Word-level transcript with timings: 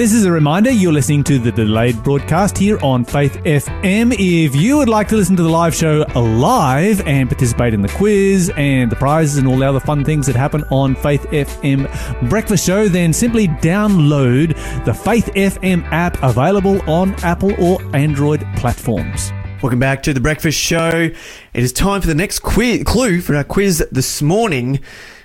This 0.00 0.14
is 0.14 0.24
a 0.24 0.32
reminder 0.32 0.70
you're 0.70 0.94
listening 0.94 1.22
to 1.24 1.38
the 1.38 1.52
delayed 1.52 2.02
broadcast 2.02 2.56
here 2.56 2.78
on 2.82 3.04
Faith 3.04 3.34
FM. 3.44 4.14
If 4.18 4.56
you 4.56 4.78
would 4.78 4.88
like 4.88 5.08
to 5.08 5.16
listen 5.16 5.36
to 5.36 5.42
the 5.42 5.50
live 5.50 5.74
show 5.74 6.06
live 6.14 7.06
and 7.06 7.28
participate 7.28 7.74
in 7.74 7.82
the 7.82 7.90
quiz 7.90 8.50
and 8.56 8.90
the 8.90 8.96
prizes 8.96 9.36
and 9.36 9.46
all 9.46 9.58
the 9.58 9.68
other 9.68 9.78
fun 9.78 10.02
things 10.02 10.26
that 10.26 10.36
happen 10.36 10.64
on 10.70 10.94
Faith 10.94 11.24
FM 11.24 12.30
Breakfast 12.30 12.64
Show, 12.64 12.88
then 12.88 13.12
simply 13.12 13.46
download 13.46 14.54
the 14.86 14.94
Faith 14.94 15.26
FM 15.34 15.84
app 15.92 16.16
available 16.22 16.80
on 16.90 17.14
Apple 17.22 17.52
or 17.62 17.78
Android 17.94 18.42
platforms. 18.56 19.30
Welcome 19.62 19.80
back 19.80 20.02
to 20.04 20.14
the 20.14 20.20
Breakfast 20.20 20.58
Show. 20.58 21.10
It 21.52 21.62
is 21.62 21.74
time 21.74 22.00
for 22.00 22.06
the 22.06 22.14
next 22.14 22.38
quiz, 22.38 22.84
clue 22.84 23.20
for 23.20 23.36
our 23.36 23.44
quiz 23.44 23.86
this 23.92 24.22
morning. 24.22 24.80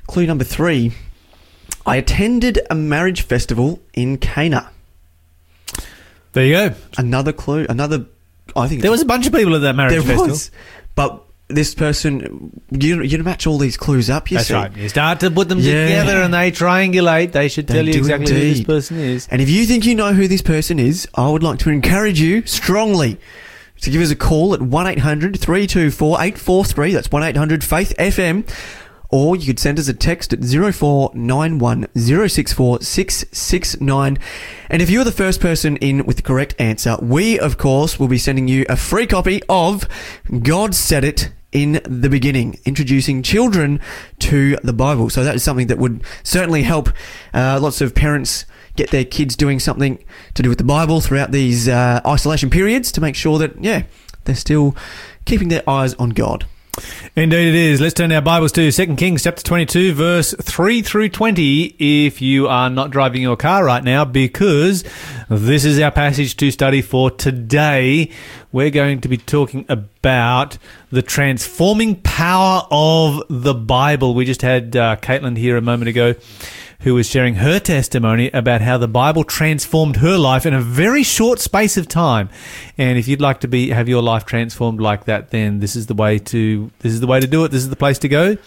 Clue 0.06 0.28
number 0.28 0.44
three. 0.44 0.92
I 1.86 1.98
attended 1.98 2.60
a 2.70 2.76
marriage 2.76 3.22
festival 3.22 3.80
in 3.94 4.18
Cana. 4.18 4.70
There 6.34 6.46
you 6.46 6.54
go. 6.54 6.76
Another 6.98 7.32
clue. 7.32 7.66
Another. 7.70 8.06
I 8.56 8.68
think 8.68 8.82
There 8.82 8.92
was 8.92 9.02
a 9.02 9.06
bunch 9.06 9.26
of 9.28 9.34
people 9.34 9.56
at 9.56 9.62
that 9.62 9.76
marriage 9.76 9.94
there 9.94 10.02
festival. 10.02 10.28
was, 10.28 10.52
but 10.96 11.24
this 11.48 11.76
person. 11.76 12.62
You 12.72 13.02
you 13.04 13.22
match 13.24 13.46
all 13.48 13.58
these 13.58 13.78
clues 13.78 14.10
up. 14.10 14.32
You 14.32 14.38
That's 14.38 14.48
see. 14.50 14.54
right. 14.54 14.76
You 14.76 14.90
start 14.90 15.20
to 15.22 15.32
put 15.32 15.48
them 15.50 15.60
Yeah. 15.60 15.86
together 15.86 16.22
and 16.22 16.34
they 16.34 16.52
triangulate. 16.52 17.32
They 17.34 17.48
should 17.48 17.68
They 17.68 17.76
tell 17.76 17.86
you 17.86 17.94
do 17.94 18.00
exactly 18.00 18.34
who 18.34 18.40
this 18.54 18.64
person 18.64 18.98
is. 19.00 19.28
And 19.32 19.42
if 19.42 19.50
you 19.50 19.66
think 19.66 19.86
you 19.86 19.96
know 19.96 20.14
who 20.14 20.28
this 20.28 20.42
person 20.42 20.80
is, 20.80 21.08
I 21.16 21.30
would 21.30 21.44
like 21.44 21.60
to 21.60 21.70
encourage 21.70 22.20
you 22.20 22.44
strongly 22.46 23.18
to 23.82 23.90
give 23.92 24.02
us 24.02 24.10
a 24.10 24.16
call 24.16 24.54
at 24.54 24.62
1 24.62 24.88
800 24.88 25.40
324 25.40 26.16
843. 26.22 26.94
That's 26.94 27.12
1 27.12 27.24
800 27.24 27.64
Faith 27.64 27.94
FM. 28.00 28.44
Or 29.10 29.36
you 29.36 29.46
could 29.46 29.60
send 29.60 29.80
us 29.80 29.88
a 29.88 29.94
text 29.94 30.34
at 30.34 30.44
0491 30.44 31.88
064 31.96 32.82
669. 32.82 34.18
And 34.70 34.82
if 34.82 34.90
you're 34.90 35.04
the 35.04 35.12
first 35.12 35.40
person 35.40 35.78
in 35.78 36.06
with 36.06 36.18
the 36.18 36.24
correct 36.24 36.56
answer, 36.60 36.98
we, 37.02 37.40
of 37.40 37.58
course, 37.58 38.00
will 38.00 38.08
be 38.08 38.18
sending 38.18 38.48
you 38.48 38.66
a 38.68 38.76
free 38.76 39.08
copy 39.08 39.42
of 39.48 39.88
God 40.42 40.76
Said 40.76 41.04
It 41.04 41.32
in 41.52 41.82
the 41.86 42.10
beginning, 42.10 42.60
introducing 42.66 43.24
children 43.24 43.80
to 44.20 44.58
the 44.58 44.74
Bible. 44.74 45.10
So 45.10 45.24
that 45.24 45.36
is 45.36 45.44
something 45.44 45.68
that 45.68 45.78
would 45.78 46.04
certainly 46.22 46.64
help 46.64 46.90
uh, 47.34 47.60
lots 47.62 47.80
of 47.80 47.96
parents 47.96 48.46
get 48.76 48.92
their 48.92 49.06
kids 49.06 49.38
doing 49.38 49.62
something 49.62 50.04
to 50.34 50.44
do 50.44 50.50
with 50.50 50.58
the 50.58 50.66
Bible 50.66 51.00
throughout 51.00 51.32
these 51.32 51.70
uh, 51.70 52.02
isolation 52.06 52.50
periods 52.50 52.92
to 52.92 53.00
make 53.00 53.16
sure 53.16 53.40
that, 53.40 53.64
yeah, 53.64 53.84
they're 54.26 54.36
still 54.36 54.76
keeping 55.24 55.48
their 55.48 55.68
eyes 55.70 55.94
on 55.94 56.10
God. 56.10 56.46
Indeed, 57.16 57.48
it 57.48 57.56
is. 57.56 57.80
Let's 57.80 57.94
turn 57.94 58.12
our 58.12 58.22
Bibles 58.22 58.52
to 58.54 58.70
2 58.70 58.96
Kings 58.96 59.24
chapter 59.24 59.42
22, 59.42 59.94
verse 59.94 60.34
3 60.34 60.82
through 60.82 61.10
20, 61.10 61.76
if 61.80 62.22
you 62.22 62.48
are 62.48 62.70
not 62.70 62.92
driving 62.92 63.22
your 63.22 63.38
car 63.38 63.64
right 63.64 63.84
now, 63.84 64.04
because 64.04 64.84
this 65.30 65.64
is 65.64 65.80
our 65.80 65.92
passage 65.92 66.36
to 66.38 66.52
study 66.52 66.82
for 66.82 67.10
today. 67.10 68.12
We're 68.52 68.72
going 68.72 69.00
to 69.02 69.08
be 69.08 69.18
talking 69.18 69.66
about 69.70 70.58
the 70.92 71.02
transforming 71.02 72.02
power 72.02 72.64
of 72.70 73.24
the 73.30 73.54
Bible. 73.54 74.14
We 74.14 74.26
just 74.26 74.42
had 74.42 74.76
uh, 74.76 74.98
Caitlin 74.98 75.38
here 75.38 75.56
a 75.56 75.62
moment 75.62 75.88
ago 75.90 76.16
who 76.86 76.94
was 76.94 77.10
sharing 77.10 77.34
her 77.34 77.60
testimony 77.60 78.30
about 78.30 78.62
how 78.62 78.78
the 78.78 78.88
Bible 78.88 79.24
transformed 79.24 79.96
her 79.98 80.20
life 80.20 80.46
in 80.46 80.54
a 80.54 80.62
very 80.62 81.02
short 81.02 81.40
space 81.40 81.78
of 81.78 81.88
time. 81.88 82.30
And 82.78 83.00
if 83.00 83.08
you'd 83.08 83.20
like 83.20 83.40
to 83.40 83.48
be 83.48 83.70
have 83.72 83.90
your 83.90 84.04
life 84.04 84.24
transformed 84.24 84.80
like 84.80 85.06
that, 85.06 85.32
then 85.32 85.62
this 85.62 85.76
is 85.76 85.88
the 85.88 85.96
way 85.96 86.20
to 86.20 86.70
this 86.80 86.94
is 86.94 87.02
the 87.02 87.08
way 87.08 87.20
to 87.20 87.26
do 87.26 87.44
it. 87.44 87.50
This 87.50 87.64
is 87.64 87.72
the 87.72 87.76
place 87.76 87.98
to 88.00 88.08
go. 88.08 88.38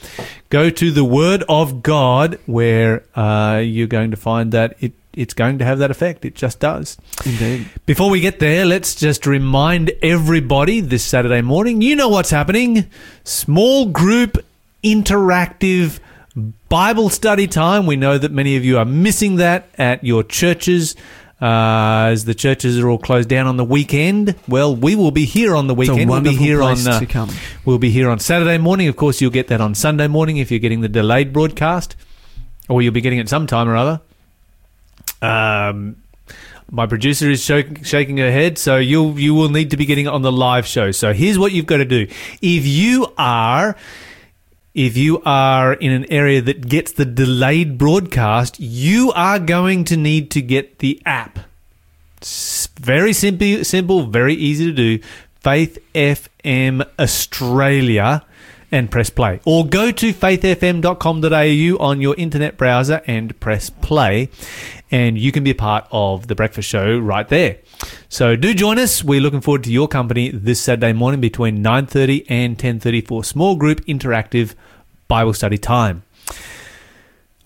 Go 0.50 0.70
to 0.70 0.91
the 0.92 1.03
Word 1.03 1.42
of 1.48 1.83
God, 1.83 2.39
where 2.47 3.03
uh, 3.16 3.61
you're 3.64 3.89
going 3.89 4.12
to 4.12 4.16
find 4.16 4.53
that 4.53 4.77
it 4.78 4.92
it's 5.14 5.34
going 5.34 5.59
to 5.59 5.64
have 5.64 5.81
that 5.81 5.91
effect. 5.91 6.25
It 6.25 6.36
just 6.36 6.61
does. 6.61 6.97
Indeed. 7.27 7.69
Before 7.86 8.09
we 8.09 8.20
get 8.20 8.39
there, 8.39 8.64
let's 8.64 8.94
just 8.94 9.27
remind 9.27 9.91
everybody 10.00 10.81
this 10.81 11.03
Saturday 11.03 11.42
morning, 11.42 11.83
you 11.83 11.97
know 11.97 12.09
what's 12.09 12.31
happening. 12.31 12.88
Small 13.25 13.87
group 13.87 14.38
interactive 14.84 15.98
Bible 16.69 17.09
study 17.10 17.47
time. 17.47 17.87
We 17.87 17.97
know 17.97 18.19
that 18.19 18.32
many 18.32 18.56
of 18.56 18.65
you 18.65 18.78
are 18.78 18.84
missing 18.84 19.37
that 19.37 19.69
at 19.76 20.04
your 20.04 20.22
churches. 20.22 20.97
Uh, 21.41 22.09
as 22.10 22.25
the 22.25 22.34
churches 22.34 22.81
are 22.81 22.88
all 22.88 22.99
closed 22.99 23.28
down 23.28 23.47
on 23.47 23.56
the 23.56 23.65
weekend, 23.65 24.34
well, 24.48 24.75
we 24.75 24.97
will 24.97 25.12
be 25.12 25.25
here 25.25 25.54
on 25.54 25.69
the 25.69 25.75
weekend. 25.75 26.10
We'll 26.10 26.21
be 26.21 26.34
here 26.34 26.60
on. 26.62 26.77
Uh, 26.87 26.98
we'll 27.65 27.78
be 27.78 27.91
here 27.91 28.10
on 28.10 28.19
Saturday 28.19 28.59
morning. 28.59 28.88
Of 28.88 28.97
course, 28.97 29.21
you'll 29.21 29.31
get 29.31 29.47
that 29.48 29.60
on 29.60 29.77
Sunday 29.77 30.09
morning 30.09 30.38
if 30.38 30.50
you're 30.50 30.59
getting 30.59 30.81
the 30.81 30.88
delayed 30.88 31.32
broadcast, 31.32 31.94
or 32.69 32.82
you'll 32.82 32.93
be 32.93 33.00
getting 33.00 33.21
it 33.21 33.28
sometime 33.28 33.69
or 33.69 33.77
other. 33.77 34.00
Um, 35.22 36.03
my 36.71 36.87
producer 36.87 37.31
is 37.31 37.43
shaking, 37.43 37.84
shaking 37.84 38.16
her 38.19 38.32
head, 38.32 38.59
so 38.59 38.77
you 38.77 39.12
you 39.12 39.32
will 39.32 39.48
need 39.48 39.71
to 39.71 39.77
be 39.77 39.87
getting 39.87 40.06
it 40.06 40.10
on 40.10 40.22
the 40.22 40.32
live 40.32 40.66
show. 40.66 40.91
So 40.91 41.12
here's 41.12 41.38
what 41.38 41.53
you've 41.53 41.66
got 41.66 41.78
to 41.78 41.84
do: 41.84 42.09
if 42.43 42.66
you 42.66 43.12
are 43.16 43.77
if 44.78 44.97
you 44.97 45.21
are 45.27 45.72
in 45.75 45.91
an 45.91 46.06
area 46.11 46.41
that 46.41 46.69
gets 46.69 46.93
the 46.93 47.05
delayed 47.05 47.77
broadcast, 47.78 48.61
you 48.61 49.11
are 49.12 49.41
going 49.41 49.83
to 49.91 49.97
need 49.97 50.31
to 50.31 50.41
get 50.41 50.78
the 50.78 51.03
app. 51.05 51.41
S- 52.22 52.69
Very 52.78 53.12
simple, 53.12 53.65
simple, 53.65 54.06
very 54.06 54.34
easy 54.34 54.66
to 54.66 54.72
do. 54.72 55.00
Faith 55.41 55.78
FM 55.94 56.87
Australia 56.99 58.25
and 58.71 58.91
press 58.91 59.11
play. 59.11 59.41
Or 59.45 59.67
go 59.67 59.91
to 59.91 60.12
faithfm.com.au 60.12 61.84
on 61.84 62.01
your 62.01 62.15
internet 62.17 62.56
browser 62.56 63.03
and 63.06 63.39
press 63.41 63.71
play 63.71 64.29
and 64.91 65.19
you 65.19 65.33
can 65.33 65.45
be 65.45 65.51
a 65.51 65.55
part 65.55 65.87
of 65.91 66.29
the 66.29 66.34
breakfast 66.34 66.69
show 66.69 66.99
right 66.99 67.28
there. 67.28 67.59
So 68.09 68.37
do 68.37 68.55
join 68.55 68.78
us. 68.78 69.05
We're 69.05 69.21
looking 69.21 69.41
forward 69.41 69.65
to 69.65 69.73
your 69.73 69.89
company 69.89 70.31
this 70.31 70.61
Saturday 70.61 70.93
morning 70.93 71.21
between 71.21 71.62
9:30 71.62 72.25
and 72.28 72.59
10:30 72.59 73.07
for 73.07 73.23
small 73.25 73.57
group 73.57 73.84
interactive 73.87 74.55
Bible 75.09 75.34
study 75.34 75.59
time. 75.59 76.03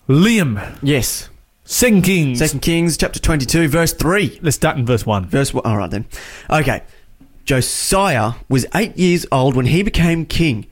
Liam, 0.07 0.77
Yes. 0.81 1.29
Second 1.65 2.01
Kings. 2.03 2.39
Second 2.39 2.59
Kings 2.59 2.97
chapter 2.97 3.19
22, 3.19 3.69
verse 3.69 3.93
3. 3.93 4.39
Let's 4.41 4.57
start 4.57 4.77
in 4.77 4.85
verse 4.85 5.05
1. 5.05 5.27
Verse 5.27 5.53
1. 5.53 5.65
All 5.65 5.77
right 5.77 5.89
then. 5.89 6.05
Okay. 6.49 6.83
Josiah 7.45 8.33
was 8.49 8.65
eight 8.75 8.97
years 8.97 9.25
old 9.31 9.55
when 9.55 9.67
he 9.67 9.81
became 9.81 10.25
king, 10.25 10.65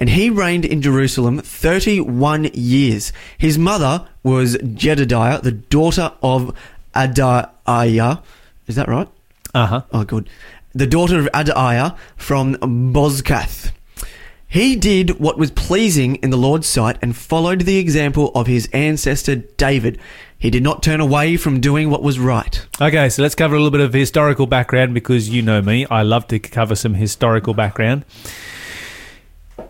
and 0.00 0.08
he 0.08 0.30
reigned 0.30 0.64
in 0.64 0.80
Jerusalem 0.80 1.40
31 1.40 2.46
years. 2.54 3.12
His 3.36 3.58
mother 3.58 4.08
was 4.22 4.56
Jedediah, 4.56 5.42
the 5.42 5.52
daughter 5.52 6.12
of 6.22 6.56
Adaiah. 6.94 8.22
Is 8.66 8.76
that 8.76 8.88
right? 8.88 9.08
Uh-huh. 9.54 9.82
Oh, 9.92 10.04
good. 10.04 10.28
The 10.72 10.86
daughter 10.86 11.18
of 11.18 11.26
Adaiah 11.34 11.96
from 12.16 12.54
Bozkath. 12.56 13.72
He 14.48 14.74
did 14.74 15.20
what 15.20 15.38
was 15.38 15.52
pleasing 15.52 16.16
in 16.16 16.30
the 16.30 16.36
Lord's 16.36 16.66
sight 16.66 16.96
and 17.02 17.14
followed 17.14 17.60
the 17.60 17.78
example 17.78 18.32
of 18.34 18.48
his 18.48 18.68
ancestor 18.72 19.36
David. 19.36 20.00
He 20.38 20.50
did 20.50 20.62
not 20.62 20.82
turn 20.82 21.00
away 21.00 21.36
from 21.36 21.60
doing 21.60 21.90
what 21.90 22.02
was 22.02 22.18
right. 22.18 22.66
Okay, 22.80 23.10
so 23.10 23.22
let's 23.22 23.34
cover 23.34 23.54
a 23.54 23.58
little 23.58 23.70
bit 23.70 23.82
of 23.82 23.92
historical 23.92 24.46
background 24.46 24.94
because 24.94 25.28
you 25.28 25.42
know 25.42 25.60
me. 25.60 25.86
I 25.86 26.02
love 26.02 26.26
to 26.28 26.38
cover 26.38 26.74
some 26.74 26.94
historical 26.94 27.54
background. 27.54 28.04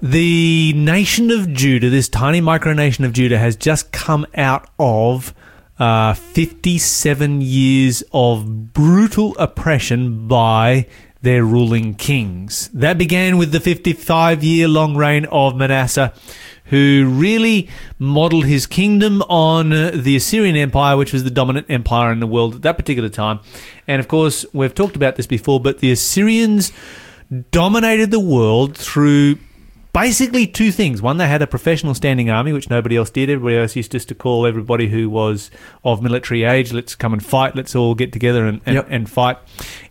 The 0.03 0.73
nation 0.75 1.31
of 1.31 1.53
Judah, 1.53 1.91
this 1.91 2.09
tiny 2.09 2.41
micronation 2.41 3.05
of 3.05 3.13
Judah, 3.13 3.39
has 3.39 3.57
just 3.57 3.93
come 3.93 4.27
out 4.35 4.69
of 4.79 5.35
uh, 5.79 6.15
57 6.15 7.41
years 7.41 8.03
of 8.13 8.73
brutal 8.73 9.37
oppression 9.39 10.29
by 10.29 10.87
their 11.23 11.45
ruling 11.45 11.95
kings. 11.95 12.69
That 12.73 12.99
began 12.99 13.37
with 13.37 13.53
the 13.53 13.61
55 13.61 14.43
year 14.43 14.69
long 14.69 14.97
reign 14.97 15.27
of 15.27 15.57
Manasseh, 15.57 16.15
who 16.67 17.07
really 17.11 17.69
modeled 17.99 18.47
his 18.47 18.67
kingdom 18.67 19.23
on 19.23 19.73
uh, 19.73 19.91
the 19.95 20.17
Assyrian 20.17 20.57
Empire, 20.57 20.97
which 20.97 21.13
was 21.13 21.25
the 21.25 21.31
dominant 21.31 21.67
empire 21.69 22.13
in 22.13 22.21
the 22.21 22.27
world 22.27 22.57
at 22.57 22.63
that 22.63 22.77
particular 22.79 23.09
time. 23.09 23.41
And 23.87 24.01
of 24.01 24.09
course, 24.09 24.47
we've 24.53 24.75
talked 24.75 24.97
about 24.97 25.17
this 25.17 25.27
before, 25.27 25.61
but 25.61 25.81
the 25.81 25.93
Assyrians 25.93 26.73
dominated 27.51 28.11
the 28.11 28.21
world 28.21 28.77
through 28.77 29.37
basically 29.93 30.47
two 30.47 30.71
things. 30.71 31.03
One, 31.03 31.17
they 31.17 31.27
had 31.27 31.43
a 31.43 31.47
professional 31.47 31.95
standing 31.95 32.31
army, 32.31 32.53
which 32.53 32.71
nobody 32.71 32.97
else 32.97 33.11
did. 33.11 33.29
Everybody 33.31 33.57
else 33.57 33.75
used 33.77 33.93
just 33.93 34.09
to 34.09 34.15
call 34.15 34.47
everybody 34.47 34.89
who 34.89 35.11
was 35.11 35.51
of 35.85 36.03
military 36.03 36.45
age, 36.45 36.73
let's 36.73 36.95
come 36.95 37.13
and 37.13 37.25
fight, 37.25 37.57
let's 37.57 37.75
all 37.75 37.95
get 37.95 38.13
together 38.13 38.47
and, 38.47 38.61
and, 38.67 38.77
Yep. 38.77 38.87
and 38.91 39.11
fight. 39.11 39.39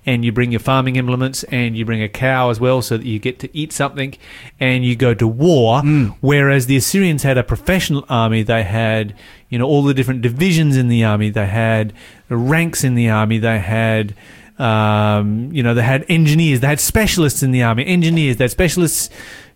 And 0.06 0.24
you 0.24 0.32
bring 0.32 0.52
your 0.52 0.60
farming 0.60 0.96
implements 0.96 1.44
and 1.46 1.78
you 1.78 1.86
bring 1.86 2.02
a 2.02 2.10
cow 2.10 2.50
as 2.50 2.60
well 2.60 2.82
so 2.82 2.98
that 2.98 3.06
you 3.06 3.20
get 3.20 3.40
to 3.40 3.58
eat 3.58 3.72
something 3.74 4.16
and 4.60 4.84
you 4.86 4.96
go 4.96 5.14
to 5.14 5.28
war. 5.28 5.82
Whereas 6.22 6.66
the 6.68 6.78
Assyrians 6.78 7.24
had 7.24 7.38
a 7.38 7.44
professional 7.44 8.06
army, 8.10 8.42
they 8.44 8.64
had, 8.64 9.14
you 9.50 9.60
know, 9.60 9.66
all 9.66 9.84
the 9.84 9.94
different 9.94 10.22
divisions 10.22 10.78
in 10.78 10.88
the 10.88 11.04
army, 11.04 11.30
they 11.30 11.48
had 11.48 11.94
ranks 12.30 12.84
in 12.84 12.96
the 12.96 13.10
army, 13.10 13.38
they 13.38 13.60
had 13.60 14.16
um, 14.58 15.50
you 15.54 15.64
know, 15.64 15.74
they 15.74 15.84
had 15.84 16.06
engineers, 16.10 16.60
they 16.60 16.68
had 16.68 16.82
specialists 16.82 17.42
in 17.42 17.52
the 17.52 17.64
army, 17.64 17.86
engineers, 17.86 18.36
they 18.36 18.44
had 18.44 18.52
specialists 18.52 19.10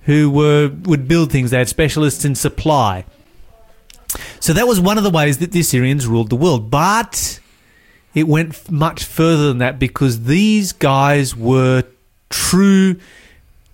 who 0.05 0.29
were 0.29 0.69
would 0.83 1.07
build 1.07 1.31
things, 1.31 1.51
they 1.51 1.57
had 1.57 1.69
specialists 1.69 2.25
in 2.25 2.35
supply. 2.35 3.05
So 4.39 4.53
that 4.53 4.67
was 4.67 4.79
one 4.79 4.97
of 4.97 5.03
the 5.03 5.09
ways 5.09 5.39
that 5.39 5.51
the 5.51 5.61
Assyrians 5.61 6.05
ruled 6.07 6.29
the 6.29 6.35
world. 6.35 6.69
But 6.69 7.39
it 8.13 8.27
went 8.27 8.69
much 8.69 9.03
further 9.03 9.47
than 9.47 9.57
that 9.59 9.79
because 9.79 10.23
these 10.23 10.71
guys 10.71 11.35
were 11.35 11.83
true 12.29 12.97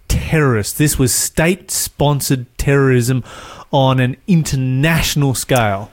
terrorists. 0.08 0.78
This 0.78 0.98
was 0.98 1.14
state 1.14 1.72
sponsored 1.72 2.46
terrorism 2.58 3.24
on 3.72 4.00
an 4.00 4.18
international 4.28 5.34
scale. 5.36 5.92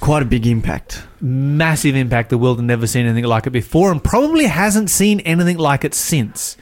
Quite 0.00 0.22
a 0.22 0.26
big 0.26 0.46
impact. 0.46 1.02
Massive 1.20 1.94
impact. 1.94 2.30
The 2.30 2.38
world 2.38 2.56
had 2.56 2.64
never 2.64 2.86
seen 2.86 3.04
anything 3.04 3.24
like 3.24 3.46
it 3.46 3.50
before 3.50 3.92
and 3.92 4.02
probably 4.02 4.46
hasn't 4.46 4.88
seen 4.88 5.20
anything 5.20 5.58
like 5.58 5.84
it 5.84 5.92
since. 5.92 6.56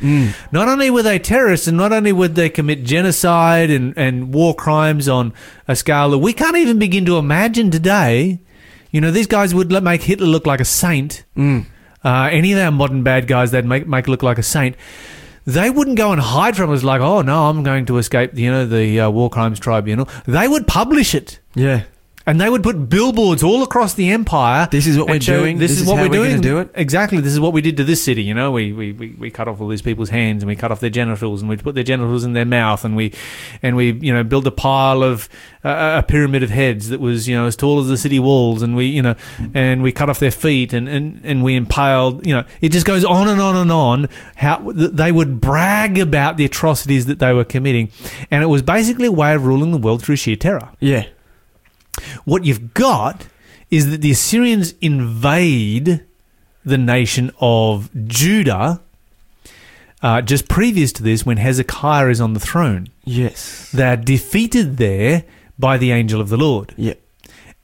Not 0.50 0.66
only 0.66 0.90
were 0.90 1.04
they 1.04 1.20
terrorists 1.20 1.68
and 1.68 1.76
not 1.76 1.92
only 1.92 2.10
would 2.10 2.34
they 2.34 2.50
commit 2.50 2.82
genocide 2.82 3.70
and, 3.70 3.96
and 3.96 4.34
war 4.34 4.54
crimes 4.54 5.08
on 5.08 5.32
a 5.68 5.76
scale 5.76 6.10
that 6.10 6.18
we 6.18 6.32
can't 6.32 6.56
even 6.56 6.80
begin 6.80 7.04
to 7.06 7.16
imagine 7.16 7.70
today. 7.70 8.40
You 8.90 9.00
know, 9.00 9.12
these 9.12 9.28
guys 9.28 9.54
would 9.54 9.70
make 9.84 10.02
Hitler 10.02 10.26
look 10.26 10.44
like 10.44 10.60
a 10.60 10.64
saint. 10.64 11.24
Mm. 11.36 11.66
Uh, 12.04 12.28
any 12.32 12.52
of 12.52 12.58
our 12.58 12.72
modern 12.72 13.04
bad 13.04 13.28
guys, 13.28 13.52
they'd 13.52 13.64
make, 13.64 13.86
make 13.86 14.08
look 14.08 14.24
like 14.24 14.38
a 14.38 14.42
saint. 14.42 14.74
They 15.46 15.70
wouldn't 15.70 15.96
go 15.96 16.10
and 16.10 16.20
hide 16.20 16.56
from 16.56 16.72
us 16.72 16.82
like, 16.82 17.00
oh 17.00 17.22
no, 17.22 17.48
I'm 17.48 17.62
going 17.62 17.86
to 17.86 17.98
escape, 17.98 18.34
you 18.34 18.50
know, 18.50 18.66
the 18.66 19.00
uh, 19.00 19.10
War 19.10 19.30
Crimes 19.30 19.60
Tribunal. 19.60 20.08
They 20.26 20.48
would 20.48 20.66
publish 20.66 21.14
it. 21.14 21.38
Yeah. 21.54 21.84
And 22.28 22.38
they 22.38 22.50
would 22.50 22.62
put 22.62 22.88
billboards 22.90 23.42
all 23.42 23.62
across 23.62 23.94
the 23.94 24.10
empire. 24.10 24.68
This 24.70 24.86
is 24.86 24.98
what 24.98 25.08
we're 25.08 25.18
show, 25.20 25.40
doing. 25.40 25.58
This, 25.58 25.70
This 25.70 25.78
is, 25.78 25.82
is 25.84 25.88
what 25.88 25.96
how 25.96 26.02
we're, 26.04 26.20
we're 26.20 26.28
doing. 26.28 26.40
do 26.42 26.58
it. 26.58 26.70
Exactly. 26.74 27.20
This 27.20 27.32
is 27.32 27.40
what 27.40 27.54
we 27.54 27.62
did 27.62 27.76
to 27.78 27.84
this 27.84 28.02
city. 28.02 28.22
You 28.22 28.34
know, 28.34 28.52
we, 28.52 28.72
we, 28.72 28.92
we, 28.92 29.08
we 29.18 29.30
cut 29.30 29.48
off 29.48 29.60
all 29.62 29.68
these 29.68 29.80
people's 29.80 30.10
hands 30.10 30.42
and 30.42 30.48
we 30.48 30.54
cut 30.54 30.70
off 30.70 30.80
their 30.80 30.90
genitals 30.90 31.40
and 31.40 31.48
we 31.48 31.56
put 31.56 31.74
their 31.74 31.84
genitals 31.84 32.24
in 32.24 32.34
their 32.34 32.44
mouth 32.44 32.84
and 32.84 32.94
we 32.94 33.14
and 33.62 33.76
we 33.76 33.92
you 33.92 34.12
know 34.12 34.22
built 34.22 34.46
a 34.46 34.50
pile 34.50 35.02
of 35.02 35.28
uh, 35.64 36.02
a 36.04 36.06
pyramid 36.06 36.42
of 36.42 36.50
heads 36.50 36.90
that 36.90 37.00
was 37.00 37.26
you 37.26 37.34
know 37.34 37.46
as 37.46 37.56
tall 37.56 37.80
as 37.80 37.88
the 37.88 37.96
city 37.96 38.18
walls 38.18 38.60
and 38.62 38.76
we 38.76 38.84
you 38.86 39.00
know 39.02 39.14
and 39.54 39.82
we 39.82 39.90
cut 39.90 40.10
off 40.10 40.18
their 40.18 40.30
feet 40.30 40.72
and 40.74 40.86
and, 40.88 41.20
and 41.24 41.42
we 41.42 41.56
impaled 41.56 42.24
you 42.26 42.34
know 42.34 42.44
it 42.60 42.68
just 42.70 42.86
goes 42.86 43.04
on 43.04 43.28
and 43.28 43.40
on 43.40 43.56
and 43.56 43.72
on 43.72 44.06
how 44.36 44.58
they 44.74 45.10
would 45.10 45.40
brag 45.40 45.98
about 45.98 46.36
the 46.36 46.44
atrocities 46.44 47.06
that 47.06 47.18
they 47.18 47.32
were 47.32 47.44
committing 47.44 47.90
and 48.30 48.42
it 48.42 48.46
was 48.48 48.60
basically 48.62 49.06
a 49.06 49.12
way 49.12 49.34
of 49.34 49.46
ruling 49.46 49.72
the 49.72 49.78
world 49.78 50.02
through 50.02 50.16
sheer 50.16 50.36
terror 50.36 50.68
Yeah. 50.78 51.06
What 52.24 52.44
you've 52.44 52.74
got 52.74 53.26
is 53.70 53.90
that 53.90 54.00
the 54.00 54.10
Assyrians 54.10 54.74
invade 54.80 56.04
the 56.64 56.78
nation 56.78 57.30
of 57.40 57.90
Judah 58.06 58.80
uh, 60.02 60.22
just 60.22 60.48
previous 60.48 60.92
to 60.92 61.02
this 61.02 61.26
when 61.26 61.38
Hezekiah 61.38 62.08
is 62.08 62.20
on 62.20 62.34
the 62.34 62.40
throne. 62.40 62.88
Yes. 63.04 63.70
They're 63.72 63.96
defeated 63.96 64.76
there 64.76 65.24
by 65.58 65.76
the 65.76 65.90
angel 65.92 66.20
of 66.20 66.28
the 66.28 66.36
Lord. 66.36 66.74
Yeah. 66.76 66.94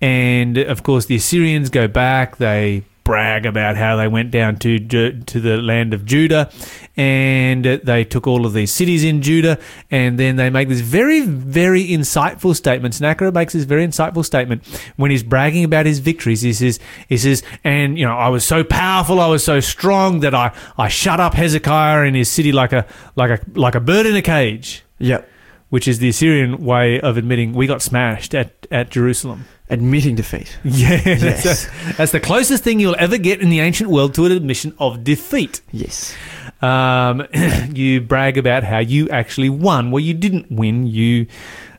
And 0.01 0.59
of 0.59 0.83
course, 0.83 1.07
the 1.07 1.17
Assyrians 1.17 1.71
go 1.71 1.87
back. 1.87 2.37
They 2.37 2.83
brag 3.05 3.47
about 3.47 3.77
how 3.77 3.97
they 3.97 4.09
went 4.09 4.31
down 4.31 4.57
to 4.57 4.79
to 4.79 5.41
the 5.41 5.59
land 5.59 5.95
of 5.95 6.05
Judah, 6.05 6.51
and 6.97 7.65
they 7.65 8.05
took 8.05 8.27
all 8.27 8.47
of 8.47 8.53
these 8.53 8.73
cities 8.73 9.05
in 9.05 9.23
Judah. 9.23 9.59
And 9.91 10.19
then 10.19 10.37
they 10.37 10.51
make 10.51 10.69
this 10.69 10.81
very, 10.81 11.21
very 11.21 11.87
insightful 11.87 12.57
statement. 12.57 12.95
Sennacherib 12.95 13.35
makes 13.35 13.53
this 13.53 13.65
very 13.65 13.87
insightful 13.87 14.25
statement 14.25 14.65
when 14.97 15.11
he's 15.11 15.23
bragging 15.23 15.65
about 15.65 15.87
his 15.87 15.99
victories. 15.99 16.41
He 16.41 16.53
says, 16.53 16.81
"He 17.09 17.17
says, 17.17 17.43
and 17.63 17.99
you 17.99 18.07
know, 18.07 18.17
I 18.17 18.29
was 18.29 18.45
so 18.45 18.65
powerful, 18.65 19.21
I 19.21 19.27
was 19.29 19.45
so 19.45 19.61
strong 19.61 20.21
that 20.21 20.35
I 20.35 20.53
I 20.79 20.89
shut 20.89 21.21
up 21.21 21.35
Hezekiah 21.35 22.05
in 22.05 22.15
his 22.15 22.31
city 22.31 22.53
like 22.53 22.73
a 22.73 22.87
like 23.17 23.31
a 23.31 23.59
like 23.59 23.75
a 23.75 23.81
bird 23.81 24.07
in 24.07 24.17
a 24.17 24.23
cage." 24.23 24.83
Yeah. 24.99 25.23
Which 25.71 25.89
is 25.89 25.99
the 25.99 26.09
Assyrian 26.09 26.65
way 26.65 27.01
of 27.01 27.17
admitting 27.17 27.53
we 27.53 27.67
got 27.67 27.83
smashed 27.83 28.33
at, 28.33 28.67
at 28.71 28.91
Jerusalem. 28.91 29.47
Admitting 29.71 30.15
defeat. 30.15 30.59
Yeah, 30.63 31.01
Yes. 31.05 31.43
that's, 31.45 31.97
that's 31.97 32.13
the 32.13 32.21
closest 32.21 32.63
thing 32.65 32.81
you'll 32.81 32.97
ever 32.99 33.17
get 33.17 33.41
in 33.41 33.49
the 33.49 33.61
ancient 33.61 33.89
world 33.91 34.15
to 34.15 34.27
an 34.27 34.33
admission 34.33 34.75
of 34.79 35.03
defeat. 35.05 35.63
Yes. 35.73 36.15
Um, 36.61 37.27
you 37.73 38.01
brag 38.03 38.37
about 38.37 38.65
how 38.65 38.79
you 38.79 39.09
actually 39.09 39.49
won. 39.49 39.91
Well, 39.91 40.01
you 40.01 40.13
didn't 40.15 40.51
win. 40.53 40.87
You 40.87 41.27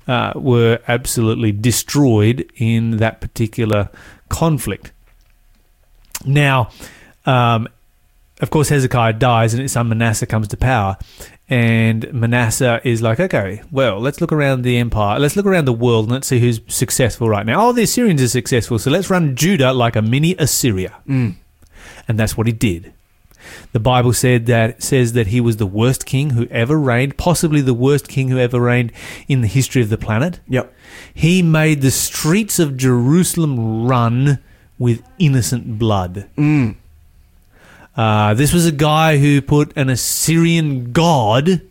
uh, 0.07 0.33
were 0.35 0.79
absolutely 0.87 1.51
destroyed 1.51 2.49
in 2.55 2.97
that 2.97 3.21
particular 3.21 3.89
conflict. 4.29 4.91
Now, 6.25 6.69
um, 7.25 7.67
of 8.41 8.49
course, 8.49 8.69
Hezekiah 8.69 9.13
dies, 9.13 9.53
and 9.53 9.61
his 9.61 9.71
son 9.73 9.89
Manasseh 9.89 10.25
comes 10.25 10.47
to 10.49 10.57
power. 10.57 10.97
And 11.47 12.11
Manasseh 12.11 12.81
is 12.83 13.03
like, 13.03 13.19
okay, 13.19 13.61
well, 13.71 13.99
let's 13.99 14.19
look 14.19 14.31
around 14.31 14.63
the 14.63 14.77
empire. 14.77 15.19
Let's 15.19 15.35
look 15.35 15.45
around 15.45 15.65
the 15.65 15.73
world 15.73 16.05
and 16.05 16.13
let's 16.13 16.27
see 16.27 16.39
who's 16.39 16.59
successful 16.67 17.29
right 17.29 17.45
now. 17.45 17.67
Oh, 17.67 17.71
the 17.71 17.83
Assyrians 17.83 18.21
are 18.21 18.27
successful, 18.27 18.79
so 18.79 18.89
let's 18.89 19.11
run 19.11 19.35
Judah 19.35 19.71
like 19.71 19.95
a 19.95 20.01
mini 20.01 20.35
Assyria. 20.39 20.95
Mm. 21.07 21.35
And 22.07 22.19
that's 22.19 22.35
what 22.35 22.47
he 22.47 22.53
did. 22.53 22.93
The 23.73 23.79
Bible 23.79 24.13
said 24.13 24.47
that 24.47 24.81
says 24.81 25.13
that 25.13 25.27
he 25.27 25.39
was 25.39 25.57
the 25.57 25.67
worst 25.67 26.05
king 26.05 26.31
who 26.31 26.47
ever 26.47 26.79
reigned, 26.79 27.17
possibly 27.17 27.61
the 27.61 27.75
worst 27.75 28.07
king 28.07 28.29
who 28.29 28.39
ever 28.39 28.59
reigned 28.59 28.91
in 29.27 29.41
the 29.41 29.47
history 29.47 29.83
of 29.83 29.89
the 29.89 29.97
planet. 29.97 30.39
Yep. 30.47 30.73
He 31.13 31.43
made 31.43 31.81
the 31.81 31.91
streets 31.91 32.57
of 32.57 32.75
Jerusalem 32.75 33.85
run 33.85 34.39
with 34.79 35.03
innocent 35.19 35.77
blood. 35.77 36.27
Mm. 36.37 36.75
Uh, 37.95 38.33
this 38.33 38.51
was 38.53 38.65
a 38.65 38.71
guy 38.71 39.17
who 39.17 39.41
put 39.41 39.75
an 39.77 39.89
Assyrian 39.89 40.91
god 40.91 41.61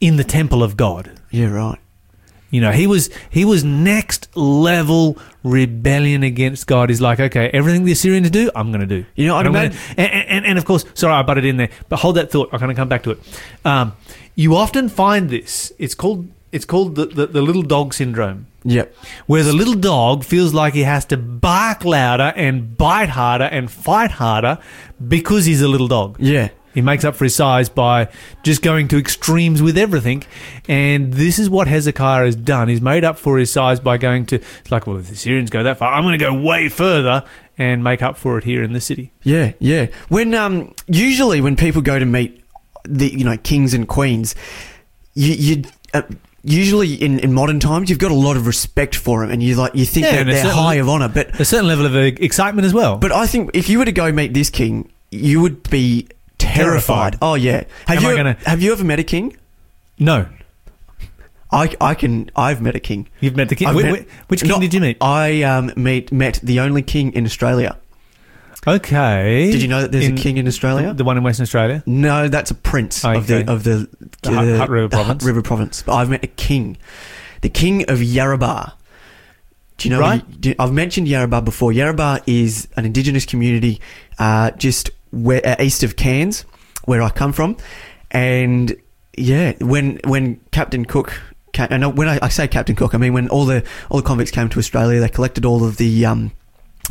in 0.00 0.16
the 0.16 0.24
temple 0.24 0.62
of 0.62 0.76
God. 0.76 1.10
Yeah, 1.30 1.46
right. 1.50 1.78
You 2.50 2.60
know, 2.60 2.70
he 2.70 2.86
was 2.86 3.10
he 3.28 3.44
was 3.44 3.64
next 3.64 4.28
level 4.36 5.18
rebellion 5.42 6.22
against 6.22 6.66
God. 6.66 6.90
He's 6.90 7.00
like, 7.00 7.18
okay, 7.18 7.48
everything 7.52 7.84
the 7.84 7.92
Assyrians 7.92 8.30
do, 8.30 8.50
I'm 8.54 8.68
going 8.70 8.80
to 8.80 8.86
do. 8.86 9.04
You 9.16 9.26
know, 9.26 9.36
I'd 9.36 9.46
And, 9.46 9.56
imagine- 9.56 9.78
gonna- 9.96 10.08
and, 10.08 10.28
and, 10.28 10.46
and 10.46 10.58
of 10.58 10.64
course, 10.64 10.84
sorry, 10.94 11.14
I 11.14 11.22
butted 11.22 11.44
in 11.44 11.56
there, 11.56 11.70
but 11.88 11.98
hold 12.00 12.16
that 12.16 12.30
thought. 12.30 12.48
I'm 12.52 12.60
going 12.60 12.68
to 12.70 12.74
come 12.74 12.88
back 12.88 13.02
to 13.04 13.12
it. 13.12 13.18
Um, 13.64 13.94
you 14.36 14.54
often 14.54 14.88
find 14.88 15.28
this. 15.28 15.72
It's 15.78 15.94
called 15.94 16.28
it's 16.52 16.64
called 16.64 16.94
the, 16.94 17.06
the, 17.06 17.26
the 17.26 17.42
little 17.42 17.62
dog 17.62 17.92
syndrome 17.94 18.46
Yep. 18.68 18.94
where 19.26 19.42
the 19.42 19.52
little 19.52 19.74
dog 19.74 20.24
feels 20.24 20.52
like 20.52 20.74
he 20.74 20.82
has 20.82 21.04
to 21.06 21.16
bark 21.16 21.84
louder 21.84 22.32
and 22.36 22.76
bite 22.76 23.08
harder 23.10 23.44
and 23.44 23.70
fight 23.70 24.10
harder 24.10 24.58
because 25.06 25.44
he's 25.44 25.62
a 25.62 25.68
little 25.68 25.88
dog. 25.88 26.16
Yeah. 26.18 26.50
He 26.74 26.82
makes 26.82 27.04
up 27.04 27.16
for 27.16 27.24
his 27.24 27.34
size 27.34 27.70
by 27.70 28.08
just 28.42 28.60
going 28.60 28.88
to 28.88 28.98
extremes 28.98 29.62
with 29.62 29.78
everything. 29.78 30.24
And 30.68 31.14
this 31.14 31.38
is 31.38 31.48
what 31.48 31.68
Hezekiah 31.68 32.26
has 32.26 32.36
done. 32.36 32.68
He's 32.68 32.82
made 32.82 33.02
up 33.02 33.18
for 33.18 33.38
his 33.38 33.50
size 33.50 33.80
by 33.80 33.96
going 33.96 34.26
to, 34.26 34.36
it's 34.36 34.70
like, 34.70 34.86
well, 34.86 34.98
if 34.98 35.08
the 35.08 35.16
Syrians 35.16 35.48
go 35.48 35.62
that 35.62 35.78
far, 35.78 35.94
I'm 35.94 36.02
going 36.02 36.18
to 36.18 36.22
go 36.22 36.34
way 36.34 36.68
further 36.68 37.24
and 37.56 37.82
make 37.82 38.02
up 38.02 38.18
for 38.18 38.36
it 38.36 38.44
here 38.44 38.62
in 38.62 38.74
the 38.74 38.80
city. 38.82 39.10
Yeah, 39.22 39.52
yeah. 39.58 39.86
When 40.10 40.34
um, 40.34 40.74
usually 40.86 41.40
when 41.40 41.56
people 41.56 41.80
go 41.80 41.98
to 41.98 42.04
meet 42.04 42.44
the 42.84 43.08
you 43.08 43.24
know 43.24 43.38
kings 43.38 43.72
and 43.72 43.88
queens, 43.88 44.34
you 45.14 45.32
you 45.32 45.64
uh, 45.94 46.02
usually 46.46 46.94
in, 46.94 47.18
in 47.18 47.34
modern 47.34 47.60
times 47.60 47.90
you've 47.90 47.98
got 47.98 48.10
a 48.10 48.14
lot 48.14 48.36
of 48.36 48.46
respect 48.46 48.94
for 48.94 49.20
them, 49.20 49.30
and 49.30 49.42
you 49.42 49.54
like 49.56 49.74
you 49.74 49.84
think 49.84 50.06
Yeah, 50.06 50.12
that 50.12 50.20
and 50.20 50.30
a 50.30 50.32
they're 50.32 50.42
certain- 50.44 50.58
high 50.58 50.74
of 50.76 50.88
honor. 50.88 51.08
But 51.08 51.38
A 51.40 51.44
certain 51.44 51.66
level 51.68 51.84
of 51.86 51.94
uh, 51.94 51.98
excitement 51.98 52.64
as 52.66 52.72
well. 52.72 52.96
but 52.98 53.12
I 53.12 53.26
think 53.26 53.50
if 53.54 53.68
you 53.68 53.78
were 53.78 53.84
to 53.84 53.92
go 53.92 54.10
meet 54.12 54.32
this 54.32 54.48
king, 54.50 54.90
you 55.10 55.40
would 55.42 55.68
be 55.68 56.08
terrified. 56.38 57.14
Terrified. 57.14 57.18
Oh 57.22 57.34
yeah. 57.34 57.64
Have 57.86 57.98
Am 57.98 58.02
you 58.04 58.08
I 58.10 58.16
gonna- 58.16 58.36
have 58.46 58.62
you 58.62 58.72
ever 58.72 58.84
met 58.84 58.98
a 58.98 59.04
king? 59.04 59.36
no. 59.98 60.26
I, 61.52 61.72
I 61.80 61.94
can 61.94 62.28
I've 62.34 62.60
met 62.60 62.74
a 62.74 62.80
king. 62.80 63.08
You've 63.20 63.36
met 63.36 63.48
the 63.48 63.54
king. 63.54 63.68
I've 63.68 63.76
Wh- 63.76 63.82
met- 63.84 64.08
wh- 64.08 64.30
which 64.30 64.40
king 64.40 64.48
No, 64.50 64.58
did 64.58 64.74
you 64.74 64.80
meet? 64.80 64.96
I 65.00 65.42
um 65.42 65.72
meet 65.76 66.10
met 66.10 66.40
the 66.42 66.58
only 66.60 66.82
king 66.82 67.12
in 67.12 67.24
Australia. 67.24 67.76
Okay. 68.66 69.50
Did 69.52 69.62
you 69.62 69.68
know 69.68 69.82
that 69.82 69.92
there's 69.92 70.06
In 70.06 70.16
a 70.18 70.20
king 70.20 70.36
in 70.38 70.46
Australia? 70.46 70.92
The 70.94 71.04
one 71.04 71.16
in 71.16 71.22
Western 71.22 71.44
Australia? 71.44 71.82
No, 71.86 72.28
that's 72.28 72.50
a 72.50 72.54
prince 72.54 73.04
Oh, 73.04 73.12
of 73.16 73.26
the 73.26 73.50
of 73.50 73.64
the, 73.64 73.88
The 74.22 74.30
Hutt- 74.32 74.58
Hutt 74.58 74.68
River 74.70 74.88
the 74.88 74.96
Hutt 74.96 75.04
province. 75.06 75.24
River 75.24 75.42
province. 75.42 75.82
But 75.82 75.94
I've 75.94 76.10
met 76.10 76.24
a 76.24 76.28
king, 76.28 76.76
the 77.42 77.48
king 77.48 77.82
of 77.90 77.98
Yarrabah. 78.00 78.72
Do 79.78 79.88
you 79.88 79.94
know? 79.94 80.00
Right. 80.00 80.40
do- 80.40 80.54
I've 80.58 80.72
mentioned 80.72 81.06
Yarrabah 81.06 81.44
before. 81.44 81.70
Yarrabah 81.72 82.22
is 82.26 82.66
an 82.76 82.84
indigenous 82.86 83.24
community 83.26 83.80
uh, 84.18 84.50
just 84.52 84.90
where, 85.12 85.46
uh, 85.46 85.56
east 85.62 85.82
of 85.82 85.96
Cairns, 85.96 86.42
where 86.86 87.02
I 87.02 87.10
come 87.10 87.32
from, 87.32 87.56
and 88.10 88.74
yeah, 89.16 89.52
when 89.60 90.00
when 90.04 90.40
Captain 90.52 90.84
Cook. 90.84 91.20
And 91.58 91.96
when 91.96 92.06
I, 92.06 92.18
I 92.20 92.28
say 92.28 92.48
Captain 92.48 92.76
Cook, 92.76 92.94
I 92.94 92.98
mean 92.98 93.14
when 93.14 93.28
all 93.30 93.46
the 93.46 93.64
all 93.90 93.96
the 93.98 94.06
convicts 94.06 94.30
came 94.30 94.50
to 94.50 94.58
Australia, 94.58 95.00
they 95.00 95.08
collected 95.08 95.46
all 95.46 95.64
of 95.64 95.78
the 95.78 96.04
um, 96.04 96.32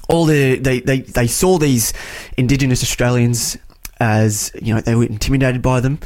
all 0.09 0.25
the 0.25 0.57
they, 0.57 0.79
they, 0.79 0.99
they 1.01 1.27
saw 1.27 1.57
these 1.57 1.93
indigenous 2.37 2.83
Australians 2.83 3.57
as 3.99 4.51
you 4.61 4.73
know 4.73 4.81
they 4.81 4.95
were 4.95 5.05
intimidated 5.05 5.61
by 5.61 5.79
them, 5.79 5.99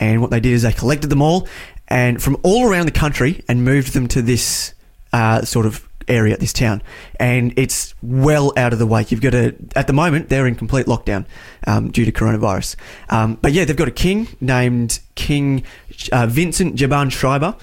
and 0.00 0.20
what 0.20 0.30
they 0.30 0.40
did 0.40 0.52
is 0.52 0.62
they 0.62 0.72
collected 0.72 1.08
them 1.08 1.22
all 1.22 1.46
and 1.88 2.22
from 2.22 2.36
all 2.42 2.68
around 2.68 2.86
the 2.86 2.92
country 2.92 3.44
and 3.48 3.64
moved 3.64 3.92
them 3.92 4.08
to 4.08 4.22
this 4.22 4.74
uh, 5.12 5.42
sort 5.42 5.66
of 5.66 5.88
area, 6.08 6.36
this 6.36 6.52
town, 6.52 6.82
and 7.18 7.52
it's 7.56 7.94
well 8.02 8.52
out 8.56 8.72
of 8.72 8.78
the 8.78 8.86
way. 8.86 9.04
You've 9.08 9.20
got 9.20 9.34
a 9.34 9.54
at 9.74 9.86
the 9.86 9.92
moment 9.92 10.28
they're 10.28 10.46
in 10.46 10.54
complete 10.54 10.86
lockdown 10.86 11.26
um, 11.66 11.90
due 11.90 12.04
to 12.04 12.12
coronavirus, 12.12 12.76
um, 13.10 13.38
but 13.40 13.52
yeah, 13.52 13.64
they've 13.64 13.76
got 13.76 13.88
a 13.88 13.92
king 13.92 14.28
named 14.40 15.00
King 15.14 15.64
uh, 16.12 16.26
Vincent 16.26 16.76
Jaban 16.76 17.10
Schreiber, 17.10 17.56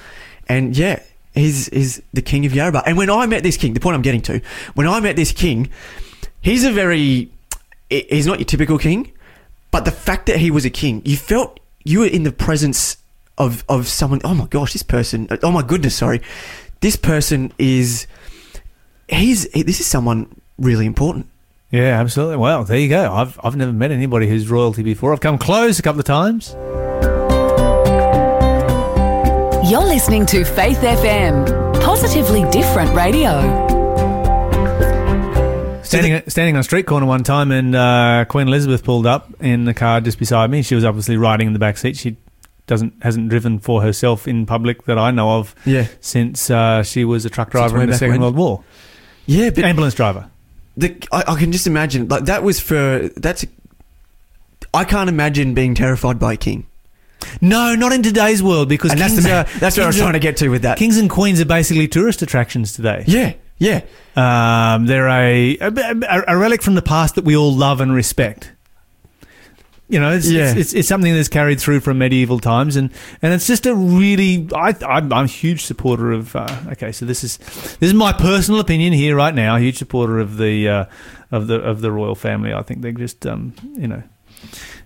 and 0.48 0.76
yeah. 0.78 1.02
He's, 1.34 1.68
he's 1.68 2.02
the 2.14 2.22
king 2.22 2.46
of 2.46 2.52
Yarrabah. 2.52 2.84
And 2.86 2.98
when 2.98 3.10
I 3.10 3.26
met 3.26 3.44
this 3.44 3.58
king, 3.58 3.74
the 3.74 3.80
point 3.80 3.96
I'm 3.96 4.02
getting 4.02 4.22
to, 4.24 4.42
when 4.76 4.88
I 4.88 5.00
met 5.00 5.16
this 5.16 5.32
king, 5.32 5.70
he's 6.42 6.64
a 6.64 6.72
very 6.72 7.32
he's 7.90 8.28
not 8.28 8.40
your 8.40 8.46
typical 8.46 8.78
king, 8.78 9.12
but 9.72 9.86
the 9.86 9.92
fact 9.92 10.28
that 10.28 10.38
he 10.38 10.52
was 10.52 10.66
a 10.66 10.70
king, 10.70 11.02
you 11.06 11.18
felt 11.18 11.60
you 11.84 12.00
were 12.00 12.08
in 12.08 12.24
the 12.24 12.32
presence 12.32 12.98
of 13.38 13.64
of 13.68 13.88
someone. 13.88 14.22
Oh 14.24 14.34
my 14.34 14.46
gosh, 14.46 14.74
this 14.74 14.84
person. 14.84 15.28
Oh 15.42 15.52
my 15.52 15.64
goodness, 15.64 15.96
sorry, 15.96 16.22
this 16.82 16.96
person 16.96 17.52
is. 17.58 18.08
He's 19.10 19.50
this 19.50 19.80
is 19.80 19.86
someone 19.86 20.28
really 20.58 20.86
important. 20.86 21.28
Yeah, 21.72 22.00
absolutely. 22.00 22.38
Well, 22.38 22.64
there 22.64 22.78
you 22.78 22.90
go. 22.90 23.12
I've 23.12 23.40
I've 23.44 23.56
never 23.56 23.74
met 23.74 23.92
anybody 23.92 24.28
who's 24.28 24.50
royalty 24.50 24.84
before. 24.84 25.14
I've 25.14 25.22
come 25.22 25.38
close 25.38 25.80
a 25.80 25.82
couple 25.82 26.00
of 26.00 26.06
times. 26.06 26.56
You're 29.74 29.82
listening 29.82 30.28
to 30.28 30.46
Faith 30.46 30.78
FM, 30.78 31.82
positively 31.82 32.48
different 32.52 32.94
radio. 32.96 33.42
Standing 35.82 36.22
standing 36.30 36.56
on 36.56 36.60
a 36.60 36.64
street 36.64 36.86
corner 36.86 37.08
one 37.08 37.24
time, 37.24 37.52
and 37.52 37.76
uh, 37.76 38.26
Queen 38.30 38.48
Elizabeth 38.48 38.84
pulled 38.84 39.08
up 39.08 39.34
in 39.40 39.66
the 39.66 39.74
car 39.74 40.00
just 40.00 40.20
beside 40.20 40.52
me. 40.52 40.62
She 40.62 40.76
was 40.76 40.86
obviously 40.86 41.18
riding 41.18 41.48
in 41.48 41.54
the 41.54 41.60
back 41.60 41.78
seat. 41.78 41.98
She 41.98 42.18
doesn't 42.68 42.94
hasn't 43.02 43.30
driven 43.30 43.58
for 43.58 43.82
herself 43.82 44.28
in 44.28 44.46
public 44.46 44.86
that 44.86 45.00
I 45.00 45.10
know 45.10 45.40
of 45.40 45.56
Yeah, 45.66 45.88
since 46.02 46.52
uh, 46.52 46.84
she 46.84 47.04
was 47.04 47.26
a 47.26 47.32
truck 47.32 47.50
driver 47.50 47.82
in 47.82 47.90
the 47.90 47.96
Second 47.96 48.12
when? 48.12 48.22
World 48.22 48.36
War, 48.36 48.64
yeah, 49.26 49.50
but 49.50 49.66
ambulance 49.66 49.96
driver. 49.96 50.30
the 50.78 50.96
I, 51.12 51.24
I 51.30 51.40
can 51.40 51.52
just 51.52 51.66
imagine 51.66 52.10
like 52.10 52.26
that 52.26 52.44
was 52.44 52.60
for 52.60 53.10
that's. 53.18 53.44
I 54.72 54.84
can't 54.84 55.10
imagine 55.10 55.56
being 55.56 55.74
terrified 55.74 56.20
by 56.20 56.34
a 56.34 56.38
king, 56.38 56.68
No, 57.42 57.76
not 57.76 57.92
in 57.94 58.04
today's 58.04 58.42
world 58.44 58.70
because 58.70 58.92
and 58.92 59.00
that's 59.00 59.14
kings 59.14 59.24
the, 59.26 59.32
are, 59.32 59.44
that's 59.60 59.78
what 59.78 59.84
I 59.84 59.88
was 59.88 59.98
are- 59.98 60.02
trying 60.02 60.14
to 60.14 60.20
get 60.20 60.38
to 60.38 60.50
with 60.50 60.62
that. 60.64 60.78
Kings 60.78 60.98
and 60.98 61.10
queens 61.10 61.40
are 61.42 61.46
basically 61.46 61.88
tourist 61.88 62.22
attractions 62.22 62.74
today. 62.74 63.04
Yeah, 63.08 63.34
yeah, 63.58 63.82
Um, 64.16 64.86
they're 64.86 65.08
a, 65.08 65.58
a 65.60 66.24
a 66.28 66.38
relic 66.38 66.62
from 66.62 66.76
the 66.76 66.82
past 66.82 67.16
that 67.16 67.24
we 67.24 67.36
all 67.38 67.54
love 67.54 67.82
and 67.82 67.94
respect. 67.94 68.52
You 69.90 70.00
know, 70.00 70.12
it's, 70.12 70.28
Yeah. 70.30 70.50
it's, 70.50 70.58
it's 70.60 70.74
it's 70.74 70.88
something 70.88 71.14
that's 71.14 71.28
carried 71.28 71.60
through 71.60 71.82
from 71.82 72.00
medieval 72.00 72.40
times, 72.40 72.76
and, 72.78 72.90
and 73.22 73.34
it's 73.34 73.46
just 73.46 73.66
a 73.66 73.76
really 73.76 74.48
I 74.56 74.74
I'm, 74.88 75.12
I'm 75.14 75.26
a 75.26 75.28
huge 75.28 75.66
supporter 75.66 76.12
of. 76.12 76.36
Uh, 76.36 76.48
okay, 76.72 76.92
so 76.92 77.06
this 77.06 77.24
is 77.24 77.38
this 77.38 77.78
is 77.90 77.94
my 77.94 78.12
personal 78.14 78.60
opinion 78.60 78.94
here 78.94 79.16
right 79.16 79.36
now. 79.36 79.56
A 79.56 79.60
huge 79.60 79.78
supporter 79.78 80.20
of 80.20 80.38
the 80.38 80.68
uh, 80.68 80.86
of 81.32 81.48
the 81.48 81.56
of 81.62 81.82
the 81.82 81.92
royal 81.92 82.16
family. 82.16 82.54
I 82.54 82.64
think 82.64 82.82
they're 82.82 82.92
just 82.94 83.28
um, 83.28 83.54
you 83.78 83.88
know. 83.88 84.02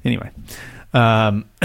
Anyway, 0.04 0.30
um, 0.94 1.46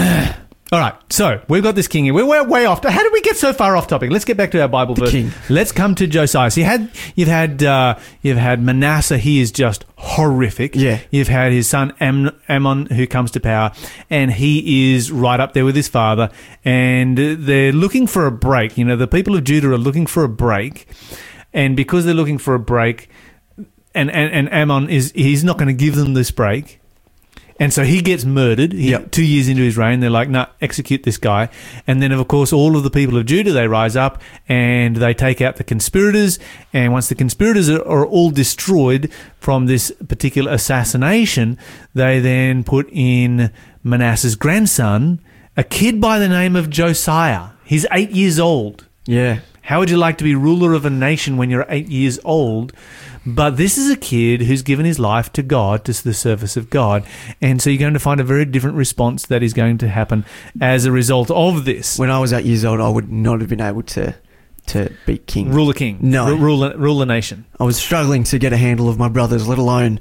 all 0.73 0.79
right. 0.79 0.95
So 1.11 1.39
we've 1.47 1.61
got 1.61 1.75
this 1.75 1.87
king 1.87 2.05
here. 2.05 2.15
We're, 2.15 2.25
we're 2.25 2.47
way 2.47 2.65
off. 2.65 2.83
How 2.83 3.03
did 3.03 3.13
we 3.13 3.21
get 3.21 3.37
so 3.37 3.53
far 3.53 3.77
off 3.77 3.85
topic? 3.85 4.09
Let's 4.09 4.25
get 4.25 4.37
back 4.37 4.49
to 4.51 4.61
our 4.63 4.67
Bible 4.67 4.95
verse. 4.95 5.11
king. 5.11 5.31
Let's 5.47 5.71
come 5.71 5.93
to 5.93 6.07
Josiah. 6.07 6.49
So 6.49 6.61
you 6.61 6.65
had 6.65 6.89
you've 7.13 7.27
had 7.27 7.61
uh, 7.61 7.99
you've 8.23 8.39
had 8.39 8.59
Manasseh. 8.59 9.19
He 9.19 9.39
is 9.39 9.51
just 9.51 9.85
horrific. 9.97 10.75
Yeah. 10.75 10.99
You've 11.11 11.27
had 11.27 11.51
his 11.51 11.69
son 11.69 11.93
Am- 11.99 12.35
Amon 12.49 12.87
who 12.87 13.05
comes 13.05 13.29
to 13.31 13.39
power, 13.39 13.71
and 14.09 14.31
he 14.31 14.95
is 14.95 15.11
right 15.11 15.39
up 15.39 15.53
there 15.53 15.63
with 15.63 15.75
his 15.75 15.87
father. 15.87 16.31
And 16.65 17.19
they're 17.19 17.71
looking 17.71 18.07
for 18.07 18.25
a 18.25 18.31
break. 18.31 18.75
You 18.75 18.85
know, 18.85 18.95
the 18.95 19.07
people 19.07 19.35
of 19.35 19.43
Judah 19.43 19.71
are 19.73 19.77
looking 19.77 20.07
for 20.07 20.23
a 20.23 20.29
break, 20.29 20.87
and 21.53 21.77
because 21.77 22.05
they're 22.05 22.15
looking 22.15 22.39
for 22.39 22.55
a 22.55 22.59
break, 22.59 23.09
and 23.93 24.09
and, 24.09 24.33
and 24.33 24.49
Amon 24.49 24.89
is 24.89 25.11
he's 25.13 25.43
not 25.43 25.59
going 25.59 25.67
to 25.67 25.73
give 25.75 25.93
them 25.95 26.15
this 26.15 26.31
break. 26.31 26.79
And 27.59 27.71
so 27.71 27.83
he 27.83 28.01
gets 28.01 28.25
murdered. 28.25 28.73
He, 28.73 28.89
Yep. 28.91 29.11
Two 29.11 29.23
years 29.23 29.47
into 29.47 29.61
his 29.61 29.77
reign, 29.77 29.99
they're 29.99 30.09
like, 30.09 30.27
"Nah, 30.29 30.47
execute 30.59 31.03
this 31.03 31.17
guy." 31.17 31.49
And 31.85 32.01
then, 32.01 32.11
of 32.11 32.27
course, 32.27 32.51
all 32.51 32.75
of 32.75 32.83
the 32.83 32.89
people 32.89 33.15
of 33.17 33.25
Judah 33.25 33.51
they 33.51 33.67
rise 33.67 33.95
up 33.95 34.21
and 34.49 34.95
they 34.95 35.13
take 35.13 35.39
out 35.39 35.57
the 35.57 35.63
conspirators. 35.63 36.39
And 36.73 36.91
once 36.93 37.09
the 37.09 37.15
conspirators 37.15 37.69
are, 37.69 37.81
are 37.87 38.05
all 38.05 38.31
destroyed 38.31 39.11
from 39.39 39.67
this 39.67 39.91
particular 40.07 40.51
assassination, 40.51 41.57
they 41.93 42.19
then 42.19 42.63
put 42.63 42.89
in 42.91 43.51
Manasseh's 43.83 44.35
grandson, 44.35 45.19
a 45.55 45.63
kid 45.63 46.01
by 46.01 46.17
the 46.19 46.29
name 46.29 46.55
of 46.55 46.69
Josiah. 46.69 47.49
He's 47.65 47.85
eight 47.91 48.11
years 48.11 48.39
old. 48.39 48.87
yeah. 49.05 49.39
How 49.67 49.79
would 49.79 49.89
you 49.89 49.95
like 49.95 50.17
to 50.17 50.25
be 50.25 50.35
ruler 50.35 50.73
of 50.73 50.83
a 50.85 50.89
nation 50.89 51.37
when 51.37 51.49
you're 51.49 51.65
eight 51.69 51.87
years 51.87 52.19
old? 52.25 52.73
But 53.25 53.57
this 53.57 53.77
is 53.77 53.89
a 53.89 53.95
kid 53.95 54.41
who's 54.41 54.61
given 54.61 54.85
his 54.85 54.99
life 54.99 55.31
to 55.33 55.43
God, 55.43 55.85
to 55.85 56.03
the 56.03 56.13
service 56.13 56.57
of 56.57 56.69
God. 56.69 57.05
And 57.41 57.61
so 57.61 57.69
you're 57.69 57.79
going 57.79 57.93
to 57.93 57.99
find 57.99 58.19
a 58.19 58.23
very 58.23 58.45
different 58.45 58.75
response 58.75 59.27
that 59.27 59.41
is 59.41 59.53
going 59.53 59.77
to 59.79 59.87
happen 59.87 60.25
as 60.59 60.85
a 60.85 60.91
result 60.91 61.31
of 61.31 61.65
this. 61.65 61.97
When 61.97 62.09
I 62.09 62.19
was 62.19 62.33
eight 62.33 62.45
years 62.45 62.65
old, 62.65 62.81
I 62.81 62.89
would 62.89 63.11
not 63.11 63.39
have 63.39 63.49
been 63.49 63.61
able 63.61 63.83
to 63.83 64.15
to 64.67 64.89
be 65.05 65.17
king. 65.17 65.51
Rule 65.51 65.67
the 65.67 65.73
king. 65.73 65.97
No. 66.01 66.29
Ru- 66.29 66.37
Rule, 66.37 66.73
rule 66.75 66.97
the 66.99 67.05
nation. 67.05 67.45
I 67.59 67.65
was 67.65 67.77
struggling 67.77 68.23
to 68.25 68.39
get 68.39 68.53
a 68.53 68.57
handle 68.57 68.87
of 68.87 68.97
my 68.97 69.09
brothers, 69.09 69.45
let 69.47 69.57
alone 69.57 69.99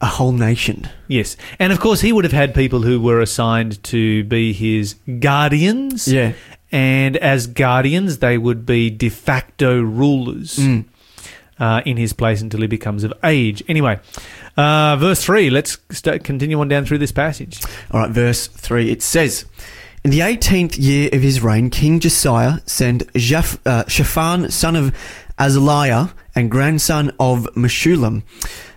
a 0.00 0.06
whole 0.06 0.32
nation. 0.32 0.88
Yes. 1.06 1.36
And 1.58 1.72
of 1.72 1.80
course, 1.80 2.00
he 2.00 2.12
would 2.12 2.24
have 2.24 2.32
had 2.32 2.54
people 2.54 2.82
who 2.82 3.00
were 3.00 3.20
assigned 3.20 3.82
to 3.84 4.24
be 4.24 4.52
his 4.52 4.94
guardians. 5.20 6.08
Yeah. 6.08 6.32
And 6.72 7.16
as 7.16 7.46
guardians, 7.46 8.18
they 8.18 8.36
would 8.36 8.66
be 8.66 8.90
de 8.90 9.08
facto 9.08 9.80
rulers. 9.80 10.56
Mm. 10.58 10.86
Uh, 11.58 11.80
in 11.86 11.96
his 11.96 12.12
place 12.12 12.42
until 12.42 12.60
he 12.60 12.66
becomes 12.66 13.02
of 13.02 13.14
age. 13.24 13.62
Anyway, 13.66 13.98
uh, 14.58 14.94
verse 15.00 15.24
3, 15.24 15.48
let's 15.48 15.78
st- 15.90 16.22
continue 16.22 16.60
on 16.60 16.68
down 16.68 16.84
through 16.84 16.98
this 16.98 17.12
passage. 17.12 17.62
All 17.90 18.00
right, 18.00 18.10
verse 18.10 18.46
3. 18.46 18.90
It 18.90 19.00
says, 19.00 19.46
In 20.04 20.10
the 20.10 20.18
18th 20.18 20.76
year 20.78 21.08
of 21.14 21.22
his 21.22 21.40
reign, 21.40 21.70
King 21.70 21.98
Josiah 21.98 22.58
sent 22.66 23.04
uh, 23.04 23.84
Shaphan, 23.88 24.50
son 24.50 24.76
of 24.76 24.94
Azaliah 25.38 26.12
and 26.34 26.50
grandson 26.50 27.10
of 27.18 27.46
Meshullam, 27.54 28.22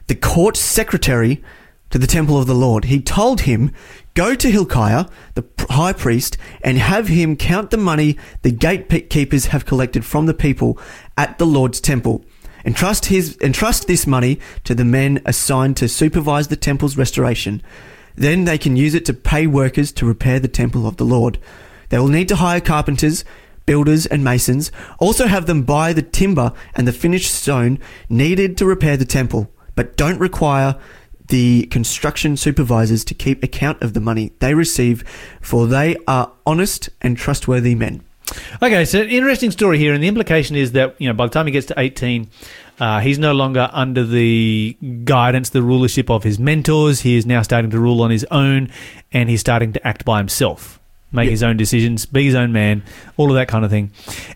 the 0.07 0.15
court 0.15 0.55
secretary, 0.55 1.43
to 1.89 1.97
the 1.97 2.07
temple 2.07 2.37
of 2.37 2.47
the 2.47 2.55
Lord. 2.55 2.85
He 2.85 3.01
told 3.01 3.41
him, 3.41 3.71
Go 4.13 4.35
to 4.35 4.51
Hilkiah, 4.51 5.05
the 5.35 5.45
high 5.69 5.93
priest, 5.93 6.37
and 6.61 6.77
have 6.77 7.07
him 7.07 7.35
count 7.35 7.71
the 7.71 7.77
money 7.77 8.17
the 8.41 8.51
gatekeepers 8.51 9.47
have 9.47 9.65
collected 9.65 10.05
from 10.05 10.25
the 10.25 10.33
people 10.33 10.79
at 11.17 11.37
the 11.37 11.45
Lord's 11.45 11.79
temple. 11.79 12.23
Entrust 12.65 13.05
his 13.05 13.37
entrust 13.41 13.87
this 13.87 14.05
money 14.05 14.39
to 14.63 14.75
the 14.75 14.85
men 14.85 15.21
assigned 15.25 15.77
to 15.77 15.87
supervise 15.87 16.47
the 16.47 16.55
temple's 16.55 16.97
restoration. 16.97 17.61
Then 18.15 18.45
they 18.45 18.57
can 18.57 18.75
use 18.75 18.93
it 18.93 19.05
to 19.05 19.13
pay 19.13 19.47
workers 19.47 19.91
to 19.93 20.05
repair 20.05 20.39
the 20.39 20.47
temple 20.47 20.85
of 20.85 20.97
the 20.97 21.05
Lord. 21.05 21.39
They 21.89 21.99
will 21.99 22.07
need 22.07 22.27
to 22.29 22.35
hire 22.35 22.61
carpenters, 22.61 23.23
builders, 23.65 24.05
and 24.05 24.23
masons. 24.23 24.71
Also 24.99 25.27
have 25.27 25.45
them 25.45 25.63
buy 25.63 25.93
the 25.93 26.01
timber 26.01 26.53
and 26.75 26.87
the 26.87 26.93
finished 26.93 27.33
stone 27.33 27.79
needed 28.09 28.57
to 28.57 28.65
repair 28.65 28.97
the 28.97 29.05
temple, 29.05 29.49
but 29.75 29.95
don't 29.95 30.19
require 30.19 30.75
the 31.27 31.67
construction 31.67 32.35
supervisors 32.35 33.05
to 33.05 33.13
keep 33.13 33.43
account 33.43 33.81
of 33.81 33.93
the 33.93 34.01
money 34.01 34.33
they 34.39 34.53
receive, 34.53 35.03
for 35.39 35.67
they 35.67 35.95
are 36.07 36.31
honest 36.45 36.89
and 37.01 37.17
trustworthy 37.17 37.75
men. 37.75 38.03
Okay, 38.61 38.85
so 38.85 38.99
interesting 38.99 39.51
story 39.51 39.77
here, 39.77 39.93
and 39.93 40.03
the 40.03 40.07
implication 40.07 40.55
is 40.55 40.73
that 40.73 40.95
you 40.99 41.07
know 41.07 41.13
by 41.13 41.25
the 41.25 41.31
time 41.31 41.45
he 41.45 41.51
gets 41.51 41.67
to 41.67 41.79
eighteen, 41.79 42.29
uh, 42.79 42.99
he's 42.99 43.17
no 43.17 43.33
longer 43.33 43.69
under 43.71 44.05
the 44.05 44.77
guidance, 45.03 45.49
the 45.49 45.61
rulership 45.63 46.09
of 46.09 46.23
his 46.23 46.39
mentors. 46.39 47.01
He 47.01 47.15
is 47.15 47.25
now 47.25 47.41
starting 47.41 47.71
to 47.71 47.79
rule 47.79 48.01
on 48.01 48.11
his 48.11 48.25
own, 48.31 48.69
and 49.11 49.29
he's 49.29 49.39
starting 49.39 49.73
to 49.73 49.87
act 49.87 50.05
by 50.05 50.17
himself, 50.17 50.78
make 51.11 51.25
Yeah. 51.25 51.31
his 51.31 51.43
own 51.43 51.57
decisions, 51.57 52.05
be 52.05 52.25
his 52.25 52.35
own 52.35 52.51
man, 52.51 52.83
all 53.17 53.29
of 53.29 53.35
that 53.35 53.47
kind 53.47 53.65
of 53.65 53.71
thing. 53.71 53.91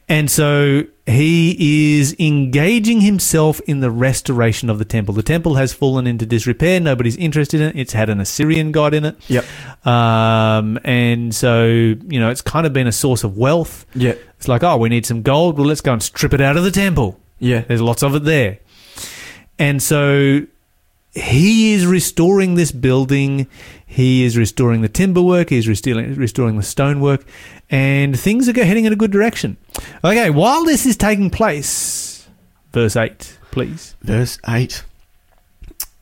And 0.10 0.30
so 0.32 0.84
he 1.06 1.98
is 2.00 2.16
engaging 2.18 3.02
himself 3.02 3.60
in 3.68 3.82
the 3.82 3.92
restoration 3.92 4.70
of 4.70 4.80
the 4.80 4.86
temple. 4.86 5.14
The 5.14 5.22
temple 5.22 5.56
has 5.56 5.74
fallen 5.74 6.08
into 6.08 6.26
disrepair. 6.26 6.80
Nobody's 6.80 7.18
interested 7.18 7.60
in 7.62 7.68
it. 7.70 7.76
It's 7.76 7.94
had 7.94 8.10
an 8.10 8.20
Assyrian 8.20 8.72
god 8.72 8.94
in 8.94 9.06
it. 9.06 9.18
Yep. 9.28 9.46
Um, 9.86 10.80
and 10.84 11.36
so, 11.36 11.66
you 11.66 12.20
know, 12.20 12.30
it's 12.30 12.42
kind 12.42 12.66
of 12.66 12.74
been 12.74 12.88
a 12.88 12.92
source 12.92 13.24
of 13.24 13.38
wealth. 13.38 13.86
Yeah. 13.94 14.14
It's 14.38 14.48
like, 14.48 14.64
oh, 14.64 14.78
we 14.78 14.90
need 14.90 15.06
some 15.06 15.22
gold. 15.22 15.58
Well, 15.58 15.68
let's 15.68 15.82
go 15.82 15.94
and 15.94 16.02
strip 16.02 16.34
it 16.34 16.42
out 16.42 16.58
of 16.58 16.64
the 16.64 16.72
temple. 16.72 17.20
Yeah. 17.40 17.62
There's 17.68 17.82
lots 17.82 18.02
of 18.04 18.16
it 18.16 18.24
there. 18.24 18.60
And 19.60 19.84
so 19.84 20.42
he 21.14 21.74
is 21.74 21.86
restoring 21.86 22.56
this 22.56 22.72
building. 22.72 23.48
He 23.94 24.24
is 24.24 24.38
restoring 24.38 24.82
the 24.82 24.90
timber 24.90 25.22
work. 25.22 25.50
He's 25.50 25.68
restoring, 25.68 26.16
restoring 26.16 26.58
the 26.58 26.64
stonework. 26.64 27.24
And 27.70 28.20
things 28.20 28.50
are 28.50 28.54
heading 28.54 28.86
in 28.86 28.94
a 28.94 28.96
good 28.96 29.12
direction. 29.12 29.58
Okay, 30.04 30.30
while 30.30 30.64
this 30.66 30.86
is 30.86 30.98
taking 30.98 31.30
place, 31.30 32.28
verse 32.72 32.96
8, 32.96 33.38
please. 33.52 33.96
verse 34.02 34.40
8 34.48 34.84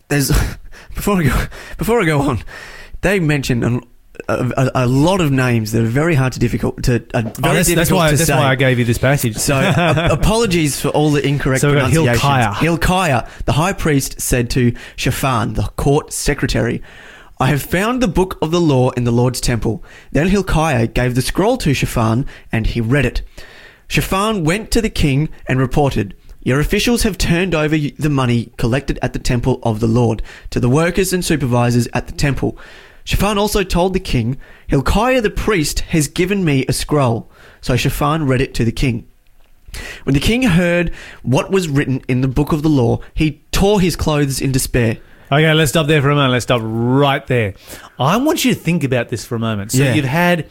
there's 0.08 0.30
before 0.96 1.18
I 1.22 1.24
go 1.24 1.46
before 1.78 2.02
I 2.02 2.06
go 2.06 2.20
on 2.22 2.44
they 3.02 3.20
mention 3.20 3.64
an, 3.64 3.82
a, 4.28 4.52
a, 4.58 4.72
a 4.84 4.88
lot 4.88 5.22
of 5.22 5.32
names 5.32 5.72
that 5.72 5.82
are 5.84 5.86
very 5.88 6.16
hard 6.16 6.34
to 6.34 6.40
difficult 6.40 6.84
to 6.84 6.96
uh, 7.14 7.22
very 7.22 7.34
Oh, 7.44 7.54
that's, 7.54 7.68
difficult 7.68 7.76
that's, 7.78 7.92
why, 7.92 8.10
to 8.12 8.18
that's 8.18 8.28
say. 8.28 8.36
why 8.36 8.48
I 8.52 8.56
gave 8.56 8.78
you 8.80 8.84
this 8.86 8.98
passage. 8.98 9.38
so 9.38 9.56
uh, 9.56 10.10
apologies 10.20 10.80
for 10.82 10.90
all 10.90 11.12
the 11.12 11.26
incorrect 11.26 11.62
So 11.62 11.74
got 11.74 11.92
pronunciations. 11.92 12.22
Hilkiah. 12.22 12.54
Hilkiah, 12.56 13.30
the 13.46 13.54
high 13.54 13.74
priest, 13.74 14.20
said 14.22 14.50
to 14.52 14.74
Shaphan, 14.98 15.54
the 15.54 15.64
court 15.78 16.12
secretary, 16.14 16.82
I 17.42 17.48
have 17.48 17.64
found 17.64 18.04
the 18.04 18.08
book 18.08 18.38
of 18.40 18.52
the 18.52 18.62
law 18.62 18.92
in 18.92 19.04
the 19.04 19.10
Lord's 19.10 19.42
temple. 19.42 19.84
Then 20.12 20.28
Hilkiah 20.28 20.86
gave 20.86 21.16
the 21.16 21.24
scroll 21.24 21.58
to 21.58 21.74
Shaphan, 21.74 22.28
and 22.52 22.68
he 22.68 22.80
read 22.80 23.04
it. 23.04 23.24
Shaphan 23.88 24.44
went 24.44 24.70
to 24.70 24.80
the 24.80 24.92
king 24.92 25.28
and 25.48 25.58
reported, 25.58 26.16
Your 26.44 26.60
officials 26.60 27.02
have 27.02 27.18
turned 27.18 27.56
over 27.56 27.76
the 27.76 28.12
money 28.12 28.52
collected 28.58 29.00
at 29.02 29.14
the 29.14 29.20
temple 29.20 29.60
of 29.64 29.80
the 29.80 29.88
Lord 29.88 30.22
to 30.52 30.60
the 30.60 30.70
workers 30.70 31.14
and 31.14 31.26
supervisors 31.26 31.88
at 31.96 32.06
the 32.06 32.14
temple. 32.14 32.60
Shaphan 33.06 33.40
also 33.40 33.64
told 33.64 33.96
the 33.96 34.00
king, 34.00 34.38
Hilkiah 34.68 35.22
the 35.22 35.32
priest 35.32 35.80
has 35.80 36.08
given 36.08 36.46
me 36.46 36.64
a 36.68 36.74
scroll. 36.74 37.28
So 37.60 37.76
Shaphan 37.76 38.28
read 38.28 38.42
it 38.42 38.54
to 38.54 38.64
the 38.64 38.72
king. 38.72 39.08
When 40.04 40.14
the 40.14 40.20
king 40.20 40.44
heard 40.44 40.94
what 41.24 41.50
was 41.50 41.70
written 41.70 42.04
in 42.08 42.22
the 42.22 42.28
book 42.28 42.52
of 42.52 42.62
the 42.62 42.70
law, 42.70 43.00
he 43.16 43.42
tore 43.52 43.82
his 43.82 43.96
clothes 43.96 44.40
in 44.40 44.52
despair. 44.52 45.00
Okay, 45.32 45.54
let's 45.54 45.70
stop 45.72 45.88
there 45.88 46.02
for 46.02 46.10
a 46.10 46.16
moment. 46.16 46.34
Let's 46.34 46.44
stop 46.44 46.62
right 46.64 47.26
there. 47.28 47.54
I 47.98 48.18
want 48.18 48.44
you 48.44 48.54
to 48.54 48.60
think 48.60 48.84
about 48.84 49.10
this 49.10 49.24
for 49.26 49.36
a 49.36 49.40
moment. 49.40 49.72
So 49.72 49.84
Yeah. 49.84 49.94
you've 49.94 50.06
had 50.06 50.48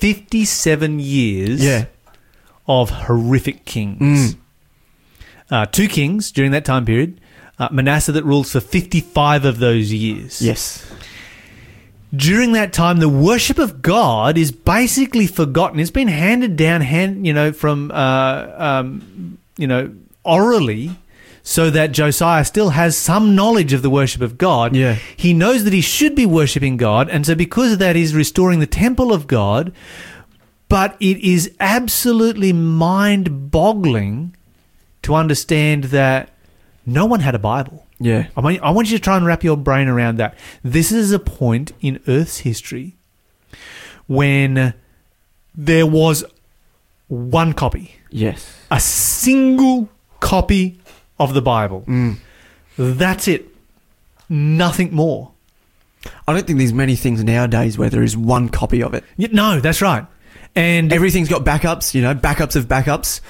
57 0.00 0.98
years 0.98 1.62
Yeah. 1.64 1.84
of 2.66 2.90
horrific 2.90 3.64
kings. 3.64 4.36
Uh, 5.50 5.66
two 5.66 5.86
kings 5.88 6.32
during 6.32 6.50
that 6.50 6.64
time 6.64 6.84
period. 6.84 7.20
Uh, 7.58 7.68
Manasseh 7.70 8.12
that 8.12 8.24
rules 8.24 8.52
for 8.52 8.60
55 8.60 9.44
of 9.44 9.58
those 9.58 9.92
years. 9.92 10.42
Yes. 10.42 10.84
During 12.14 12.52
that 12.52 12.72
time, 12.72 12.98
the 13.00 13.08
worship 13.08 13.58
of 13.58 13.82
God 13.82 14.38
is 14.38 14.50
basically 14.50 15.26
forgotten. 15.26 15.78
It's 15.78 15.90
been 15.90 16.08
handed 16.08 16.56
down, 16.56 16.80
hand 16.80 17.26
you 17.26 17.32
know, 17.34 17.52
from 17.52 17.90
uh, 17.92 18.46
um, 18.56 19.38
you 19.58 19.66
know, 19.66 19.90
orally, 20.24 20.92
so 21.48 21.70
that 21.70 21.92
Josiah 21.92 22.44
still 22.44 22.68
has 22.70 22.94
some 22.94 23.34
knowledge 23.34 23.72
of 23.72 23.80
the 23.80 23.88
worship 23.88 24.20
of 24.20 24.36
God. 24.36 24.76
Yeah. 24.76 24.98
he 25.16 25.32
knows 25.32 25.64
that 25.64 25.72
he 25.72 25.80
should 25.80 26.14
be 26.14 26.26
worshiping 26.26 26.76
God, 26.76 27.08
and 27.08 27.24
so 27.24 27.34
because 27.34 27.72
of 27.72 27.78
that, 27.78 27.96
he's 27.96 28.14
restoring 28.14 28.60
the 28.60 28.66
temple 28.66 29.14
of 29.14 29.26
God. 29.26 29.72
But 30.68 30.94
it 31.00 31.16
is 31.26 31.50
absolutely 31.58 32.52
mind-boggling 32.52 34.36
to 35.00 35.14
understand 35.14 35.84
that 35.84 36.28
no 36.84 37.06
one 37.06 37.20
had 37.20 37.34
a 37.34 37.38
Bible. 37.38 37.86
Yeah. 37.98 38.26
I 38.36 38.40
want, 38.42 38.60
I 38.60 38.70
want 38.70 38.90
you 38.90 38.98
to 38.98 39.02
try 39.02 39.16
and 39.16 39.24
wrap 39.24 39.42
your 39.42 39.56
brain 39.56 39.88
around 39.88 40.18
that. 40.18 40.36
This 40.62 40.92
is 40.92 41.12
a 41.12 41.18
point 41.18 41.72
in 41.80 41.98
Earth's 42.06 42.40
history 42.40 42.94
when 44.06 44.74
there 45.54 45.86
was 45.86 46.24
one 47.06 47.54
copy, 47.54 47.94
Yes. 48.10 48.54
a 48.70 48.80
single 48.80 49.88
copy 50.20 50.78
of 51.18 51.34
the 51.34 51.42
Bible. 51.42 51.84
Mm. 51.86 52.16
That's 52.76 53.28
it. 53.28 53.46
Nothing 54.28 54.94
more. 54.94 55.32
I 56.26 56.32
don't 56.32 56.46
think 56.46 56.58
there's 56.58 56.72
many 56.72 56.94
things 56.96 57.24
nowadays 57.24 57.76
where 57.76 57.90
there 57.90 58.02
is 58.02 58.16
one 58.16 58.48
copy 58.48 58.82
of 58.82 58.94
it. 58.94 59.04
Y- 59.18 59.28
No, 59.32 59.60
that's 59.60 59.82
right. 59.82 60.06
And 60.54 60.92
Everything's 60.92 61.28
got 61.28 61.44
backups, 61.44 61.94
you 61.94 62.02
know, 62.02 62.14
backups 62.14 62.56
of 62.56 62.66
backups. 62.68 63.20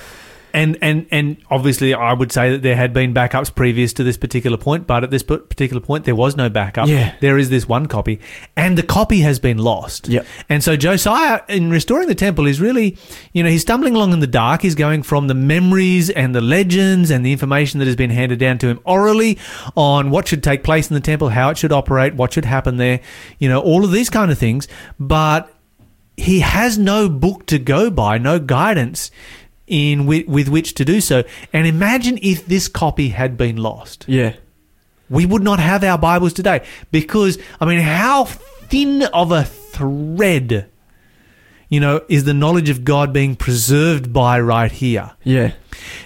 And 0.53 0.79
and 0.81 1.07
and 1.11 1.37
obviously, 1.51 1.95
I 1.95 2.13
would 2.13 2.33
say 2.33 2.51
that 2.51 2.63
there 2.63 2.77
had 2.77 2.93
been 2.93 3.13
backups 3.13 3.55
previous 3.55 3.93
to 3.95 4.05
this 4.05 4.17
particular 4.17 4.57
point, 4.57 4.87
but 4.87 5.05
at 5.05 5.11
this 5.11 5.23
particular 5.23 5.81
point, 5.81 6.05
there 6.05 6.15
was 6.15 6.37
no 6.37 6.49
backup. 6.49 6.89
Yeah. 6.89 7.15
there 7.21 7.39
is 7.39 7.51
this 7.51 7.69
one 7.69 7.87
copy, 7.87 8.21
and 8.57 8.79
the 8.79 8.83
copy 8.83 9.21
has 9.21 9.39
been 9.39 9.59
lost. 9.59 10.09
Yep. 10.09 10.27
And 10.49 10.65
so 10.65 10.77
Josiah, 10.77 11.43
in 11.49 11.71
restoring 11.71 12.09
the 12.09 12.15
temple, 12.15 12.47
is 12.47 12.61
really, 12.61 12.97
you 13.33 13.43
know, 13.43 13.51
he's 13.51 13.63
stumbling 13.63 13.95
along 13.95 14.13
in 14.13 14.21
the 14.21 14.27
dark. 14.27 14.63
He's 14.63 14.75
going 14.75 15.03
from 15.03 15.27
the 15.27 15.35
memories 15.35 16.11
and 16.11 16.35
the 16.35 16.41
legends 16.41 17.11
and 17.11 17.25
the 17.25 17.33
information 17.33 17.79
that 17.79 17.87
has 17.87 17.97
been 17.97 18.11
handed 18.11 18.39
down 18.39 18.59
to 18.59 18.69
him 18.69 18.81
orally 18.85 19.39
on 19.77 20.11
what 20.11 20.29
should 20.29 20.43
take 20.43 20.65
place 20.65 20.91
in 20.91 20.95
the 20.95 21.01
temple, 21.01 21.31
how 21.31 21.51
it 21.51 21.59
should 21.59 21.73
operate, 21.73 22.15
what 22.15 22.33
should 22.33 22.45
happen 22.45 22.77
there, 22.77 23.01
you 23.39 23.49
know, 23.49 23.61
all 23.61 23.85
of 23.85 23.93
these 23.93 24.11
kind 24.11 24.31
of 24.31 24.39
things. 24.39 24.69
But 24.99 25.53
he 26.17 26.41
has 26.41 26.77
no 26.79 27.09
book 27.09 27.47
to 27.47 27.59
go 27.59 27.91
by, 27.91 28.19
no 28.19 28.39
guidance 28.39 29.11
in 29.69 30.07
with, 30.07 30.27
with 30.27 30.49
which 30.49 30.75
to 30.75 30.85
do 30.85 31.01
so. 31.01 31.25
And 31.53 31.67
imagine 31.67 32.19
if 32.23 32.47
this 32.47 32.69
copy 32.69 33.11
had 33.11 33.37
been 33.37 33.57
lost. 33.57 34.05
Yeah. 34.09 34.35
We 35.11 35.25
would 35.25 35.43
not 35.43 35.59
have 35.59 35.83
our 35.85 35.99
Bibles 35.99 36.33
today 36.33 36.65
because 36.91 37.39
I 37.61 37.65
mean 37.65 37.81
how 37.81 38.25
thin 38.25 39.03
of 39.03 39.33
a 39.33 39.45
thread 39.45 40.69
you 41.69 41.81
know 41.81 42.03
is 42.09 42.25
the 42.25 42.35
knowledge 42.35 42.69
of 42.69 42.85
God 42.85 43.13
being 43.13 43.37
preserved 43.37 44.13
by 44.13 44.41
right 44.41 44.73
here. 44.73 45.13
Yeah. 45.25 45.53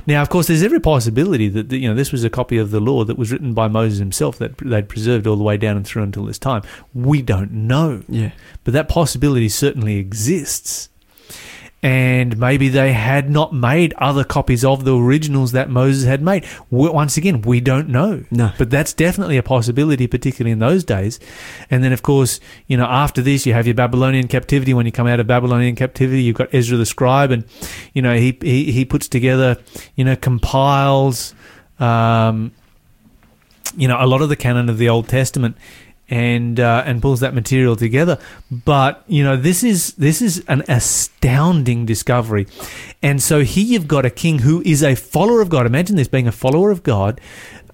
Now, 0.07 0.23
of 0.23 0.29
course, 0.29 0.49
there's 0.49 0.63
every 0.63 0.81
possibility 0.81 1.49
that 1.49 1.69
that, 1.69 1.79
you 1.79 1.89
know 1.89 1.95
this 1.95 2.13
was 2.13 2.25
a 2.25 2.31
copy 2.31 2.59
of 2.59 2.71
the 2.71 2.81
law 2.81 3.05
that 3.05 3.17
was 3.19 3.33
written 3.33 3.55
by 3.55 3.69
Moses 3.69 3.99
himself 3.99 4.39
that 4.39 4.59
they'd 4.59 4.89
preserved 4.89 5.27
all 5.27 5.37
the 5.37 5.45
way 5.45 5.57
down 5.57 5.77
and 5.77 5.87
through 5.87 6.03
until 6.03 6.25
this 6.25 6.39
time. 6.39 6.63
We 6.95 7.23
don't 7.23 7.53
know. 7.53 8.03
Yeah. 8.09 8.33
But 8.65 8.75
that 8.75 8.89
possibility 8.89 9.49
certainly 9.49 9.97
exists. 9.97 10.89
And 11.85 12.39
maybe 12.39 12.69
they 12.69 12.93
had 12.93 13.29
not 13.29 13.53
made 13.53 13.93
other 13.95 14.23
copies 14.23 14.65
of 14.65 14.85
the 14.85 14.97
originals 14.97 15.51
that 15.51 15.69
Moses 15.69 16.05
had 16.05 16.23
made. 16.23 16.47
Once 16.71 17.17
again, 17.17 17.43
we 17.43 17.61
don't 17.61 17.89
know. 17.89 18.25
No. 18.31 18.53
But 18.57 18.71
that's 18.71 18.93
definitely 18.93 19.37
a 19.37 19.43
possibility, 19.43 20.07
particularly 20.07 20.53
in 20.53 20.61
those 20.61 20.85
days. 20.85 21.19
And 21.73 21.83
then, 21.83 21.93
of 21.93 22.03
course, 22.03 22.39
you 22.69 22.77
know, 22.77 22.85
after 22.85 23.21
this, 23.21 23.47
you 23.47 23.55
have 23.55 23.67
your 23.67 23.75
Babylonian 23.75 24.29
captivity. 24.29 24.73
When 24.75 24.87
you 24.87 24.93
come 24.93 25.09
out 25.09 25.19
of 25.19 25.27
Babylonian 25.27 25.75
captivity, 25.75 26.23
you've 26.23 26.37
got 26.37 26.55
Ezra 26.55 26.79
the 26.79 26.87
scribe, 26.87 27.33
and, 27.33 27.45
you 27.95 28.01
know, 28.01 28.15
he, 28.17 28.39
he, 28.41 28.71
he 28.71 28.85
puts 28.85 29.09
together, 29.09 29.57
you 29.97 30.05
know, 30.05 30.15
compiles, 30.15 31.35
um, 31.81 32.53
you 33.77 33.89
know, 33.89 33.97
a 33.99 34.07
lot 34.07 34.23
of 34.23 34.29
the 34.29 34.37
canon 34.37 34.69
of 34.69 34.79
the 34.79 34.89
Old 34.89 35.09
Testament 35.09 35.57
and 36.13 36.61
uh, 36.61 36.85
and 36.85 37.01
pulls 37.01 37.21
that 37.21 37.33
material 37.33 37.75
together. 37.75 38.19
But 38.51 39.03
you 39.07 39.25
know, 39.25 39.35
this 39.35 39.65
is 39.65 39.95
this 39.95 40.21
is 40.21 40.45
an 40.47 40.63
astounding 40.69 41.87
discovery, 41.87 42.47
and 43.03 43.21
so 43.23 43.41
here 43.41 43.65
you've 43.65 43.89
got 43.89 44.05
a 44.05 44.11
king 44.11 44.41
who 44.41 44.63
is 44.67 44.83
a 44.83 44.95
follower 44.95 45.41
of 45.41 45.49
God. 45.49 45.65
Imagine 45.65 45.97
this 45.97 46.09
being 46.09 46.29
a 46.29 46.33
follower 46.33 46.71
of 46.71 46.83
God, 46.83 47.19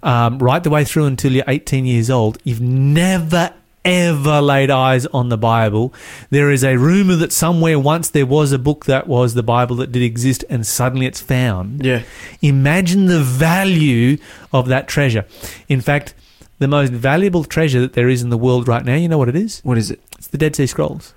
um, 0.05 0.39
right 0.39 0.63
the 0.63 0.71
way 0.71 0.85
through 0.85 1.07
until 1.07 1.33
you're 1.33 1.45
18 1.49 1.85
years 1.85 2.11
old. 2.11 2.39
You've 2.45 2.61
never 2.61 3.53
ever 3.85 4.41
laid 4.41 4.71
eyes 4.71 5.07
on 5.07 5.31
the 5.31 5.39
Bible. 5.39 5.93
There 6.31 6.53
is 6.53 6.63
a 6.63 6.77
rumor 6.77 7.17
that 7.17 7.33
somewhere 7.33 7.79
once 7.79 8.09
there 8.09 8.27
was 8.27 8.53
a 8.53 8.59
book 8.59 8.85
that 8.85 9.09
was 9.09 9.35
the 9.35 9.43
Bible 9.43 9.75
that 9.77 9.91
did 9.91 10.03
exist, 10.03 10.45
and 10.49 10.65
suddenly 10.65 11.07
it's 11.07 11.21
found. 11.21 11.85
Yeah. 11.85 12.03
Imagine 12.41 13.07
the 13.07 13.21
value 13.21 14.19
of 14.53 14.69
that 14.69 14.87
treasure. 14.87 15.25
In 15.69 15.81
fact, 15.81 16.15
the 16.59 16.69
most 16.69 16.93
valuable 16.93 17.45
treasure 17.45 17.81
that 17.81 17.93
there 17.93 18.09
is 18.09 18.23
in 18.23 18.31
the 18.31 18.39
world 18.39 18.67
right 18.69 18.85
now, 18.85 18.95
you 18.95 19.09
know 19.09 19.19
what 19.19 19.29
it 19.29 19.37
is? 19.37 19.61
What 19.65 19.79
is 19.79 19.91
it? 19.91 20.01
It's 20.19 20.29
the 20.29 20.39
Dead 20.39 20.57
Sea 20.57 20.67
Scrolls. 20.67 21.15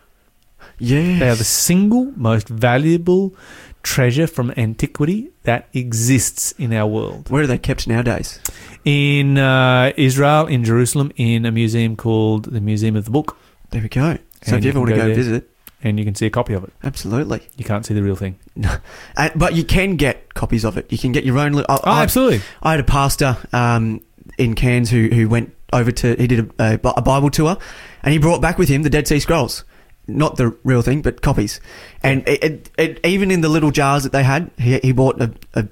Yeah. 0.79 1.19
They 1.19 1.29
are 1.29 1.35
the 1.35 1.43
single 1.43 2.11
most 2.15 2.47
valuable 2.47 3.35
treasure 3.83 4.27
from 4.27 4.51
antiquity 4.57 5.29
that 5.43 5.67
exists 5.73 6.51
in 6.53 6.71
our 6.73 6.87
world. 6.87 7.29
Where 7.29 7.43
are 7.43 7.47
they 7.47 7.57
kept 7.57 7.87
nowadays? 7.87 8.39
In 8.85 9.37
uh, 9.37 9.91
Israel, 9.97 10.45
in 10.47 10.63
Jerusalem, 10.63 11.11
in 11.15 11.45
a 11.45 11.51
museum 11.51 11.95
called 11.95 12.45
the 12.45 12.61
Museum 12.61 12.95
of 12.95 13.05
the 13.05 13.11
Book. 13.11 13.37
There 13.71 13.81
we 13.81 13.89
go. 13.89 14.17
So 14.43 14.55
And 14.55 14.57
if 14.57 14.63
you 14.65 14.69
ever 14.71 14.79
want 14.79 14.91
to 14.91 14.95
go 14.97 15.07
go 15.07 15.13
visit, 15.15 15.49
And 15.83 15.97
you 15.99 16.05
can 16.05 16.13
see 16.15 16.25
a 16.27 16.29
copy 16.31 16.53
of 16.53 16.63
it. 16.63 16.73
absolutely. 16.83 17.41
You 17.57 17.65
can't 17.65 17.85
see 17.85 17.93
the 17.93 18.03
real 18.03 18.15
thing. 18.15 18.37
Uh, 19.17 19.29
but 19.35 19.55
you 19.55 19.63
can 19.63 19.95
get 19.97 20.33
copies 20.33 20.63
of 20.63 20.77
it. 20.77 20.91
You 20.91 20.97
can 20.97 21.11
get 21.11 21.23
your 21.25 21.37
own. 21.37 21.53
Li- 21.53 21.65
I, 21.69 21.75
Oh, 21.75 21.79
I- 21.85 22.03
absolutely. 22.03 22.41
I 22.63 22.71
had 22.71 22.79
a 22.79 22.83
pastor 22.83 23.37
um, 23.53 24.01
in 24.41 24.55
Cairns 24.55 24.89
who, 24.89 25.07
who 25.07 25.29
went 25.29 25.55
over 25.71 25.91
to, 25.91 26.15
he 26.15 26.27
did 26.27 26.51
a, 26.59 26.79
a, 26.83 27.01
Bible 27.01 27.29
tour 27.29 27.57
and 28.03 28.11
he 28.11 28.17
brought 28.17 28.41
back 28.41 28.57
with 28.57 28.69
him 28.69 28.81
the 28.83 28.89
Dead 28.89 29.07
Sea 29.07 29.19
Scrolls. 29.19 29.63
Not 30.07 30.35
the 30.35 30.49
real 30.63 30.81
thing, 30.81 31.01
but 31.01 31.21
copies. 31.21 31.61
And 32.03 32.27
it, 32.27 32.43
it, 32.43 32.71
it, 32.77 33.05
even 33.05 33.29
in 33.31 33.41
the 33.41 33.49
little 33.49 33.71
jars 33.71 34.03
that 34.03 34.11
they 34.11 34.23
had, 34.23 34.49
he, 34.57 34.79
he 34.79 34.91
bought 34.91 35.21
a, 35.21 35.31
a, 35.53 35.67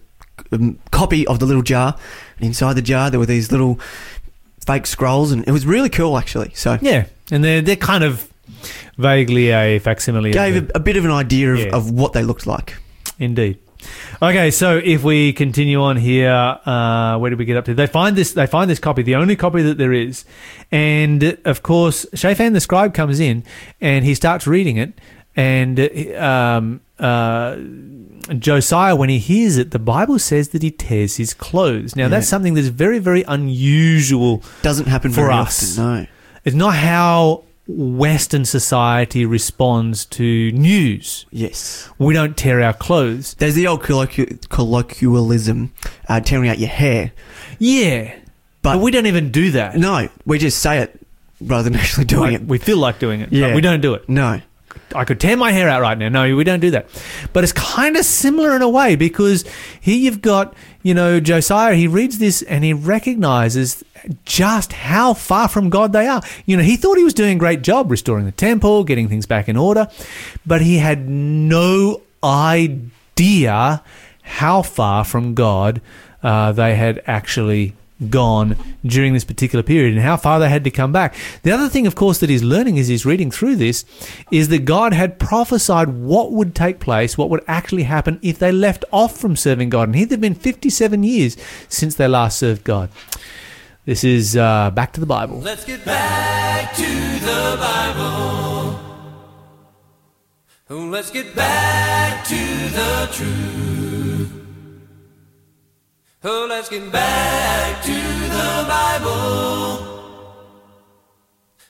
a 0.51 0.59
copy 0.91 1.25
of 1.27 1.39
the 1.39 1.45
little 1.45 1.63
jar. 1.63 1.97
And 2.37 2.45
inside 2.45 2.73
the 2.73 2.81
jar, 2.81 3.09
there 3.09 3.19
were 3.19 3.25
these 3.25 3.51
little 3.51 3.79
fake 4.65 4.85
scrolls. 4.85 5.31
And 5.31 5.45
it 5.47 5.51
was 5.51 5.65
really 5.65 5.89
cool, 5.89 6.17
actually. 6.17 6.51
So 6.53 6.77
Yeah. 6.81 7.07
And 7.31 7.43
they're, 7.43 7.61
they're 7.61 7.75
kind 7.75 8.03
of 8.03 8.31
vaguely 8.97 9.49
a 9.49 9.79
facsimile. 9.79 10.31
gave 10.31 10.69
a, 10.69 10.71
a 10.75 10.79
bit 10.79 10.95
of 10.95 11.05
an 11.05 11.11
idea 11.11 11.53
of, 11.53 11.59
Yeah. 11.59 11.75
of 11.75 11.91
what 11.91 12.13
they 12.13 12.23
looked 12.23 12.45
like. 12.45 12.77
Indeed. 13.17 13.57
Okay, 14.21 14.51
so 14.51 14.77
if 14.83 15.03
we 15.03 15.31
continue 15.31 15.81
on 15.81 15.95
here, 15.95 16.31
uh, 16.65 17.17
where 17.17 17.29
did 17.29 17.39
we 17.39 17.45
get 17.45 17.55
up 17.57 17.65
to? 17.65 17.73
They 17.73 17.87
find 17.87 18.15
this. 18.15 18.33
They 18.33 18.47
find 18.47 18.69
this 18.69 18.79
copy, 18.79 19.01
the 19.01 19.15
only 19.15 19.35
copy 19.35 19.61
that 19.61 19.77
there 19.77 19.93
is, 19.93 20.25
and 20.71 21.37
of 21.45 21.63
course, 21.63 22.05
Shaphan 22.13 22.53
the 22.53 22.59
scribe 22.59 22.93
comes 22.93 23.19
in 23.19 23.43
and 23.79 24.03
he 24.03 24.13
starts 24.15 24.45
reading 24.45 24.75
it, 24.77 24.93
and 25.35 25.79
um, 26.17 26.81
uh, 26.99 27.55
Josiah, 28.37 28.95
when 28.95 29.09
he 29.09 29.19
hears 29.19 29.57
it, 29.57 29.71
the 29.71 29.79
Bible 29.79 30.19
says 30.19 30.49
that 30.49 30.61
he 30.61 30.71
tears 30.71 31.15
his 31.15 31.33
clothes. 31.33 31.95
Now, 31.95 32.09
that's 32.09 32.27
something 32.27 32.53
that's 32.55 32.67
very, 32.67 32.99
very 32.99 33.23
unusual 33.23 34.43
Doesn't 34.61 34.87
happen 34.87 35.11
For 35.11 35.31
us. 35.31 35.79
often, 35.79 36.01
no. 36.01 36.07
it's 36.43 36.55
not 36.55 36.75
how 36.75 37.45
Western 37.71 38.45
society 38.45 39.25
responds 39.25 40.03
to 40.05 40.51
news. 40.53 41.27
Yes. 41.29 41.87
We 41.99 42.15
don't 42.15 42.35
tear 42.35 42.63
our 42.63 42.73
clothes. 42.73 43.35
There's 43.35 43.53
the 43.53 43.67
old 43.67 43.83
colloqu- 43.83 44.49
colloquialism, 44.49 45.71
uh, 46.07 46.19
tearing 46.19 46.49
out 46.49 46.57
your 46.57 46.69
hair. 46.69 47.11
Yeah. 47.59 48.15
But, 48.63 48.75
But- 48.75 48.81
we 48.81 48.89
don't 48.91 49.05
even 49.05 49.31
do 49.31 49.51
that. 49.51 49.77
No, 49.77 50.09
we 50.25 50.39
just 50.39 50.59
say 50.59 50.79
it 50.79 50.99
rather 51.39 51.69
than 51.69 51.79
actually 51.79 52.05
doing 52.05 52.33
Like, 52.33 52.41
it. 52.41 52.47
We 52.47 52.57
feel 52.57 52.77
like 52.77 52.97
doing 52.97 53.21
it. 53.21 53.31
Yeah. 53.31 53.49
But 53.49 53.55
we 53.55 53.61
don't 53.61 53.81
do 53.81 53.93
it. 53.93 54.09
No. 54.09 54.41
I 54.95 55.05
could 55.05 55.19
tear 55.19 55.37
my 55.37 55.51
hair 55.51 55.69
out 55.69 55.81
right 55.81 55.97
now. 55.97 56.09
No, 56.09 56.35
we 56.35 56.43
don't 56.43 56.59
do 56.59 56.71
that. 56.71 56.87
But 57.33 57.43
it's 57.43 57.53
kind 57.53 57.95
of 57.95 58.05
similar 58.05 58.55
in 58.55 58.61
a 58.61 58.69
way 58.69 58.95
because 58.95 59.45
here 59.79 59.97
you've 59.97 60.21
got, 60.21 60.55
you 60.81 60.93
know, 60.93 61.19
Josiah, 61.19 61.75
he 61.75 61.87
reads 61.87 62.17
this 62.17 62.41
and 62.41 62.63
he 62.63 62.73
recognizes 62.73 63.83
just 64.25 64.73
how 64.73 65.13
far 65.13 65.47
from 65.47 65.69
God 65.69 65.93
they 65.93 66.07
are. 66.07 66.21
You 66.45 66.57
know, 66.57 66.63
he 66.63 66.75
thought 66.75 66.97
he 66.97 67.03
was 67.03 67.13
doing 67.13 67.35
a 67.35 67.39
great 67.39 67.61
job 67.61 67.91
restoring 67.91 68.25
the 68.25 68.31
temple, 68.31 68.83
getting 68.83 69.07
things 69.07 69.25
back 69.25 69.47
in 69.49 69.57
order, 69.57 69.87
but 70.45 70.61
he 70.61 70.77
had 70.77 71.07
no 71.09 72.01
idea 72.23 73.83
how 74.21 74.61
far 74.61 75.03
from 75.03 75.33
God 75.33 75.81
uh, 76.23 76.51
they 76.51 76.75
had 76.75 77.01
actually 77.05 77.75
gone 78.09 78.55
during 78.85 79.13
this 79.13 79.25
particular 79.25 79.63
period 79.63 79.93
and 79.93 80.01
how 80.01 80.15
far 80.15 80.39
they 80.39 80.49
had 80.49 80.63
to 80.63 80.71
come 80.71 80.91
back. 80.91 81.15
The 81.43 81.51
other 81.51 81.67
thing, 81.67 81.85
of 81.85 81.95
course, 81.95 82.19
that 82.19 82.29
he's 82.29 82.43
learning 82.43 82.79
as 82.79 82.87
he's 82.87 83.05
reading 83.05 83.31
through 83.31 83.57
this 83.57 83.85
is 84.31 84.47
that 84.49 84.65
God 84.65 84.93
had 84.93 85.19
prophesied 85.19 85.89
what 85.89 86.31
would 86.31 86.55
take 86.55 86.79
place, 86.79 87.17
what 87.17 87.29
would 87.29 87.43
actually 87.47 87.83
happen 87.83 88.19
if 88.21 88.39
they 88.39 88.51
left 88.51 88.85
off 88.91 89.17
from 89.17 89.35
serving 89.35 89.69
God. 89.69 89.89
And 89.89 89.95
here 89.95 90.05
they've 90.05 90.21
been 90.21 90.35
57 90.35 91.03
years 91.03 91.37
since 91.67 91.95
they 91.95 92.07
last 92.07 92.39
served 92.39 92.63
God. 92.63 92.89
This 93.85 94.03
is 94.03 94.37
uh, 94.37 94.71
Back 94.71 94.93
to 94.93 94.99
the 94.99 95.05
Bible. 95.05 95.39
Let's 95.39 95.65
get 95.65 95.83
back 95.83 96.75
to 96.75 96.83
the 96.83 97.57
Bible. 97.59 98.79
Oh, 100.71 100.85
let's 100.91 101.09
get 101.09 101.35
back 101.35 102.23
to 102.25 102.35
the 102.35 103.09
truth. 103.11 103.78
Oh, 106.21 106.47
let's 106.49 106.67
get 106.67 106.91
back 106.91 107.81
to 107.81 107.93
the 107.93 108.65
Bible. 108.67 109.87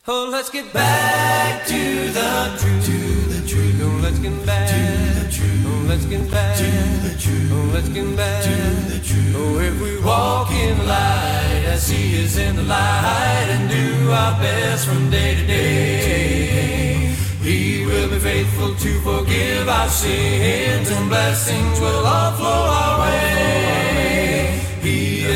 Oh, 0.07 0.29
let's 0.31 0.49
get 0.49 0.73
back 0.73 1.67
to 1.67 2.09
the 2.09 2.57
truth. 2.57 2.85
To 2.85 2.97
the 3.29 3.47
truth. 3.47 3.79
Oh, 3.79 3.99
let's 4.01 4.17
get 4.17 4.33
back 4.47 4.67
to 4.67 5.21
the 5.21 5.31
truth. 5.31 5.65
Oh, 5.67 5.85
let's 5.87 6.05
get 6.05 6.31
back 6.31 6.57
to 6.57 6.65
the 6.65 7.15
truth. 7.21 7.51
Oh, 7.53 7.71
let's 7.75 7.89
get 7.89 8.17
back 8.17 8.43
to 8.43 8.55
the 8.91 8.99
truth. 9.05 9.35
Oh, 9.37 9.59
if 9.59 9.79
we 9.83 10.03
walk 10.03 10.49
in 10.51 10.79
light 10.79 11.65
as 11.67 11.87
He 11.87 12.15
is 12.15 12.39
in 12.39 12.55
the 12.55 12.63
light 12.63 13.49
and 13.53 13.69
do 13.69 14.09
our 14.09 14.33
best 14.41 14.87
from 14.87 15.11
day 15.11 15.35
to 15.35 15.45
day, 15.45 17.13
He 17.43 17.85
will 17.85 18.09
be 18.09 18.17
faithful 18.17 18.73
to 18.73 18.99
forgive 19.01 19.69
our 19.69 19.89
sins 19.89 20.89
and 20.89 21.07
blessings 21.07 21.79
will 21.79 22.03
all 22.03 22.31
flow 22.31 22.49
our 22.49 22.99
way. 23.01 23.88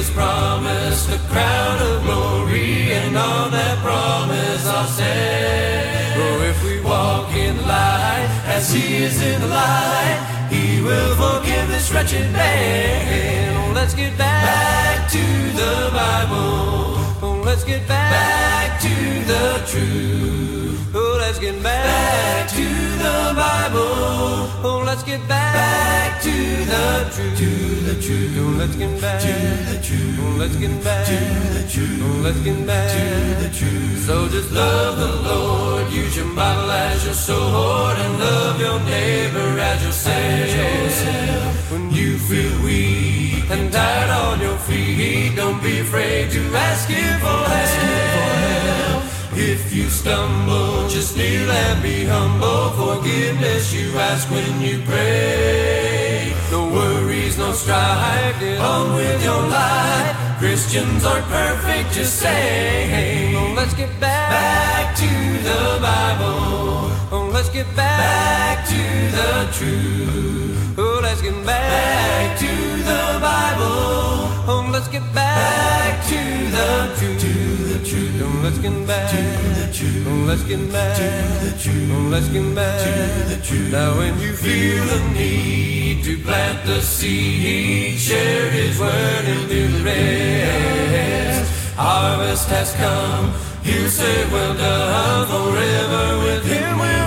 Has 0.04 0.12
promised 0.12 1.10
a 1.12 1.18
crown 1.32 1.82
of 1.82 2.04
glory, 2.04 2.92
and 2.92 3.16
on 3.16 3.52
that 3.52 3.78
promise 3.78 4.68
I'll 4.68 4.86
stand. 4.86 6.20
Oh, 6.20 6.42
if 6.42 6.62
we 6.62 6.82
walk 6.82 7.34
in 7.34 7.56
the 7.56 7.64
light 7.64 8.28
as 8.48 8.70
He 8.74 8.98
is 8.98 9.22
in 9.22 9.40
the 9.40 9.48
light, 9.48 10.50
He 10.52 10.82
will 10.82 11.16
forgive 11.16 11.70
this 11.70 11.90
wretched 11.94 12.30
man. 12.34 13.74
Let's 13.74 13.94
get 13.94 14.18
back 14.18 15.10
to 15.10 15.24
the 15.56 15.90
Bible. 15.94 17.13
Let's 17.54 17.66
get 17.66 17.88
back 17.88 18.82
to 18.82 18.96
the 19.30 19.62
truth. 19.70 20.90
Oh, 20.96 21.18
let's 21.22 21.38
get 21.38 21.62
back 21.62 22.50
to 22.50 22.66
the 22.98 23.34
Bible. 23.38 24.50
Oh, 24.66 24.84
let's 24.84 25.04
get 25.04 25.22
back 25.28 26.20
to 26.24 26.32
the 26.32 27.12
truth. 27.14 27.38
To 27.38 27.50
the 27.90 28.02
truth. 28.02 28.38
Oh, 28.40 28.58
let's 28.58 28.76
get 28.76 29.00
back 29.00 29.22
to 29.22 29.34
the 29.70 29.80
truth. 29.86 30.18
Oh, 30.20 30.36
let's 30.40 30.56
get 30.56 30.84
back 30.84 31.06
to 31.06 31.20
the 31.54 31.64
truth. 31.70 32.00
Oh, 32.02 32.22
let's 32.26 32.40
get 32.40 32.66
back 32.66 32.90
to 32.90 33.44
the 33.44 33.50
truth. 33.56 34.00
So 34.08 34.28
just 34.30 34.52
love 34.52 34.98
the 34.98 35.14
Lord. 35.30 35.94
Use 35.94 36.18
your 36.18 36.34
Bible 36.34 36.72
as 36.72 37.06
your 37.06 37.14
sword 37.14 38.00
and 38.00 38.18
love 38.18 38.60
your 38.60 38.80
neighbor 38.80 39.60
as 39.60 39.84
yourself. 39.86 41.72
When 41.72 41.92
you 41.92 42.18
feel 42.18 42.64
weak 42.64 43.13
and 43.54 43.72
tired 43.72 44.10
on 44.10 44.40
your 44.42 44.58
feet, 44.58 45.36
don't 45.36 45.62
be 45.62 45.80
afraid 45.80 46.32
to 46.32 46.42
ask 46.68 46.90
Him 46.90 47.20
for 47.20 47.42
help. 47.56 49.04
If 49.36 49.74
you 49.74 49.90
stumble, 49.90 50.88
just 50.90 51.16
kneel 51.18 51.50
and 51.52 51.84
be 51.84 52.06
humble. 52.06 52.70
Forgiveness 52.82 53.74
you 53.74 53.88
ask 54.10 54.30
when 54.32 54.62
you 54.62 54.82
pray. 54.86 56.34
No 56.52 56.62
worries, 56.78 57.38
no 57.38 57.52
strife. 57.52 58.40
Get 58.40 58.60
on 58.60 58.96
with 58.96 59.24
your 59.24 59.42
life. 59.48 60.16
Christians 60.40 61.06
aren't 61.06 61.28
perfect, 61.28 61.94
just 61.94 62.20
say. 62.20 63.34
Oh, 63.36 63.54
let's 63.56 63.74
get 63.74 63.92
back, 64.00 64.30
back 64.38 64.96
to 64.96 65.12
the 65.48 65.62
Bible. 65.82 67.33
Let's 67.44 67.56
get 67.56 67.76
back 67.76 68.66
to 68.68 68.82
the 69.12 69.52
truth. 69.52 70.80
Oh, 70.80 71.02
let's 71.04 71.22
get 71.22 71.46
back 71.46 72.40
to 72.40 72.48
the 72.48 73.20
Bible. 73.20 74.32
Oh, 74.48 74.70
let's 74.72 74.88
get 74.88 75.04
back 75.14 76.08
to 76.08 76.20
the 76.56 76.96
truth. 76.98 77.20
To 77.20 77.34
the 77.68 77.86
truth. 77.86 78.44
Let's 78.44 78.58
get 78.60 78.88
back 78.88 79.12
to 79.12 79.22
the 79.60 79.74
truth. 79.74 80.08
Oh, 80.08 80.24
let's 80.26 80.44
get 80.44 80.72
back 80.72 80.96
to 80.96 81.46
the 81.46 81.52
truth. 81.60 81.92
Oh, 81.92 82.08
let's 82.10 82.30
get 82.30 82.56
back 82.56 82.80
to 82.80 83.36
the 83.36 83.42
truth. 83.46 83.72
Now, 83.74 83.98
when 83.98 84.18
you 84.22 84.32
feel 84.32 84.86
the 84.86 85.10
need 85.14 86.06
to 86.06 86.18
plant 86.24 86.66
the 86.66 86.80
seed, 86.82 88.00
share 88.00 88.52
His 88.52 88.80
word 88.80 89.26
and 89.26 89.50
do 89.50 89.68
the 89.68 89.84
rest. 89.84 91.76
Harvest 91.76 92.48
has 92.48 92.72
come. 92.76 93.34
You 93.66 93.90
say, 93.90 94.32
Well 94.32 94.56
done, 94.56 95.28
forever 95.28 96.24
with 96.26 96.46
Him 96.46 96.80
we'll 96.80 97.03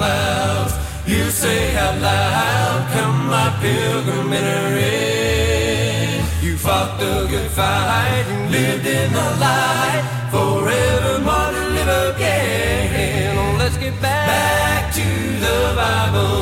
clouds. 0.00 0.72
You 1.06 1.22
say 1.42 1.76
out 1.76 1.96
loud, 2.00 2.78
Come, 2.94 3.20
my 3.36 3.48
pilgrim, 3.60 4.32
in. 4.32 6.24
You 6.46 6.56
fought 6.56 6.92
the 7.02 7.14
good 7.32 7.50
fight 7.58 8.24
and 8.34 8.42
lived 8.56 8.86
in 8.98 9.08
the 9.18 9.28
light, 9.46 10.02
forevermore 10.32 11.50
to 11.56 11.64
live 11.76 11.92
again. 12.10 13.36
Oh, 13.40 13.56
let's 13.62 13.76
get 13.84 13.94
back 14.06 14.26
back 14.34 14.82
to 15.00 15.08
the 15.46 15.58
Bible. 15.82 16.36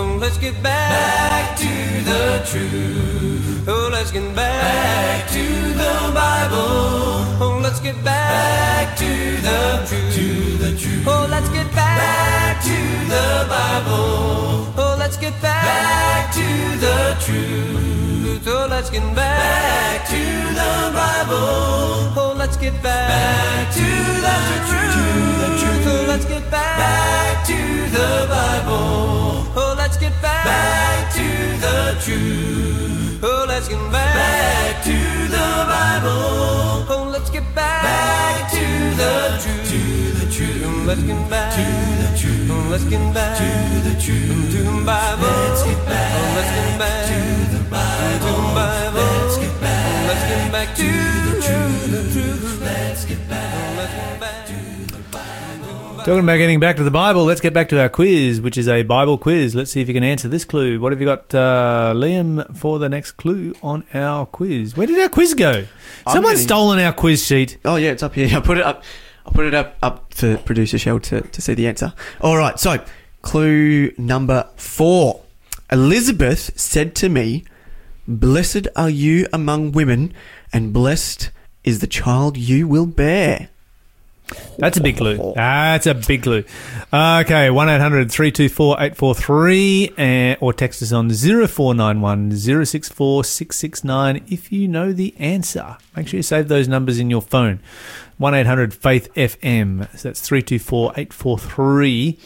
Oh, 0.00 0.18
let's 0.22 0.38
get 0.38 0.56
back 0.62 0.88
back 0.96 1.44
to 1.64 1.72
the 2.10 2.24
truth. 2.50 3.68
Oh, 3.68 3.88
let's 3.92 4.10
get 4.10 4.26
back 4.40 4.62
back 4.68 5.20
to 5.36 5.46
the 5.82 5.94
Bible. 6.20 6.74
Oh, 7.44 7.55
get 7.86 8.02
back 8.04 8.96
to 8.96 9.10
the 9.46 9.60
truth. 9.86 10.14
To 10.18 10.26
the 10.58 10.70
truth. 10.76 11.06
Oh, 11.06 11.26
let's 11.30 11.48
get 11.50 11.70
back 11.72 12.60
to 12.64 12.78
the 13.14 13.28
Bible. 13.46 14.74
Oh, 14.82 14.96
let's 14.98 15.16
get 15.16 15.40
back 15.40 16.32
to 16.34 16.46
the 16.86 16.98
truth. 17.24 18.48
Oh, 18.48 18.66
let's 18.68 18.90
get 18.90 19.06
back 19.14 20.04
to 20.08 20.22
the 20.60 20.72
Bible. 20.98 22.18
Oh, 22.22 22.34
let's 22.36 22.56
get 22.56 22.74
back 22.82 23.72
to 23.78 23.86
the 24.26 24.36
truth. 24.68 25.86
Oh, 25.86 26.04
let's 26.08 26.24
get 26.24 26.50
back 26.50 27.46
to 27.46 27.58
the 27.96 28.26
Bible. 28.34 29.46
Oh, 29.62 29.74
let's 29.78 29.96
get 29.96 30.14
back 30.20 31.14
to 31.18 31.26
the 31.64 31.78
truth. 32.04 33.22
Oh, 33.22 33.44
let's 33.46 33.68
get 33.68 33.92
back 33.92 34.82
to 34.82 34.96
the 35.36 35.48
Bible. 35.70 36.86
Oh, 36.94 37.05
back 37.56 38.50
to 38.50 38.66
the 39.00 39.14
truth. 39.42 39.70
To 39.72 39.80
the 40.20 40.26
truth. 40.30 40.86
Let's 40.86 41.02
get 41.02 41.30
back 41.30 41.54
to 41.56 41.64
the 42.02 42.18
truth. 42.18 42.70
Let's 42.70 42.84
get 42.84 43.14
back 43.14 43.38
to 43.38 43.88
the 43.88 43.94
truth. 44.00 44.52
To 44.52 44.58
the 44.62 44.84
Bible. 44.84 45.26
Let's 45.26 45.62
get 45.64 45.80
back. 45.86 46.36
Let's 46.36 46.52
get 46.58 46.78
back 46.78 46.98
to 47.10 47.18
the 47.56 47.62
Bible. 47.70 48.26
To 48.26 48.32
the 48.36 48.54
Bible. 48.60 49.08
Let's 49.24 49.38
get 49.38 49.60
back. 49.60 50.08
Let's 50.08 50.24
get 50.28 50.52
back 50.52 50.76
to 50.76 51.05
Talking 56.06 56.22
about 56.22 56.36
getting 56.36 56.60
back 56.60 56.76
to 56.76 56.84
the 56.84 56.90
Bible, 56.92 57.24
let's 57.24 57.40
get 57.40 57.52
back 57.52 57.68
to 57.70 57.80
our 57.80 57.88
quiz, 57.88 58.40
which 58.40 58.56
is 58.56 58.68
a 58.68 58.84
Bible 58.84 59.18
quiz. 59.18 59.56
Let's 59.56 59.72
see 59.72 59.80
if 59.80 59.88
you 59.88 59.94
can 59.94 60.04
answer 60.04 60.28
this 60.28 60.44
clue. 60.44 60.78
What 60.78 60.92
have 60.92 61.00
you 61.00 61.06
got, 61.06 61.34
uh, 61.34 61.94
Liam, 61.96 62.56
for 62.56 62.78
the 62.78 62.88
next 62.88 63.12
clue 63.12 63.56
on 63.60 63.82
our 63.92 64.24
quiz? 64.24 64.76
Where 64.76 64.86
did 64.86 65.00
our 65.00 65.08
quiz 65.08 65.34
go? 65.34 65.66
I'm 66.06 66.12
Someone's 66.12 66.34
getting- 66.34 66.46
stolen 66.46 66.78
our 66.78 66.92
quiz 66.92 67.26
sheet. 67.26 67.58
Oh 67.64 67.74
yeah, 67.74 67.90
it's 67.90 68.04
up 68.04 68.14
here. 68.14 68.28
I 68.36 68.40
put 68.40 68.56
it 68.56 68.62
up. 68.62 68.84
I 69.26 69.30
put 69.32 69.46
it 69.46 69.54
up 69.54 69.78
up 69.82 70.14
for 70.14 70.36
producer 70.36 70.78
Shell 70.78 71.00
to, 71.00 71.22
to 71.22 71.42
see 71.42 71.54
the 71.54 71.66
answer. 71.66 71.92
All 72.20 72.36
right, 72.36 72.56
so 72.60 72.84
clue 73.22 73.90
number 73.98 74.48
four. 74.54 75.22
Elizabeth 75.72 76.52
said 76.56 76.94
to 76.94 77.08
me, 77.08 77.42
"Blessed 78.06 78.68
are 78.76 78.90
you 78.90 79.26
among 79.32 79.72
women, 79.72 80.14
and 80.52 80.72
blessed 80.72 81.32
is 81.64 81.80
the 81.80 81.88
child 81.88 82.36
you 82.36 82.68
will 82.68 82.86
bear." 82.86 83.48
That's 84.58 84.76
a 84.76 84.80
big 84.80 84.96
clue. 84.96 85.32
That's 85.34 85.86
a 85.86 85.94
big 85.94 86.22
clue. 86.22 86.44
Uh, 86.92 87.22
okay, 87.24 87.50
1 87.50 87.68
800 87.68 88.10
324 88.10 88.74
843 88.74 89.90
uh, 89.98 90.36
or 90.40 90.52
text 90.52 90.82
us 90.82 90.92
on 90.92 91.10
0491 91.10 92.32
064 92.66 93.24
669 93.24 94.24
if 94.28 94.50
you 94.50 94.66
know 94.66 94.92
the 94.92 95.14
answer. 95.18 95.76
Make 95.94 96.08
sure 96.08 96.18
you 96.18 96.22
save 96.22 96.48
those 96.48 96.68
numbers 96.68 96.98
in 96.98 97.10
your 97.10 97.22
phone. 97.22 97.60
1 98.18 98.34
800 98.34 98.74
Faith 98.74 99.12
FM. 99.14 99.88
So 99.96 100.08
that's 100.08 100.20
324 100.20 100.92
843. 100.96 102.18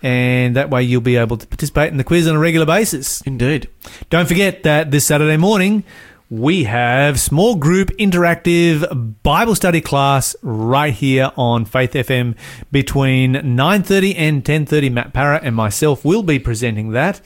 And 0.00 0.54
that 0.54 0.70
way 0.70 0.84
you'll 0.84 1.00
be 1.00 1.16
able 1.16 1.36
to 1.38 1.46
participate 1.46 1.90
in 1.90 1.96
the 1.96 2.04
quiz 2.04 2.28
on 2.28 2.36
a 2.36 2.38
regular 2.38 2.66
basis. 2.66 3.20
Indeed. 3.22 3.68
Don't 4.10 4.28
forget 4.28 4.62
that 4.62 4.90
this 4.90 5.06
Saturday 5.06 5.36
morning 5.36 5.82
we 6.30 6.64
have 6.64 7.18
small 7.18 7.54
group 7.54 7.88
interactive 7.98 9.16
Bible 9.22 9.54
study 9.54 9.80
class 9.80 10.36
right 10.42 10.92
here 10.92 11.32
on 11.36 11.64
Faith 11.64 11.92
FM 11.92 12.36
between 12.70 13.32
9:30 13.32 14.14
and 14.16 14.44
10:30 14.44 14.90
Matt 14.90 15.12
Parra 15.12 15.40
and 15.42 15.56
myself 15.56 16.04
will 16.04 16.22
be 16.22 16.38
presenting 16.38 16.90
that. 16.90 17.20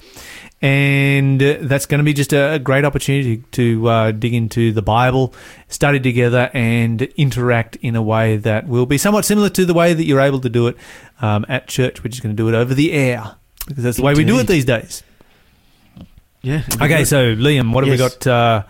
And 0.60 1.40
that's 1.40 1.86
going 1.86 1.98
to 1.98 2.04
be 2.04 2.12
just 2.12 2.32
a 2.32 2.60
great 2.62 2.84
opportunity 2.84 3.38
to 3.50 3.88
uh, 3.88 4.12
dig 4.12 4.32
into 4.32 4.70
the 4.70 4.82
Bible, 4.82 5.34
study 5.66 5.98
together, 5.98 6.50
and 6.54 7.02
interact 7.16 7.74
in 7.82 7.96
a 7.96 8.02
way 8.02 8.36
that 8.36 8.68
will 8.68 8.86
be 8.86 8.96
somewhat 8.96 9.24
similar 9.24 9.48
to 9.48 9.64
the 9.64 9.74
way 9.74 9.92
that 9.92 10.04
you're 10.04 10.20
able 10.20 10.38
to 10.38 10.48
do 10.48 10.68
it 10.68 10.76
um, 11.20 11.44
at 11.48 11.66
church. 11.66 12.04
We're 12.04 12.10
just 12.10 12.22
going 12.22 12.36
to 12.36 12.40
do 12.40 12.48
it 12.48 12.54
over 12.54 12.74
the 12.74 12.92
air 12.92 13.34
because 13.66 13.82
that's 13.82 13.96
the 13.96 14.04
way 14.04 14.14
we 14.14 14.22
do 14.24 14.38
it 14.38 14.46
these 14.46 14.64
days. 14.64 15.02
Yeah. 16.42 16.62
Okay, 16.80 17.04
so 17.04 17.34
Liam, 17.36 17.72
what 17.72 17.84
have 17.84 17.90
we 17.90 17.96
got 17.96 18.26
uh, 18.26 18.64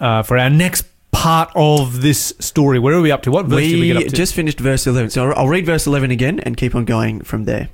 uh, 0.00 0.22
for 0.22 0.38
our 0.38 0.50
next 0.50 0.86
part 1.12 1.50
of 1.54 2.00
this 2.00 2.34
story? 2.40 2.78
Where 2.78 2.94
are 2.94 3.00
we 3.00 3.10
up 3.10 3.22
to? 3.22 3.30
What 3.30 3.46
verse 3.46 3.60
did 3.60 3.74
we 3.74 3.80
we 3.82 3.86
get 3.88 3.96
up 3.98 4.02
to? 4.04 4.16
just 4.16 4.34
finished 4.34 4.58
verse 4.58 4.86
11. 4.86 5.10
So 5.10 5.32
I'll 5.32 5.48
read 5.48 5.66
verse 5.66 5.86
11 5.86 6.10
again 6.10 6.40
and 6.40 6.56
keep 6.56 6.74
on 6.74 6.84
going 6.84 7.22
from 7.22 7.44
there. 7.44 7.68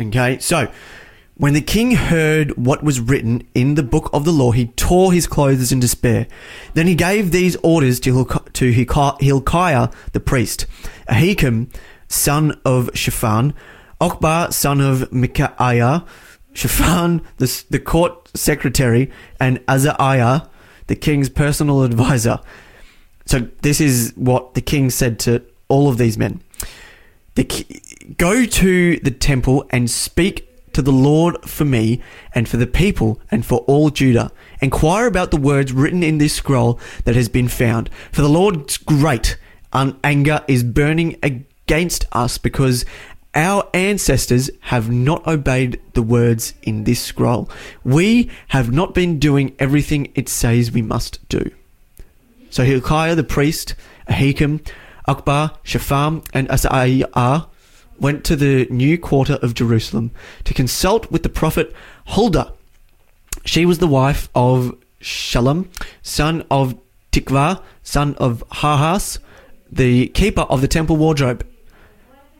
Okay, 0.00 0.38
so 0.38 0.68
when 1.36 1.54
the 1.54 1.60
king 1.60 1.92
heard 1.92 2.56
what 2.56 2.82
was 2.82 2.98
written 3.00 3.46
in 3.54 3.74
the 3.74 3.82
book 3.82 4.10
of 4.12 4.24
the 4.24 4.32
law, 4.32 4.50
he 4.52 4.66
tore 4.66 5.12
his 5.12 5.26
clothes 5.26 5.70
in 5.72 5.80
despair. 5.80 6.26
Then 6.74 6.86
he 6.86 6.94
gave 6.94 7.30
these 7.30 7.56
orders 7.62 8.00
to, 8.00 8.12
Hilk- 8.14 8.52
to 8.54 8.72
Hilki- 8.72 9.20
Hilkiah 9.20 9.88
the 10.12 10.20
priest, 10.20 10.66
Ahikam, 11.08 11.68
son 12.08 12.60
of 12.64 12.90
Shaphan, 12.94 13.54
Acbor, 14.00 14.52
son 14.52 14.80
of 14.80 15.12
Micaiah, 15.12 16.04
Shaphan, 16.52 17.22
the, 17.38 17.44
s- 17.44 17.62
the 17.62 17.78
court 17.78 18.30
secretary, 18.34 19.10
and 19.40 19.60
Azariah, 19.68 20.42
the 20.86 20.96
king's 20.96 21.28
personal 21.28 21.82
advisor. 21.82 22.40
So 23.26 23.48
this 23.62 23.80
is 23.80 24.12
what 24.16 24.54
the 24.54 24.60
king 24.60 24.90
said 24.90 25.18
to 25.20 25.42
all 25.68 25.88
of 25.88 25.98
these 25.98 26.18
men. 26.18 26.42
The, 27.34 27.44
go 28.18 28.44
to 28.44 28.96
the 28.98 29.10
temple 29.10 29.64
and 29.70 29.90
speak 29.90 30.48
to 30.74 30.82
the 30.82 30.92
Lord 30.92 31.42
for 31.48 31.64
me 31.64 32.02
and 32.34 32.48
for 32.48 32.56
the 32.56 32.66
people 32.66 33.20
and 33.30 33.44
for 33.44 33.60
all 33.60 33.90
Judah. 33.90 34.30
Inquire 34.60 35.06
about 35.06 35.30
the 35.30 35.36
words 35.36 35.72
written 35.72 36.02
in 36.02 36.18
this 36.18 36.34
scroll 36.34 36.78
that 37.04 37.14
has 37.14 37.28
been 37.28 37.48
found. 37.48 37.90
For 38.10 38.22
the 38.22 38.28
Lord's 38.28 38.76
great 38.76 39.36
anger 39.72 40.44
is 40.48 40.62
burning 40.62 41.18
against 41.22 42.04
us 42.12 42.38
because 42.38 42.84
our 43.34 43.68
ancestors 43.72 44.50
have 44.60 44.90
not 44.90 45.26
obeyed 45.26 45.80
the 45.94 46.02
words 46.02 46.54
in 46.62 46.84
this 46.84 47.00
scroll. 47.00 47.50
We 47.82 48.30
have 48.48 48.72
not 48.72 48.94
been 48.94 49.18
doing 49.18 49.54
everything 49.58 50.12
it 50.14 50.28
says 50.28 50.72
we 50.72 50.82
must 50.82 51.26
do. 51.28 51.50
So 52.50 52.64
Hilkiah 52.64 53.14
the 53.14 53.24
priest, 53.24 53.74
Ahikam, 54.08 54.66
Acbor, 55.08 55.56
Shaphan, 55.62 56.22
and 56.34 56.48
Asaiah 56.48 57.46
went 57.98 58.24
to 58.24 58.36
the 58.36 58.66
new 58.68 58.98
quarter 58.98 59.34
of 59.42 59.54
Jerusalem 59.54 60.10
to 60.44 60.52
consult 60.52 61.10
with 61.10 61.22
the 61.22 61.28
prophet 61.28 61.72
Huldah. 62.08 62.52
She 63.44 63.64
was 63.64 63.78
the 63.78 63.86
wife 63.86 64.28
of 64.34 64.76
Shalom, 65.00 65.70
son 66.02 66.44
of 66.50 66.78
Tikvah, 67.10 67.62
son 67.82 68.14
of 68.16 68.44
Harhas, 68.50 69.18
the 69.70 70.08
keeper 70.08 70.42
of 70.42 70.60
the 70.60 70.68
temple 70.68 70.96
wardrobe. 70.96 71.46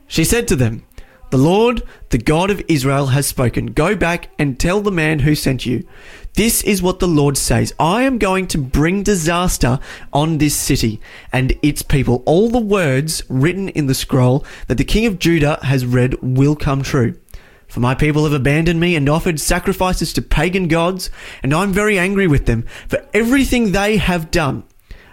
She 0.07 0.23
said 0.23 0.47
to 0.47 0.55
them, 0.55 0.83
The 1.31 1.37
Lord, 1.37 1.83
the 2.09 2.17
God 2.17 2.49
of 2.49 2.61
Israel, 2.67 3.07
has 3.07 3.25
spoken. 3.25 3.67
Go 3.67 3.95
back 3.95 4.29
and 4.37 4.59
tell 4.59 4.81
the 4.81 4.91
man 4.91 5.19
who 5.19 5.35
sent 5.35 5.65
you. 5.65 5.87
This 6.35 6.63
is 6.63 6.81
what 6.81 6.99
the 6.99 7.07
Lord 7.07 7.37
says 7.37 7.73
I 7.79 8.03
am 8.03 8.17
going 8.17 8.47
to 8.47 8.57
bring 8.57 9.03
disaster 9.03 9.79
on 10.11 10.39
this 10.39 10.55
city 10.55 10.99
and 11.31 11.57
its 11.61 11.83
people. 11.83 12.23
All 12.25 12.49
the 12.49 12.59
words 12.59 13.23
written 13.29 13.69
in 13.69 13.85
the 13.85 13.93
scroll 13.93 14.43
that 14.67 14.79
the 14.79 14.83
king 14.83 15.05
of 15.05 15.19
Judah 15.19 15.59
has 15.61 15.85
read 15.85 16.15
will 16.21 16.55
come 16.55 16.81
true. 16.81 17.19
For 17.67 17.79
my 17.79 17.95
people 17.95 18.23
have 18.23 18.33
abandoned 18.33 18.79
me 18.79 18.95
and 18.95 19.09
offered 19.09 19.39
sacrifices 19.39 20.13
to 20.13 20.21
pagan 20.21 20.67
gods, 20.67 21.09
and 21.41 21.53
I'm 21.53 21.73
very 21.73 21.97
angry 21.97 22.27
with 22.27 22.45
them 22.45 22.65
for 22.87 23.03
everything 23.13 23.71
they 23.71 23.97
have 23.97 24.31
done. 24.31 24.63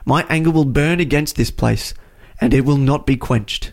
My 0.05 0.27
anger 0.29 0.51
will 0.51 0.67
burn 0.67 1.01
against 1.01 1.37
this 1.37 1.51
place, 1.51 1.95
and 2.41 2.53
it 2.53 2.67
will 2.67 2.77
not 2.77 3.07
be 3.07 3.17
quenched. 3.17 3.73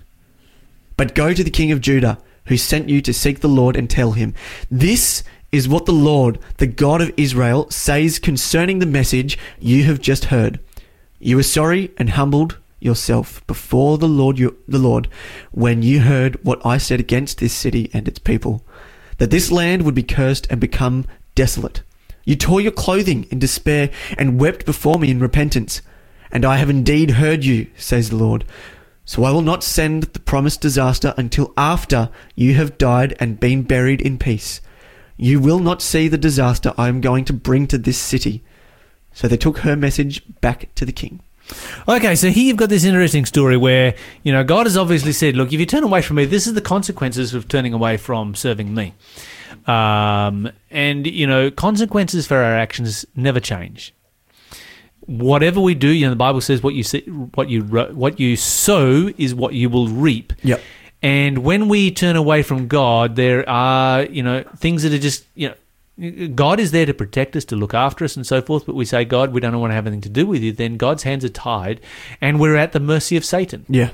But 0.97 1.15
go 1.15 1.33
to 1.33 1.43
the 1.43 1.49
king 1.49 1.71
of 1.71 1.81
Judah, 1.81 2.17
who 2.47 2.57
sent 2.57 2.89
you 2.89 3.01
to 3.01 3.13
seek 3.13 3.39
the 3.39 3.47
Lord, 3.47 3.75
and 3.75 3.89
tell 3.89 4.13
him, 4.13 4.33
This 4.69 5.23
is 5.51 5.69
what 5.69 5.85
the 5.85 5.93
Lord, 5.93 6.39
the 6.57 6.67
God 6.67 7.01
of 7.01 7.13
Israel, 7.15 7.69
says 7.69 8.19
concerning 8.19 8.79
the 8.79 8.85
message 8.85 9.37
you 9.59 9.83
have 9.83 10.01
just 10.01 10.25
heard. 10.25 10.59
You 11.19 11.37
were 11.37 11.43
sorry 11.43 11.91
and 11.97 12.11
humbled 12.11 12.57
yourself 12.79 13.45
before 13.47 13.97
the 13.97 14.07
Lord, 14.07 14.37
your, 14.37 14.53
the 14.67 14.77
Lord, 14.77 15.07
when 15.51 15.81
you 15.81 16.01
heard 16.01 16.43
what 16.43 16.63
I 16.65 16.77
said 16.77 16.99
against 16.99 17.39
this 17.39 17.53
city 17.53 17.89
and 17.93 18.07
its 18.07 18.19
people, 18.19 18.63
that 19.17 19.31
this 19.31 19.51
land 19.51 19.83
would 19.83 19.95
be 19.95 20.03
cursed 20.03 20.47
and 20.49 20.59
become 20.59 21.05
desolate. 21.33 21.81
You 22.23 22.35
tore 22.35 22.61
your 22.61 22.71
clothing 22.71 23.25
in 23.31 23.39
despair 23.39 23.89
and 24.17 24.39
wept 24.39 24.65
before 24.65 24.99
me 24.99 25.09
in 25.09 25.19
repentance. 25.19 25.81
And 26.29 26.43
I 26.43 26.57
have 26.57 26.69
indeed 26.69 27.11
heard 27.11 27.45
you, 27.45 27.67
says 27.77 28.09
the 28.09 28.17
Lord. 28.17 28.43
So 29.07 29.23
I 29.23 29.31
will 29.31 29.41
not 29.41 29.63
send 29.63 30.03
the 30.03 30.19
promised 30.19 30.59
disaster 30.59 31.13
until 31.15 31.53
after 31.55 32.09
you 32.35 32.55
have 32.55 32.77
died 32.77 33.15
and 33.21 33.39
been 33.39 33.63
buried 33.63 34.01
in 34.01 34.19
peace. 34.19 34.59
You 35.15 35.39
will 35.39 35.59
not 35.59 35.81
see 35.81 36.09
the 36.09 36.17
disaster 36.17 36.73
I 36.77 36.89
am 36.89 36.99
going 36.99 37.23
to 37.25 37.33
bring 37.33 37.67
to 37.67 37.77
this 37.77 37.97
city. 37.97 38.43
So 39.13 39.29
they 39.29 39.37
took 39.37 39.59
her 39.59 39.77
message 39.77 40.21
back 40.41 40.75
to 40.75 40.85
the 40.85 40.91
king. 40.91 41.21
Okay, 41.87 42.15
so 42.15 42.29
here 42.29 42.43
you've 42.43 42.57
got 42.57 42.67
this 42.67 42.83
interesting 42.83 43.25
story 43.25 43.55
where, 43.55 43.95
you 44.23 44.33
know, 44.33 44.43
God 44.43 44.65
has 44.65 44.75
obviously 44.75 45.13
said, 45.13 45.37
look, 45.37 45.53
if 45.53 45.59
you 45.61 45.65
turn 45.65 45.85
away 45.85 46.01
from 46.01 46.17
me, 46.17 46.25
this 46.25 46.45
is 46.45 46.53
the 46.53 46.61
consequences 46.61 47.33
of 47.33 47.47
turning 47.47 47.71
away 47.71 47.95
from 47.95 48.35
serving 48.35 48.75
me. 48.75 48.93
Um, 49.67 50.51
and, 50.69 51.07
you 51.07 51.25
know, 51.25 51.49
consequences 51.49 52.27
for 52.27 52.35
our 52.35 52.57
actions 52.57 53.05
never 53.15 53.39
change. 53.39 53.93
Whatever 55.07 55.59
we 55.59 55.73
do, 55.73 55.87
you 55.87 56.05
know, 56.05 56.11
the 56.11 56.15
Bible 56.15 56.41
says 56.41 56.61
what 56.61 56.75
you 56.75 56.83
see, 56.83 57.01
what 57.33 57.49
you 57.49 57.63
what 57.63 58.19
you 58.19 58.35
sow 58.35 59.09
is 59.17 59.33
what 59.33 59.53
you 59.53 59.69
will 59.69 59.87
reap. 59.87 60.33
Yep. 60.43 60.61
And 61.01 61.39
when 61.39 61.69
we 61.69 61.91
turn 61.91 62.15
away 62.15 62.43
from 62.43 62.67
God, 62.67 63.15
there 63.15 63.47
are, 63.47 64.03
you 64.03 64.21
know, 64.21 64.43
things 64.57 64.83
that 64.83 64.93
are 64.93 64.99
just, 64.99 65.25
you 65.35 65.49
know, 65.49 66.27
God 66.29 66.59
is 66.59 66.71
there 66.71 66.85
to 66.85 66.93
protect 66.93 67.35
us, 67.35 67.45
to 67.45 67.55
look 67.55 67.73
after 67.73 68.03
us, 68.03 68.15
and 68.15 68.25
so 68.25 68.41
forth. 68.41 68.65
But 68.65 68.75
we 68.75 68.85
say, 68.85 69.05
God, 69.05 69.31
we 69.31 69.39
don't 69.39 69.59
want 69.59 69.71
to 69.71 69.75
have 69.75 69.87
anything 69.87 70.01
to 70.01 70.09
do 70.09 70.25
with 70.25 70.41
you. 70.41 70.51
Then 70.51 70.77
God's 70.77 71.03
hands 71.03 71.23
are 71.23 71.29
tied, 71.29 71.81
and 72.19 72.39
we're 72.39 72.55
at 72.55 72.71
the 72.73 72.79
mercy 72.79 73.15
of 73.15 73.23
Satan. 73.23 73.65
Yeah. 73.69 73.91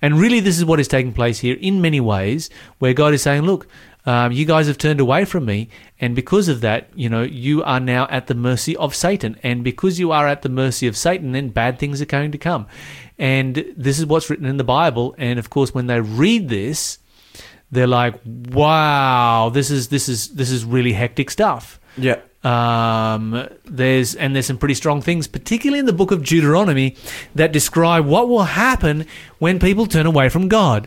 And 0.00 0.18
really, 0.18 0.40
this 0.40 0.56
is 0.56 0.64
what 0.64 0.80
is 0.80 0.88
taking 0.88 1.12
place 1.12 1.40
here 1.40 1.56
in 1.60 1.80
many 1.82 2.00
ways, 2.00 2.48
where 2.78 2.94
God 2.94 3.12
is 3.12 3.22
saying, 3.22 3.42
look, 3.42 3.66
um, 4.06 4.30
you 4.30 4.44
guys 4.44 4.68
have 4.68 4.78
turned 4.78 5.00
away 5.00 5.24
from 5.24 5.44
me, 5.44 5.68
and 6.00 6.14
because 6.14 6.48
of 6.48 6.60
that, 6.60 6.88
you 6.94 7.08
know, 7.08 7.22
you 7.22 7.64
are 7.64 7.80
now 7.80 8.06
at 8.08 8.28
the 8.28 8.34
mercy 8.34 8.76
of 8.76 8.94
Satan. 8.94 9.36
And 9.42 9.64
because 9.64 9.98
you 9.98 10.12
are 10.12 10.28
at 10.28 10.42
the 10.42 10.48
mercy 10.48 10.86
of 10.86 10.96
Satan, 10.96 11.32
then 11.32 11.48
bad 11.48 11.80
things 11.80 12.00
are 12.00 12.06
going 12.06 12.30
to 12.30 12.38
come. 12.38 12.66
And 13.18 13.74
this 13.76 13.98
is 13.98 14.06
what's 14.06 14.30
written 14.30 14.46
in 14.46 14.58
the 14.58 14.64
Bible. 14.64 15.14
And 15.18 15.40
of 15.40 15.50
course, 15.50 15.74
when 15.74 15.88
they 15.88 16.00
read 16.00 16.48
this, 16.48 16.98
they're 17.72 17.88
like, 17.88 18.14
"Wow, 18.24 19.50
this 19.52 19.70
is 19.70 19.88
this 19.88 20.08
is 20.08 20.28
this 20.28 20.50
is 20.50 20.64
really 20.64 20.92
hectic 20.92 21.30
stuff." 21.30 21.80
Yeah. 21.98 22.20
Um, 22.44 23.48
there's 23.64 24.14
and 24.14 24.36
there's 24.36 24.46
some 24.46 24.58
pretty 24.58 24.74
strong 24.74 25.02
things, 25.02 25.26
particularly 25.26 25.80
in 25.80 25.86
the 25.86 25.92
book 25.92 26.12
of 26.12 26.22
Deuteronomy, 26.22 26.94
that 27.34 27.50
describe 27.50 28.06
what 28.06 28.28
will 28.28 28.44
happen 28.44 29.06
when 29.40 29.58
people 29.58 29.86
turn 29.86 30.06
away 30.06 30.28
from 30.28 30.46
God. 30.46 30.86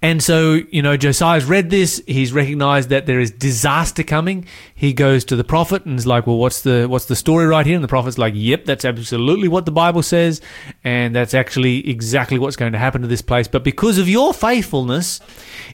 And 0.00 0.22
so, 0.22 0.60
you 0.70 0.80
know, 0.80 0.96
Josiah's 0.96 1.44
read 1.44 1.70
this. 1.70 2.00
He's 2.06 2.32
recognized 2.32 2.88
that 2.90 3.06
there 3.06 3.18
is 3.18 3.32
disaster 3.32 4.04
coming. 4.04 4.46
He 4.72 4.92
goes 4.92 5.24
to 5.24 5.34
the 5.34 5.42
prophet 5.42 5.84
and 5.86 5.98
is 5.98 6.06
like, 6.06 6.24
"Well, 6.24 6.38
what's 6.38 6.62
the 6.62 6.86
what's 6.86 7.06
the 7.06 7.16
story 7.16 7.46
right 7.46 7.66
here?" 7.66 7.74
And 7.74 7.82
the 7.82 7.88
prophet's 7.88 8.16
like, 8.16 8.34
"Yep, 8.36 8.64
that's 8.64 8.84
absolutely 8.84 9.48
what 9.48 9.64
the 9.64 9.72
Bible 9.72 10.04
says, 10.04 10.40
and 10.84 11.16
that's 11.16 11.34
actually 11.34 11.88
exactly 11.90 12.38
what's 12.38 12.54
going 12.54 12.72
to 12.72 12.78
happen 12.78 13.02
to 13.02 13.08
this 13.08 13.22
place. 13.22 13.48
But 13.48 13.64
because 13.64 13.98
of 13.98 14.08
your 14.08 14.32
faithfulness, 14.32 15.18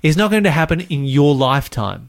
it's 0.03 0.17
not 0.17 0.31
going 0.31 0.45
to 0.45 0.51
happen 0.51 0.81
in 0.81 1.05
your 1.05 1.35
lifetime." 1.35 2.09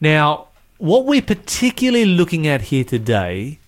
Now, 0.00 0.48
what 0.78 1.04
we're 1.04 1.22
particularly 1.22 2.06
looking 2.06 2.44
at 2.48 2.62
here 2.62 2.82
today 2.82 3.60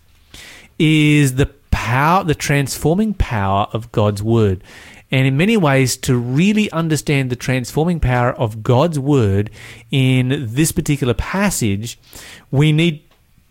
is 0.81 1.37
the 1.37 1.47
power, 1.71 2.25
the 2.25 2.35
transforming 2.35 3.15
power 3.15 3.69
of 3.73 3.93
God's 3.93 4.21
word. 4.21 4.65
And 5.11 5.27
in 5.27 5.37
many 5.37 5.57
ways, 5.57 5.97
to 5.99 6.17
really 6.17 6.71
understand 6.73 7.31
the 7.31 7.37
transforming 7.37 8.01
power 8.01 8.33
of 8.33 8.63
God's 8.63 8.99
word 8.99 9.51
in 9.91 10.47
this 10.49 10.73
particular 10.73 11.15
passage, 11.15 11.99
we 12.51 12.73
need 12.73 13.03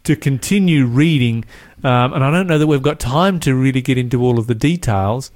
to 0.03 0.15
continue 0.15 0.85
reading. 0.85 1.45
Um, 1.83 2.13
and 2.13 2.23
I 2.23 2.31
don't 2.31 2.47
know 2.47 2.57
that 2.57 2.67
we've 2.67 2.81
got 2.81 2.99
time 2.99 3.39
to 3.41 3.55
really 3.55 3.81
get 3.81 3.97
into 3.97 4.21
all 4.21 4.39
of 4.39 4.47
the 4.47 4.55
details. 4.55 5.31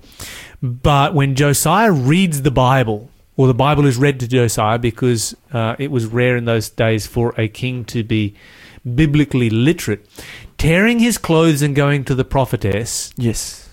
But 0.62 1.14
when 1.14 1.36
Josiah 1.36 1.92
reads 1.92 2.42
the 2.42 2.52
Bible, 2.52 3.10
or 3.38 3.48
the 3.48 3.54
Bible 3.54 3.86
is 3.86 3.98
read 3.98 4.20
to 4.20 4.28
Josiah 4.28 4.80
because 4.80 5.36
uh, 5.54 5.76
it 5.80 5.92
was 5.92 6.08
rare 6.08 6.36
in 6.36 6.46
those 6.46 6.70
days 6.70 7.06
for 7.08 7.34
a 7.38 7.48
king 7.48 7.86
to 7.86 8.04
be 8.04 8.36
biblically 8.96 9.50
literate, 9.50 10.06
tearing 10.58 11.00
his 11.00 11.18
clothes 11.18 11.62
and 11.62 11.76
going 11.76 12.04
to 12.06 12.16
the 12.16 12.26
prophetess 12.26 13.14
Yes. 13.16 13.70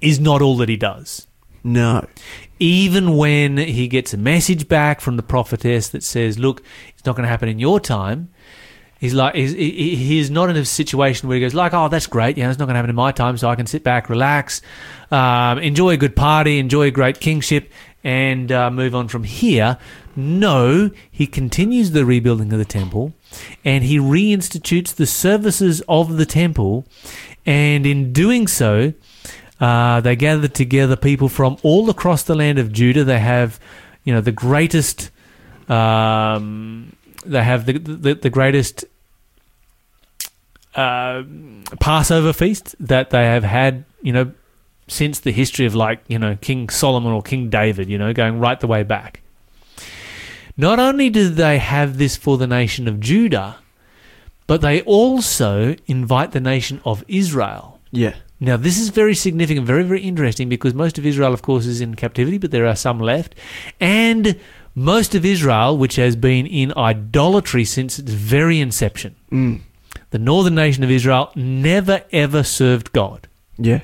is 0.00 0.20
not 0.20 0.40
all 0.40 0.56
that 0.58 0.68
he 0.68 0.76
does. 0.76 1.26
No. 1.68 2.06
Even 2.58 3.16
when 3.16 3.58
he 3.58 3.88
gets 3.88 4.14
a 4.14 4.16
message 4.16 4.68
back 4.68 5.00
from 5.00 5.16
the 5.16 5.22
prophetess 5.22 5.90
that 5.90 6.02
says, 6.02 6.38
"Look, 6.38 6.62
it's 6.94 7.04
not 7.04 7.14
going 7.14 7.24
to 7.24 7.28
happen 7.28 7.48
in 7.48 7.58
your 7.58 7.78
time," 7.78 8.30
he's 8.98 9.12
like, 9.12 9.34
he's, 9.34 10.30
not 10.30 10.48
in 10.48 10.56
a 10.56 10.64
situation 10.64 11.28
where 11.28 11.36
he 11.36 11.42
goes, 11.42 11.54
"Like, 11.54 11.74
oh, 11.74 11.88
that's 11.88 12.06
great, 12.06 12.38
Yeah, 12.38 12.48
it's 12.48 12.58
not 12.58 12.64
going 12.64 12.74
to 12.74 12.78
happen 12.78 12.90
in 12.90 12.96
my 12.96 13.12
time, 13.12 13.36
so 13.36 13.50
I 13.50 13.54
can 13.54 13.66
sit 13.66 13.84
back, 13.84 14.08
relax, 14.08 14.62
um, 15.10 15.58
enjoy 15.58 15.90
a 15.90 15.96
good 15.98 16.16
party, 16.16 16.58
enjoy 16.58 16.86
a 16.86 16.90
great 16.90 17.20
kingship, 17.20 17.70
and 18.02 18.50
uh, 18.50 18.70
move 18.70 18.94
on 18.94 19.08
from 19.08 19.24
here." 19.24 19.76
No, 20.16 20.90
he 21.10 21.26
continues 21.26 21.90
the 21.90 22.04
rebuilding 22.04 22.50
of 22.52 22.58
the 22.58 22.64
temple, 22.64 23.12
and 23.62 23.84
he 23.84 23.98
reinstitutes 23.98 24.94
the 24.94 25.06
services 25.06 25.82
of 25.86 26.16
the 26.16 26.26
temple, 26.26 26.86
and 27.44 27.86
in 27.86 28.12
doing 28.12 28.46
so. 28.48 28.94
Uh, 29.60 30.00
they 30.00 30.14
gathered 30.16 30.54
together 30.54 30.96
people 30.96 31.28
from 31.28 31.56
all 31.62 31.90
across 31.90 32.22
the 32.22 32.34
land 32.34 32.58
of 32.58 32.72
Judah. 32.72 33.04
They 33.04 33.18
have, 33.18 33.58
you 34.04 34.12
know, 34.12 34.20
the 34.20 34.32
greatest. 34.32 35.10
Um, 35.68 36.94
they 37.26 37.42
have 37.42 37.66
the 37.66 37.78
the, 37.78 38.14
the 38.14 38.30
greatest 38.30 38.84
uh, 40.74 41.24
Passover 41.80 42.32
feast 42.32 42.76
that 42.80 43.10
they 43.10 43.24
have 43.24 43.44
had. 43.44 43.84
You 44.00 44.12
know, 44.12 44.32
since 44.86 45.20
the 45.20 45.32
history 45.32 45.66
of 45.66 45.74
like 45.74 46.00
you 46.08 46.18
know 46.18 46.36
King 46.40 46.68
Solomon 46.68 47.12
or 47.12 47.22
King 47.22 47.50
David. 47.50 47.88
You 47.88 47.98
know, 47.98 48.12
going 48.12 48.38
right 48.38 48.58
the 48.58 48.66
way 48.66 48.82
back. 48.82 49.22
Not 50.56 50.80
only 50.80 51.08
do 51.08 51.28
they 51.28 51.58
have 51.58 51.98
this 51.98 52.16
for 52.16 52.36
the 52.36 52.46
nation 52.46 52.88
of 52.88 52.98
Judah, 52.98 53.58
but 54.48 54.60
they 54.60 54.82
also 54.82 55.76
invite 55.86 56.32
the 56.32 56.40
nation 56.40 56.80
of 56.84 57.04
Israel. 57.06 57.78
Yeah. 57.92 58.16
Now, 58.40 58.56
this 58.56 58.78
is 58.78 58.90
very 58.90 59.14
significant, 59.14 59.66
very, 59.66 59.82
very 59.82 60.00
interesting 60.00 60.48
because 60.48 60.72
most 60.72 60.96
of 60.98 61.04
Israel, 61.04 61.34
of 61.34 61.42
course, 61.42 61.66
is 61.66 61.80
in 61.80 61.96
captivity, 61.96 62.38
but 62.38 62.52
there 62.52 62.66
are 62.66 62.76
some 62.76 63.00
left. 63.00 63.34
And 63.80 64.38
most 64.76 65.14
of 65.16 65.24
Israel, 65.24 65.76
which 65.76 65.96
has 65.96 66.14
been 66.14 66.46
in 66.46 66.72
idolatry 66.76 67.64
since 67.64 67.98
its 67.98 68.12
very 68.12 68.60
inception, 68.60 69.16
Mm. 69.32 69.60
the 70.10 70.18
northern 70.20 70.54
nation 70.54 70.84
of 70.84 70.90
Israel 70.90 71.30
never 71.34 72.02
ever 72.12 72.42
served 72.44 72.92
God. 72.92 73.26
Yeah. 73.58 73.80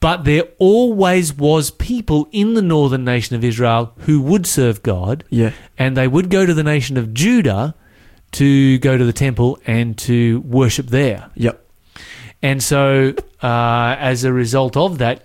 But 0.00 0.24
there 0.24 0.44
always 0.58 1.32
was 1.32 1.70
people 1.70 2.28
in 2.32 2.54
the 2.54 2.62
northern 2.62 3.04
nation 3.04 3.34
of 3.36 3.44
Israel 3.44 3.92
who 4.00 4.20
would 4.20 4.46
serve 4.46 4.82
God, 4.82 5.24
Yeah. 5.30 5.52
and 5.78 5.96
they 5.96 6.08
would 6.08 6.28
go 6.28 6.44
to 6.44 6.52
the 6.54 6.62
nation 6.64 6.96
of 6.96 7.14
Judah 7.14 7.74
to 8.32 8.78
go 8.78 8.98
to 8.98 9.04
the 9.04 9.12
temple 9.12 9.58
and 9.66 9.96
to 9.98 10.40
worship 10.40 10.88
there. 10.88 11.30
Yep. 11.36 11.65
And 12.42 12.62
so, 12.62 13.14
uh, 13.42 13.96
as 13.98 14.24
a 14.24 14.32
result 14.32 14.76
of 14.76 14.98
that, 14.98 15.22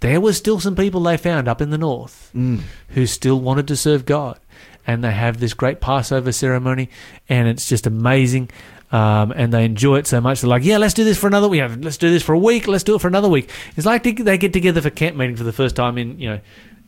there 0.00 0.20
were 0.20 0.32
still 0.32 0.60
some 0.60 0.76
people 0.76 1.00
they 1.02 1.16
found 1.16 1.48
up 1.48 1.60
in 1.60 1.70
the 1.70 1.78
north 1.78 2.30
Mm. 2.34 2.60
who 2.90 3.06
still 3.06 3.40
wanted 3.40 3.66
to 3.68 3.76
serve 3.76 4.04
God. 4.06 4.38
And 4.86 5.02
they 5.02 5.12
have 5.12 5.40
this 5.40 5.54
great 5.54 5.80
Passover 5.80 6.30
ceremony, 6.30 6.90
and 7.28 7.48
it's 7.48 7.68
just 7.68 7.86
amazing. 7.86 8.50
Um, 8.92 9.32
and 9.34 9.52
they 9.52 9.64
enjoy 9.64 9.96
it 9.96 10.06
so 10.06 10.20
much. 10.20 10.40
They're 10.40 10.50
like, 10.50 10.62
yeah, 10.62 10.76
let's 10.76 10.94
do 10.94 11.04
this 11.04 11.18
for 11.18 11.26
another 11.26 11.48
week. 11.48 11.62
Let's 11.80 11.96
do 11.96 12.10
this 12.10 12.22
for 12.22 12.32
a 12.34 12.38
week. 12.38 12.68
Let's 12.68 12.84
do 12.84 12.94
it 12.94 13.00
for 13.00 13.08
another 13.08 13.28
week. 13.28 13.50
It's 13.76 13.86
like 13.86 14.02
they, 14.04 14.38
get 14.38 14.52
together 14.52 14.80
for 14.80 14.90
camp 14.90 15.16
meeting 15.16 15.36
for 15.36 15.42
the 15.42 15.52
first 15.54 15.74
time 15.74 15.98
in, 15.98 16.20
you 16.20 16.28
know, 16.30 16.40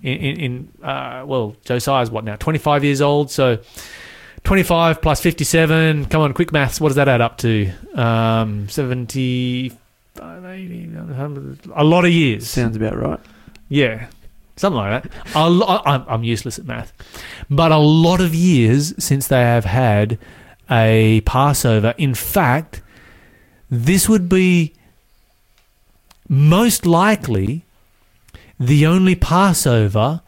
in, 0.03 0.13
in, 0.19 0.41
in 0.81 0.85
uh, 0.85 1.25
well, 1.27 1.57
Josiah's 1.65 2.11
what 2.11 2.23
now, 2.23 2.37
25 2.37 2.85
years 2.85 3.01
old. 3.01 3.31
So 3.31 3.59
25 4.47 5.03
plus 5.03 5.21
57. 5.21 6.05
Come 6.05 6.23
on, 6.23 6.33
quick 6.33 6.53
maths. 6.53 6.81
What 6.81 6.91
does 6.91 6.97
that 6.97 7.09
add 7.09 7.21
up 7.21 7.37
to? 7.39 7.69
Um, 7.97 8.69
70, 8.69 9.73
80, 10.17 10.87
100, 10.95 11.59
a 11.75 11.83
lot 11.83 12.05
of 12.05 12.13
years. 12.13 12.49
Sounds 12.49 12.77
about 12.77 12.97
right. 12.97 13.19
Yeah, 13.69 14.07
something 14.55 14.77
like 14.79 15.03
that. 15.03 15.13
A 15.35 15.51
lo- 15.51 15.83
I'm, 15.85 16.05
I'm 16.07 16.23
useless 16.23 16.61
at 16.61 16.65
math, 16.65 16.93
but 17.51 17.73
a 17.73 17.77
lot 17.77 18.21
of 18.21 18.37
years 18.37 18.95
since 19.03 19.27
they 19.27 19.41
have 19.41 19.65
had 19.65 20.17
a 20.71 21.23
Passover. 21.23 21.93
In 21.99 22.15
fact, 22.15 22.83
this 23.69 24.09
would 24.09 24.29
be 24.29 24.75
most 26.29 26.87
likely 26.87 27.65
the 28.61 28.87
only 28.87 29.17
Passover 29.17 30.21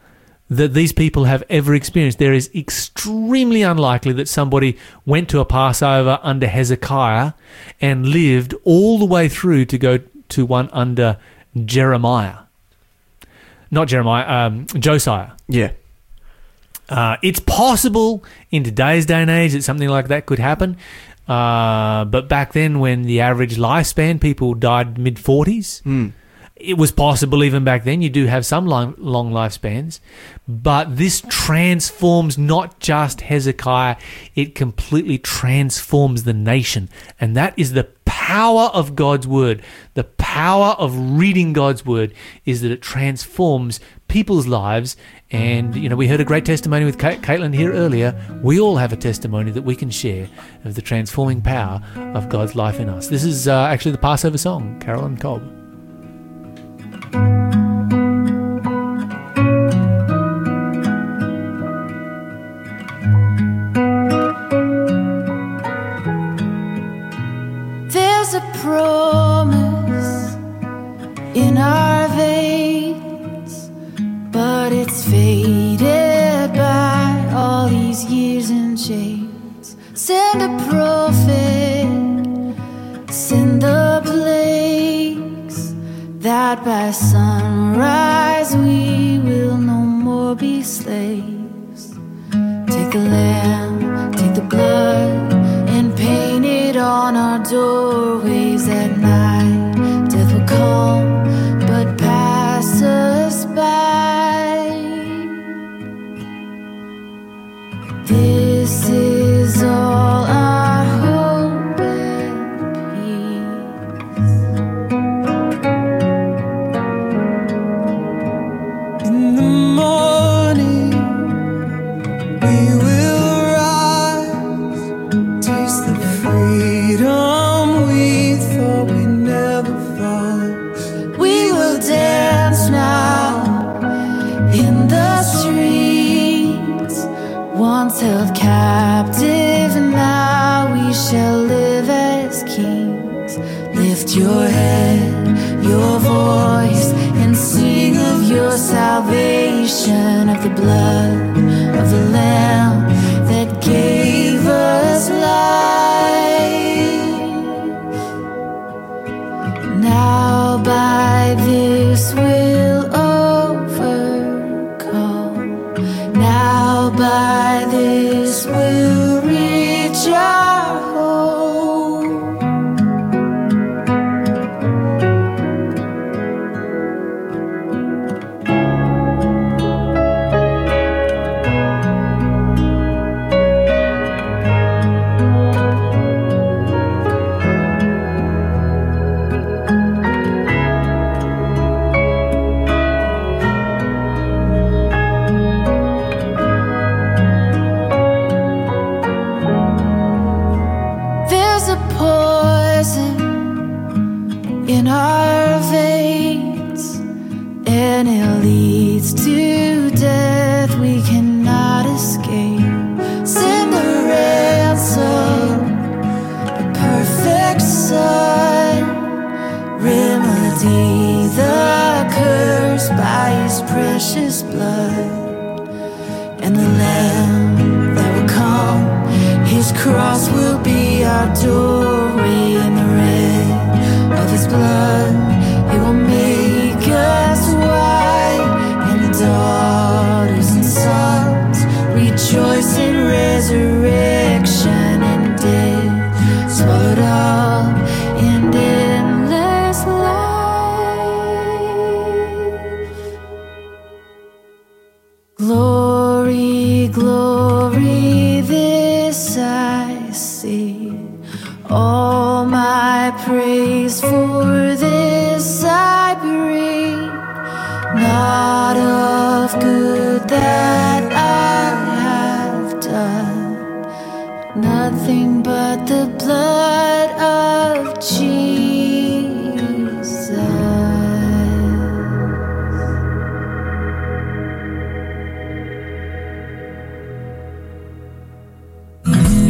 that 0.49 0.73
these 0.73 0.91
people 0.91 1.25
have 1.25 1.43
ever 1.49 1.75
experienced. 1.75 2.17
There 2.17 2.33
is 2.33 2.49
extremely 2.55 3.61
unlikely 3.61 4.13
that 4.13 4.27
somebody 4.27 4.77
went 5.05 5.29
to 5.29 5.39
a 5.39 5.45
Passover 5.45 6.19
under 6.23 6.47
Hezekiah 6.47 7.33
and 7.79 8.07
lived 8.07 8.55
all 8.63 8.97
the 8.97 9.05
way 9.05 9.29
through 9.29 9.65
to 9.65 9.77
go 9.77 9.99
to 10.29 10.45
one 10.45 10.69
under 10.71 11.17
Jeremiah. 11.65 12.37
Not 13.71 13.87
Jeremiah, 13.87 14.47
um, 14.47 14.65
Josiah. 14.67 15.31
Yeah. 15.47 15.71
Uh, 16.87 17.17
it's 17.21 17.39
possible 17.39 18.23
in 18.49 18.63
today's 18.63 19.05
day 19.05 19.21
and 19.21 19.29
age 19.29 19.53
that 19.53 19.63
something 19.63 19.89
like 19.89 20.07
that 20.07 20.25
could 20.25 20.39
happen. 20.39 20.75
Uh, 21.27 22.05
but 22.05 22.27
back 22.27 22.53
then, 22.53 22.79
when 22.79 23.03
the 23.03 23.21
average 23.21 23.57
lifespan, 23.57 24.19
people 24.19 24.55
died 24.55 24.97
mid 24.97 25.17
40s, 25.17 25.83
Mm. 25.83 26.13
It 26.59 26.77
was 26.77 26.91
possible 26.91 27.43
even 27.43 27.63
back 27.63 27.83
then. 27.83 28.01
You 28.01 28.09
do 28.09 28.25
have 28.25 28.45
some 28.45 28.65
long, 28.65 28.95
long 28.97 29.31
lifespans. 29.31 29.99
But 30.47 30.97
this 30.97 31.23
transforms 31.29 32.37
not 32.37 32.79
just 32.79 33.21
Hezekiah, 33.21 33.97
it 34.35 34.55
completely 34.55 35.17
transforms 35.17 36.23
the 36.23 36.33
nation. 36.33 36.89
And 37.19 37.35
that 37.35 37.57
is 37.57 37.73
the 37.73 37.89
power 38.05 38.69
of 38.73 38.95
God's 38.95 39.27
word. 39.27 39.63
The 39.93 40.03
power 40.03 40.75
of 40.77 41.17
reading 41.17 41.53
God's 41.53 41.85
word 41.85 42.13
is 42.45 42.61
that 42.61 42.71
it 42.71 42.81
transforms 42.81 43.79
people's 44.07 44.47
lives. 44.47 44.97
And, 45.31 45.75
you 45.75 45.87
know, 45.87 45.95
we 45.95 46.07
heard 46.07 46.19
a 46.19 46.25
great 46.25 46.45
testimony 46.45 46.83
with 46.83 46.97
Ca- 46.97 47.17
Caitlin 47.17 47.53
here 47.53 47.71
earlier. 47.71 48.19
We 48.43 48.59
all 48.59 48.77
have 48.77 48.91
a 48.91 48.97
testimony 48.97 49.51
that 49.51 49.61
we 49.61 49.75
can 49.75 49.89
share 49.89 50.27
of 50.65 50.75
the 50.75 50.81
transforming 50.81 51.41
power 51.41 51.81
of 52.15 52.29
God's 52.29 52.55
life 52.55 52.79
in 52.79 52.89
us. 52.89 53.07
This 53.07 53.23
is 53.23 53.47
uh, 53.47 53.65
actually 53.65 53.93
the 53.93 53.99
Passover 53.99 54.37
song, 54.37 54.79
Carolyn 54.79 55.17
Cobb. 55.17 55.58
There's 57.11 57.48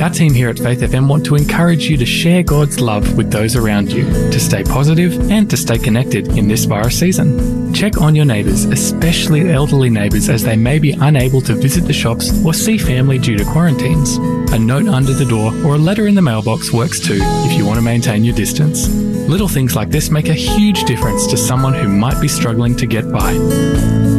Our 0.10 0.16
team 0.16 0.34
here 0.34 0.50
at 0.50 0.58
Faith 0.58 0.80
FM 0.80 1.08
want 1.08 1.24
to 1.28 1.36
encourage 1.36 1.88
you 1.88 1.96
to 1.96 2.06
share 2.06 2.42
God's 2.42 2.82
love 2.82 3.16
with 3.16 3.30
those 3.30 3.56
around 3.56 3.92
you, 3.92 4.06
to 4.06 4.40
stay 4.40 4.64
positive 4.64 5.30
and 5.30 5.48
to 5.52 5.56
stay 5.56 5.78
connected 5.78 6.30
in 6.36 6.48
this 6.48 6.66
virus 6.66 6.98
season. 6.98 7.72
Check 7.76 8.02
on 8.02 8.16
your 8.16 8.26
neighbours, 8.26 8.66
especially 8.66 9.52
elderly 9.52 9.92
neighbours, 9.92 10.28
as 10.28 10.42
they 10.42 10.56
may 10.56 10.80
be 10.80 10.94
unable 10.94 11.42
to 11.42 11.54
visit 11.54 11.82
the 11.82 11.94
shops 11.94 12.44
or 12.44 12.56
see 12.56 12.80
family 12.80 13.20
due 13.20 13.38
to 13.38 13.46
quarantines. 13.46 14.18
A 14.52 14.58
note 14.58 14.88
under 14.88 15.14
the 15.14 15.26
door 15.26 15.54
or 15.64 15.76
a 15.76 15.78
letter 15.78 16.08
in 16.08 16.16
the 16.16 16.24
mailbox 16.24 16.74
works 16.74 17.00
too 17.00 17.20
if 17.22 17.56
you 17.56 17.64
want 17.64 17.78
to 17.78 17.84
maintain 17.84 18.24
your 18.24 18.36
distance. 18.36 18.88
Little 18.88 19.48
things 19.48 19.76
like 19.76 19.92
this 19.92 20.10
make 20.10 20.28
a 20.28 20.34
huge 20.34 20.86
difference 20.86 21.28
to 21.28 21.38
someone 21.38 21.76
who 21.76 21.88
might 21.88 22.20
be 22.20 22.28
struggling 22.28 22.76
to 22.78 22.88
get 22.88 23.12
by. 23.12 24.19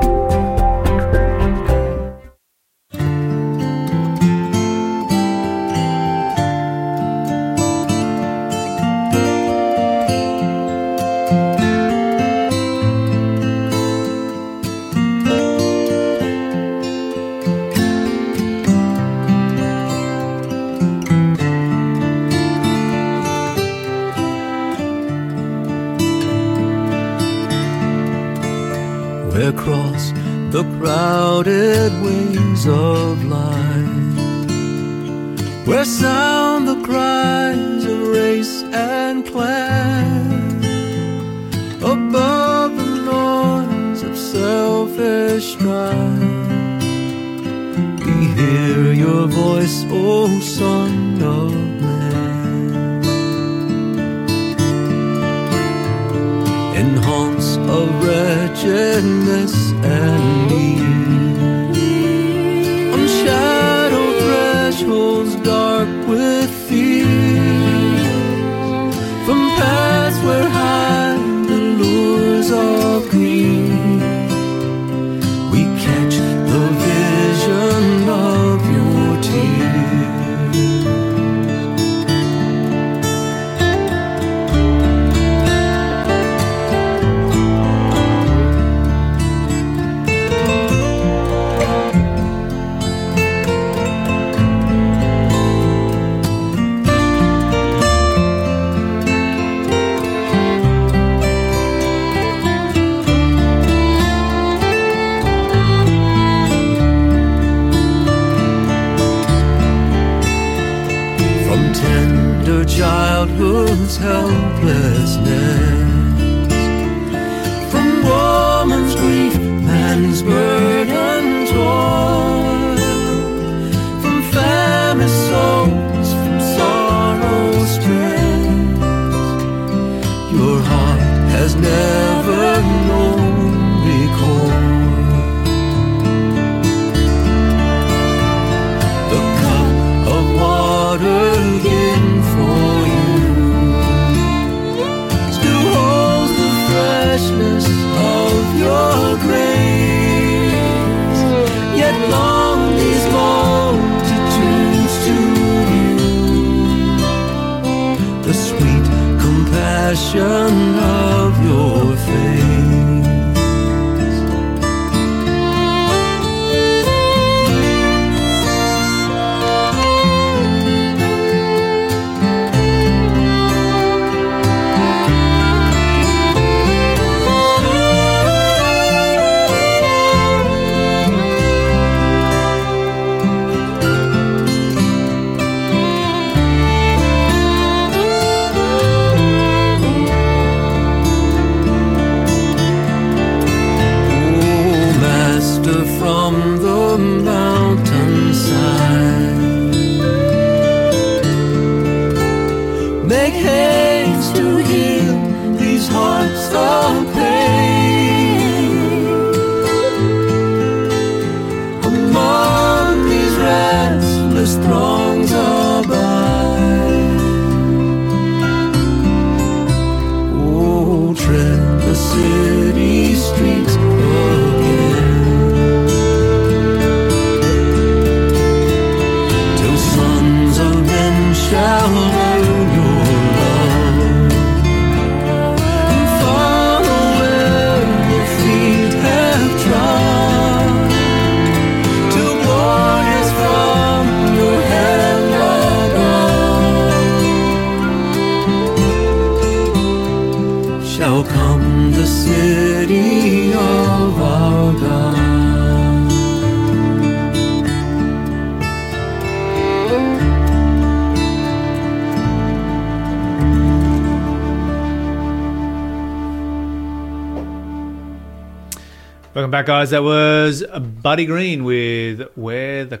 Back, 269.61 269.67
guys. 269.67 269.91
That 269.91 270.01
was 270.01 270.63
Buddy 270.63 271.27
Green 271.27 271.63
with 271.63 272.27
"Where 272.33 272.83
the 272.83 272.99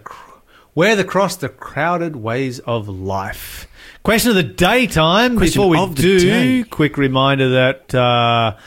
Where 0.75 0.95
the 0.95 1.03
Cross 1.03 1.37
the 1.37 1.49
Crowded 1.49 2.17
Ways 2.17 2.59
of 2.59 2.87
Life." 2.87 3.67
Question 4.03 4.29
of 4.29 4.35
the 4.35 4.43
day 4.43 4.85
time. 4.85 5.37
Question 5.37 5.63
Before 5.63 5.87
we 5.87 5.95
do, 5.95 6.19
day. 6.19 6.63
quick 6.63 6.97
reminder 6.97 7.49
that 7.49 7.95
uh, 7.95 8.57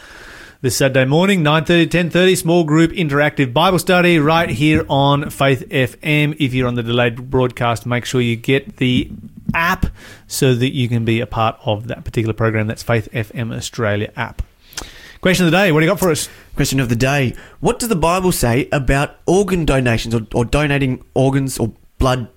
this 0.60 0.76
Saturday 0.76 1.04
morning, 1.04 1.44
9.30 1.44 1.86
10.30, 1.86 2.36
small 2.36 2.64
group 2.64 2.90
interactive 2.90 3.52
Bible 3.52 3.78
study 3.78 4.18
right 4.18 4.48
here 4.50 4.84
on 4.88 5.30
Faith 5.30 5.62
FM. 5.68 6.34
If 6.40 6.52
you're 6.52 6.66
on 6.66 6.74
the 6.74 6.82
delayed 6.82 7.30
broadcast, 7.30 7.86
make 7.86 8.06
sure 8.06 8.20
you 8.20 8.34
get 8.34 8.78
the 8.78 9.08
app 9.54 9.86
so 10.26 10.52
that 10.52 10.74
you 10.74 10.88
can 10.88 11.04
be 11.04 11.20
a 11.20 11.26
part 11.28 11.60
of 11.64 11.86
that 11.86 12.02
particular 12.02 12.34
program. 12.34 12.66
That's 12.66 12.82
Faith 12.82 13.08
FM 13.12 13.56
Australia 13.56 14.10
app. 14.16 14.42
Question 15.24 15.46
of 15.46 15.52
the 15.52 15.56
day. 15.56 15.72
What 15.72 15.80
do 15.80 15.86
you 15.86 15.90
got 15.90 15.98
for 15.98 16.10
us? 16.10 16.28
Question 16.54 16.80
of 16.80 16.90
the 16.90 16.96
day. 16.96 17.34
What 17.60 17.78
does 17.78 17.88
the 17.88 17.96
Bible 17.96 18.30
say 18.30 18.68
about 18.70 19.16
organ 19.24 19.64
donations 19.64 20.14
or, 20.14 20.20
or 20.34 20.44
donating 20.44 21.02
organs 21.14 21.58
or 21.58 21.72
blood, 21.96 22.28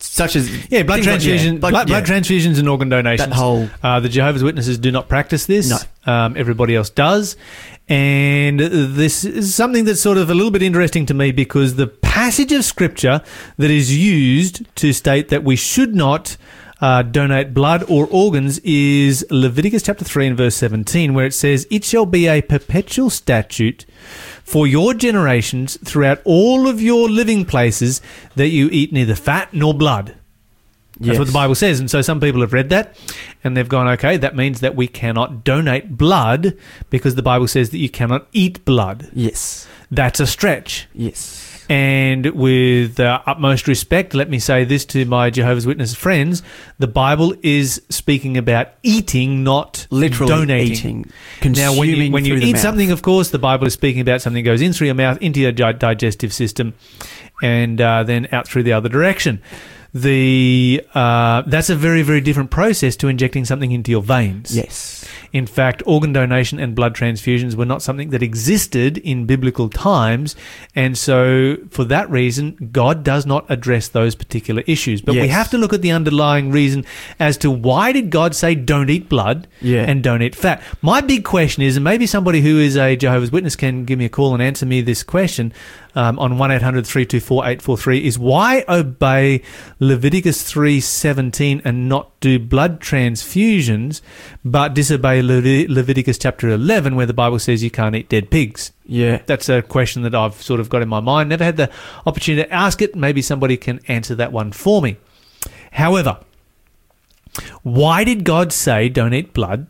such 0.00 0.34
as. 0.34 0.50
Yeah, 0.68 0.82
blood 0.82 0.96
things 0.96 1.06
like- 1.06 1.20
transfusion, 1.20 1.54
yeah, 1.54 1.60
blood, 1.60 1.86
blood 1.86 1.88
yeah. 1.88 2.00
transfusions, 2.02 2.58
and 2.58 2.68
organ 2.68 2.88
donations. 2.88 3.28
That 3.28 3.36
whole- 3.36 3.70
uh, 3.84 4.00
the 4.00 4.08
Jehovah's 4.08 4.42
Witnesses 4.42 4.78
do 4.78 4.90
not 4.90 5.08
practice 5.08 5.46
this. 5.46 5.70
No. 5.70 6.12
um, 6.12 6.36
everybody 6.36 6.74
else 6.74 6.90
does, 6.90 7.36
and 7.88 8.58
this 8.58 9.22
is 9.22 9.54
something 9.54 9.84
that's 9.84 10.00
sort 10.00 10.18
of 10.18 10.28
a 10.28 10.34
little 10.34 10.50
bit 10.50 10.62
interesting 10.64 11.06
to 11.06 11.14
me 11.14 11.30
because 11.30 11.76
the 11.76 11.86
passage 11.86 12.50
of 12.50 12.64
scripture 12.64 13.22
that 13.58 13.70
is 13.70 13.96
used 13.96 14.64
to 14.74 14.92
state 14.92 15.28
that 15.28 15.44
we 15.44 15.54
should 15.54 15.94
not. 15.94 16.36
Uh, 16.80 17.02
donate 17.02 17.52
blood 17.52 17.84
or 17.90 18.06
organs 18.10 18.58
is 18.60 19.26
Leviticus 19.30 19.82
chapter 19.82 20.04
3 20.04 20.28
and 20.28 20.36
verse 20.36 20.54
17, 20.56 21.12
where 21.12 21.26
it 21.26 21.34
says, 21.34 21.66
It 21.70 21.84
shall 21.84 22.06
be 22.06 22.26
a 22.26 22.40
perpetual 22.40 23.10
statute 23.10 23.84
for 24.44 24.66
your 24.66 24.94
generations 24.94 25.76
throughout 25.84 26.20
all 26.24 26.66
of 26.66 26.80
your 26.80 27.08
living 27.10 27.44
places 27.44 28.00
that 28.34 28.48
you 28.48 28.68
eat 28.72 28.92
neither 28.94 29.14
fat 29.14 29.52
nor 29.52 29.74
blood. 29.74 30.16
That's 30.98 31.08
Yes. 31.08 31.18
what 31.18 31.26
the 31.28 31.32
Bible 31.34 31.54
says. 31.54 31.80
And 31.80 31.90
so 31.90 32.02
some 32.02 32.20
people 32.20 32.40
have 32.42 32.52
read 32.52 32.68
that 32.70 32.94
and 33.44 33.56
they've 33.56 33.68
gone, 33.68 33.86
okay, 33.88 34.16
that 34.18 34.36
means 34.36 34.60
that 34.60 34.74
we 34.76 34.86
cannot 34.86 35.44
donate 35.44 35.96
blood 35.96 36.56
because 36.90 37.14
the 37.14 37.22
Bible 37.22 37.48
says 37.48 37.70
that 37.70 37.78
you 37.78 37.88
cannot 37.88 38.26
eat 38.32 38.62
blood. 38.64 39.08
Yes. 39.14 39.66
That's 39.90 40.20
a 40.20 40.26
stretch. 40.26 40.88
Yes. 40.94 41.49
And 41.70 42.26
with 42.32 42.98
uh, 42.98 43.22
utmost 43.26 43.68
respect, 43.68 44.12
let 44.12 44.28
me 44.28 44.40
say 44.40 44.64
this 44.64 44.84
to 44.86 45.04
my 45.04 45.30
Jehovah's 45.30 45.68
Witness 45.68 45.94
friends 45.94 46.42
the 46.80 46.88
Bible 46.88 47.32
is 47.44 47.80
speaking 47.88 48.36
about 48.36 48.72
eating, 48.82 49.44
not 49.44 49.86
Literally 49.88 50.32
donating. 50.32 51.06
eating. 51.40 51.52
Now, 51.52 51.70
when 51.76 51.88
you, 51.88 51.94
consuming 51.94 52.12
when 52.12 52.24
you 52.24 52.34
eat 52.34 52.54
mouth. 52.54 52.60
something, 52.60 52.90
of 52.90 53.02
course, 53.02 53.30
the 53.30 53.38
Bible 53.38 53.68
is 53.68 53.72
speaking 53.72 54.00
about 54.00 54.20
something 54.20 54.42
that 54.42 54.50
goes 54.50 54.60
in 54.60 54.72
through 54.72 54.86
your 54.88 54.96
mouth, 54.96 55.18
into 55.18 55.38
your 55.38 55.52
di- 55.52 55.70
digestive 55.70 56.32
system, 56.32 56.74
and 57.40 57.80
uh, 57.80 58.02
then 58.02 58.26
out 58.32 58.48
through 58.48 58.64
the 58.64 58.72
other 58.72 58.88
direction. 58.88 59.40
The 59.92 60.82
uh, 60.94 61.42
that's 61.46 61.68
a 61.70 61.74
very 61.76 62.02
very 62.02 62.20
different 62.20 62.50
process 62.50 62.94
to 62.96 63.08
injecting 63.08 63.44
something 63.44 63.72
into 63.72 63.90
your 63.90 64.02
veins. 64.02 64.56
Yes. 64.56 65.04
In 65.32 65.46
fact, 65.46 65.82
organ 65.86 66.12
donation 66.12 66.58
and 66.58 66.74
blood 66.74 66.94
transfusions 66.94 67.54
were 67.54 67.64
not 67.64 67.82
something 67.82 68.10
that 68.10 68.22
existed 68.22 68.98
in 68.98 69.26
biblical 69.26 69.68
times, 69.68 70.34
and 70.74 70.98
so 70.98 71.56
for 71.70 71.84
that 71.84 72.10
reason, 72.10 72.70
God 72.72 73.04
does 73.04 73.26
not 73.26 73.48
address 73.48 73.88
those 73.88 74.14
particular 74.16 74.62
issues. 74.66 75.00
But 75.00 75.14
we 75.14 75.28
have 75.28 75.48
to 75.50 75.58
look 75.58 75.72
at 75.72 75.82
the 75.82 75.92
underlying 75.92 76.50
reason 76.50 76.84
as 77.20 77.36
to 77.38 77.50
why 77.50 77.92
did 77.92 78.10
God 78.10 78.34
say 78.34 78.54
don't 78.56 78.90
eat 78.90 79.08
blood 79.08 79.46
Yeah. 79.60 79.84
and 79.88 80.02
don't 80.02 80.22
eat 80.22 80.34
fat. 80.34 80.62
My 80.82 81.00
big 81.00 81.24
question 81.24 81.62
is, 81.62 81.76
and 81.76 81.84
maybe 81.84 82.06
somebody 82.06 82.40
who 82.40 82.58
is 82.58 82.76
a 82.76 82.96
Jehovah's 82.96 83.30
Witness 83.30 83.54
can 83.56 83.84
give 83.84 83.98
me 83.98 84.04
a 84.06 84.08
call 84.08 84.34
and 84.34 84.42
answer 84.42 84.66
me 84.66 84.80
this 84.82 85.02
question 85.04 85.52
um, 85.94 86.18
on 86.18 86.38
one 86.38 86.50
324 86.50 87.44
843 87.44 88.04
is 88.04 88.18
why 88.18 88.64
obey 88.68 89.42
Leviticus 89.78 90.42
3.17 90.50 91.62
and 91.64 91.88
not 91.88 92.18
do 92.20 92.38
blood 92.38 92.80
transfusions, 92.80 94.00
but 94.44 94.74
disobey 94.74 95.22
Levi- 95.22 95.72
Leviticus 95.72 96.18
chapter 96.18 96.48
11 96.48 96.96
where 96.96 97.06
the 97.06 97.14
Bible 97.14 97.38
says 97.38 97.62
you 97.62 97.70
can't 97.70 97.96
eat 97.96 98.08
dead 98.08 98.30
pigs? 98.30 98.72
Yeah. 98.86 99.22
That's 99.26 99.48
a 99.48 99.62
question 99.62 100.02
that 100.02 100.14
I've 100.14 100.40
sort 100.42 100.60
of 100.60 100.68
got 100.68 100.82
in 100.82 100.88
my 100.88 101.00
mind. 101.00 101.28
Never 101.28 101.44
had 101.44 101.56
the 101.56 101.70
opportunity 102.06 102.46
to 102.48 102.52
ask 102.52 102.82
it. 102.82 102.94
Maybe 102.94 103.22
somebody 103.22 103.56
can 103.56 103.80
answer 103.88 104.14
that 104.16 104.32
one 104.32 104.52
for 104.52 104.82
me. 104.82 104.96
However, 105.72 106.18
why 107.62 108.04
did 108.04 108.24
God 108.24 108.52
say 108.52 108.88
don't 108.88 109.14
eat 109.14 109.32
blood 109.32 109.66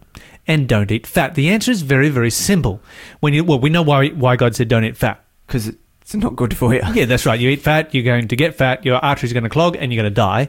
and 0.47 0.68
don't 0.68 0.91
eat 0.91 1.07
fat? 1.07 1.35
The 1.35 1.51
answer 1.51 1.71
is 1.71 1.83
very, 1.83 2.09
very 2.09 2.31
simple. 2.31 2.81
When 3.21 3.35
you 3.35 3.45
well, 3.45 3.59
we 3.59 3.71
know 3.71 3.83
why 3.83 4.09
why 4.09 4.37
God 4.37 4.57
said 4.57 4.68
don't 4.68 4.85
eat 4.85 4.97
fat. 4.97 5.23
Because 5.47 5.68
it 5.68 5.79
It's 6.13 6.17
not 6.17 6.35
good 6.35 6.57
for 6.57 6.75
you. 6.75 6.81
Yeah, 6.93 7.05
that's 7.05 7.25
right. 7.25 7.39
You 7.39 7.51
eat 7.51 7.63
fat, 7.63 7.95
you're 7.95 8.03
going 8.03 8.27
to 8.29 8.35
get 8.35 8.57
fat, 8.57 8.85
your 8.85 8.97
arteries 8.97 9.31
are 9.31 9.35
going 9.35 9.45
to 9.45 9.49
clog, 9.51 9.77
and 9.77 9.93
you're 9.93 10.03
going 10.03 10.11
to 10.13 10.15
die. 10.15 10.49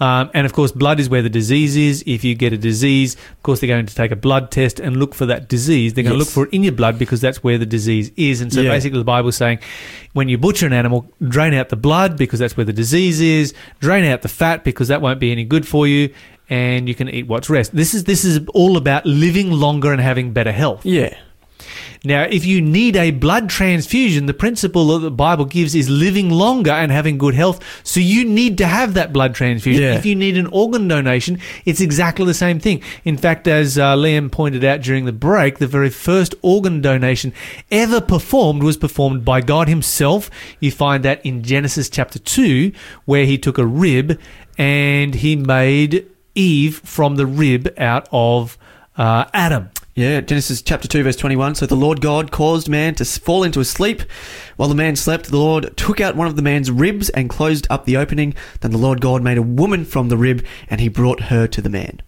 Um, 0.00 0.30
and 0.32 0.46
of 0.46 0.54
course, 0.54 0.72
blood 0.72 1.00
is 1.00 1.10
where 1.10 1.20
the 1.20 1.28
disease 1.28 1.76
is. 1.76 2.02
If 2.06 2.24
you 2.24 2.34
get 2.34 2.54
a 2.54 2.56
disease, 2.56 3.14
of 3.14 3.42
course, 3.42 3.60
they're 3.60 3.68
going 3.68 3.84
to 3.84 3.94
take 3.94 4.10
a 4.10 4.16
blood 4.16 4.50
test 4.50 4.80
and 4.80 4.96
look 4.96 5.14
for 5.14 5.26
that 5.26 5.50
disease. 5.50 5.92
They're 5.92 6.04
going 6.04 6.14
to 6.14 6.18
look 6.18 6.28
for 6.28 6.44
it 6.46 6.52
in 6.54 6.62
your 6.62 6.72
blood 6.72 6.98
because 6.98 7.20
that's 7.20 7.44
where 7.44 7.58
the 7.58 7.66
disease 7.66 8.10
is. 8.16 8.40
And 8.40 8.50
so 8.50 8.62
Yeah. 8.62 8.70
basically, 8.70 8.98
the 8.98 9.04
Bible's 9.04 9.36
saying 9.36 9.58
when 10.14 10.30
you 10.30 10.38
butcher 10.38 10.64
an 10.66 10.72
animal, 10.72 11.06
drain 11.28 11.52
out 11.52 11.68
the 11.68 11.76
blood 11.76 12.16
because 12.16 12.38
that's 12.40 12.56
where 12.56 12.64
the 12.64 12.72
disease 12.72 13.20
is, 13.20 13.52
drain 13.80 14.06
out 14.06 14.22
the 14.22 14.28
fat 14.30 14.64
because 14.64 14.88
that 14.88 15.02
won't 15.02 15.20
be 15.20 15.30
any 15.30 15.44
good 15.44 15.68
for 15.68 15.86
you. 15.86 16.08
And 16.48 16.88
you 16.88 16.94
can 16.94 17.10
eat 17.10 17.26
what's 17.26 17.50
rest. 17.50 17.74
This 17.76 17.92
is 17.92 18.04
this 18.04 18.24
is 18.24 18.40
all 18.54 18.78
about 18.78 19.04
living 19.04 19.50
longer 19.50 19.92
and 19.92 20.00
having 20.00 20.32
better 20.32 20.52
health. 20.52 20.86
Yeah. 20.86 21.14
Now, 22.06 22.22
if 22.22 22.46
you 22.46 22.62
need 22.62 22.94
a 22.94 23.10
blood 23.10 23.50
transfusion, 23.50 24.26
the 24.26 24.34
principle 24.34 24.86
that 24.88 25.00
the 25.00 25.10
Bible 25.10 25.44
gives 25.44 25.74
is 25.74 25.90
living 25.90 26.30
longer 26.30 26.70
and 26.70 26.92
having 26.92 27.18
good 27.18 27.34
health. 27.34 27.60
So 27.82 27.98
you 27.98 28.24
need 28.24 28.58
to 28.58 28.66
have 28.66 28.94
that 28.94 29.12
blood 29.12 29.34
transfusion. 29.34 29.82
Yeah. 29.82 29.96
If 29.96 30.06
you 30.06 30.14
need 30.14 30.36
an 30.36 30.46
organ 30.46 30.86
donation, 30.86 31.40
it's 31.64 31.80
exactly 31.80 32.24
the 32.24 32.32
same 32.32 32.60
thing. 32.60 32.80
In 33.04 33.16
fact, 33.16 33.48
as 33.48 33.76
uh, 33.76 33.96
Liam 33.96 34.30
pointed 34.30 34.62
out 34.62 34.82
during 34.82 35.04
the 35.04 35.12
break, 35.12 35.58
the 35.58 35.66
very 35.66 35.90
first 35.90 36.36
organ 36.42 36.80
donation 36.80 37.32
ever 37.72 38.00
performed 38.00 38.62
was 38.62 38.76
performed 38.76 39.24
by 39.24 39.40
God 39.40 39.66
Himself. 39.68 40.30
You 40.60 40.70
find 40.70 41.04
that 41.04 41.26
in 41.26 41.42
Genesis 41.42 41.90
chapter 41.90 42.20
2, 42.20 42.70
where 43.04 43.24
He 43.24 43.36
took 43.36 43.58
a 43.58 43.66
rib 43.66 44.20
and 44.56 45.12
He 45.12 45.34
made 45.34 46.06
Eve 46.36 46.78
from 46.84 47.16
the 47.16 47.26
rib 47.26 47.74
out 47.76 48.08
of 48.12 48.56
uh, 48.96 49.24
Adam. 49.34 49.70
Yeah, 49.96 50.20
Genesis 50.20 50.60
chapter 50.60 50.86
2, 50.86 51.04
verse 51.04 51.16
21. 51.16 51.54
So 51.54 51.64
the 51.64 51.74
Lord 51.74 52.02
God 52.02 52.30
caused 52.30 52.68
man 52.68 52.94
to 52.96 53.04
fall 53.06 53.42
into 53.42 53.60
a 53.60 53.64
sleep. 53.64 54.02
While 54.56 54.68
the 54.68 54.74
man 54.74 54.94
slept, 54.94 55.30
the 55.30 55.38
Lord 55.38 55.74
took 55.74 56.02
out 56.02 56.14
one 56.14 56.26
of 56.26 56.36
the 56.36 56.42
man's 56.42 56.70
ribs 56.70 57.08
and 57.08 57.30
closed 57.30 57.66
up 57.70 57.86
the 57.86 57.96
opening. 57.96 58.34
Then 58.60 58.72
the 58.72 58.78
Lord 58.78 59.00
God 59.00 59.22
made 59.22 59.38
a 59.38 59.42
woman 59.42 59.86
from 59.86 60.10
the 60.10 60.18
rib, 60.18 60.44
and 60.68 60.82
he 60.82 60.90
brought 60.90 61.22
her 61.22 61.46
to 61.46 61.62
the 61.62 61.70
man. 61.70 62.02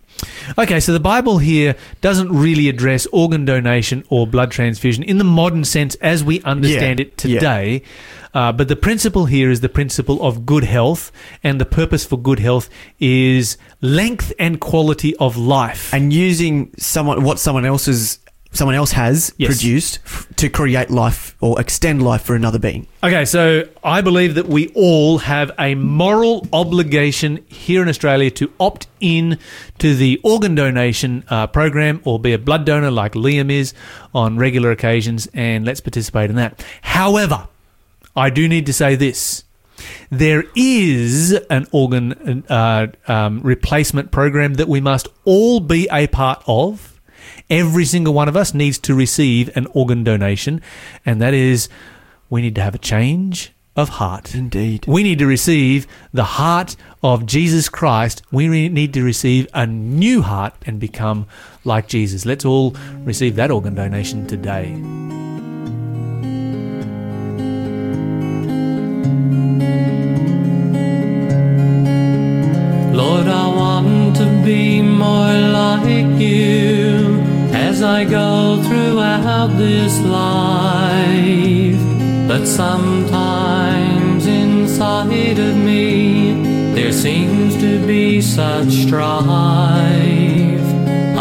Okay, 0.59 0.81
so 0.81 0.93
the 0.93 1.01
Bible 1.01 1.39
here 1.39 1.77
doesn't 2.03 2.31
really 2.31 2.69
address 2.69 3.07
organ 3.07 3.47
donation 3.47 4.05
or 4.11 4.27
blood 4.27 4.51
transfusion 4.51 5.03
in 5.03 5.17
the 5.17 5.25
modern 5.25 5.65
sense 5.65 5.95
as 5.95 6.23
we 6.23 6.43
understand 6.43 7.01
Yeah, 7.01 7.07
it 7.07 7.17
today. 7.17 7.83
Uh, 8.35 8.53
but 8.53 8.69
the 8.69 8.77
principle 8.77 9.27
here 9.27 9.51
is 9.51 9.61
the 9.61 9.69
principle 9.69 10.23
of 10.23 10.45
good 10.47 10.65
health, 10.65 11.11
and 11.43 11.61
the 11.61 11.65
purpose 11.67 12.05
for 12.05 12.17
good 12.19 12.39
health 12.39 12.69
is 13.01 13.57
length 13.81 14.33
and 14.39 14.61
quality 14.61 15.15
of 15.17 15.37
life. 15.37 15.93
And 15.95 16.13
using 16.13 16.71
someone, 16.79 17.25
what 17.25 17.39
someone 17.39 17.65
else's, 17.65 18.19
someone 18.53 18.75
else 18.75 18.93
has 18.93 19.33
Yes. 19.37 19.49
produced 19.49 19.99
f- 20.07 20.27
to 20.37 20.49
create 20.49 20.91
life 20.91 21.37
or 21.41 21.61
extend 21.61 22.03
life 22.03 22.23
for 22.23 22.35
another 22.35 22.59
being. 22.59 22.87
Okay, 23.05 23.25
so 23.25 23.65
I 23.85 24.01
believe 24.01 24.35
that 24.37 24.49
we 24.49 24.69
all 24.69 25.19
have 25.19 25.51
a 25.59 25.75
moral 25.75 26.47
obligation 26.53 27.41
here 27.47 27.83
in 27.83 27.89
Australia 27.89 28.31
to 28.33 28.51
opt 28.59 28.87
in 29.01 29.39
to 29.79 29.95
the 29.95 30.19
organ 30.23 30.55
donation 30.55 31.25
uh, 31.29 31.47
program 31.47 32.01
or 32.05 32.19
be 32.19 32.33
a 32.33 32.39
blood 32.39 32.65
donor 32.65 32.91
like 32.91 33.13
Liam 33.13 33.51
is 33.51 33.75
on 34.15 34.39
regular 34.39 34.71
occasions, 34.71 35.29
and 35.35 35.65
let's 35.65 35.81
participate 35.81 36.31
in 36.31 36.37
that. 36.37 36.65
However, 36.83 37.49
I 38.19 38.31
do 38.31 38.49
need 38.49 38.67
to 38.67 38.73
say 38.73 38.97
this. 38.97 39.45
There 40.11 40.45
is 40.57 41.33
an 41.51 41.67
organ 41.71 42.45
uh, 42.49 42.89
um, 43.07 43.41
replacement 43.41 44.11
program 44.11 44.55
that 44.55 44.69
we 44.69 44.81
must 44.81 45.09
all 45.25 45.61
be 45.61 45.89
a 45.93 46.07
part 46.09 46.43
of. 46.47 47.01
Every 47.51 47.85
single 47.85 48.13
one 48.13 48.29
of 48.29 48.37
us 48.37 48.53
needs 48.53 48.79
to 48.81 48.95
receive 48.95 49.57
an 49.57 49.67
organ 49.73 50.05
donation, 50.05 50.61
and 51.07 51.21
that 51.23 51.33
is 51.33 51.69
we 52.29 52.43
need 52.43 52.55
to 52.57 52.63
have 52.63 52.75
a 52.75 52.79
change 52.79 53.53
of 53.77 53.89
heart. 53.91 54.35
Indeed. 54.35 54.85
We 54.87 55.03
need 55.03 55.21
to 55.21 55.27
receive 55.27 55.87
the 56.13 56.25
heart 56.25 56.77
of 57.03 57.25
Jesus 57.25 57.69
Christ. 57.69 58.23
We 58.33 58.49
re- 58.49 58.69
need 58.69 58.93
to 58.95 59.05
receive 59.05 59.47
a 59.55 59.67
new 59.67 60.23
heart 60.23 60.55
and 60.67 60.81
become 60.81 61.27
like 61.65 61.87
Jesus. 61.87 62.27
Let's 62.27 62.45
all 62.45 62.75
receive 63.05 63.37
that 63.37 63.51
organ 63.51 63.77
donation 63.77 64.27
today. 64.27 64.75
As 77.79 77.85
I 77.85 78.05
go 78.05 78.61
throughout 78.65 79.57
this 79.57 80.01
life. 80.01 81.81
But 82.27 82.45
sometimes 82.45 84.27
inside 84.27 85.39
of 85.39 85.57
me, 85.57 86.73
there 86.75 86.93
seems 86.93 87.57
to 87.59 87.87
be 87.87 88.21
such 88.21 88.71
strife. 88.87 89.39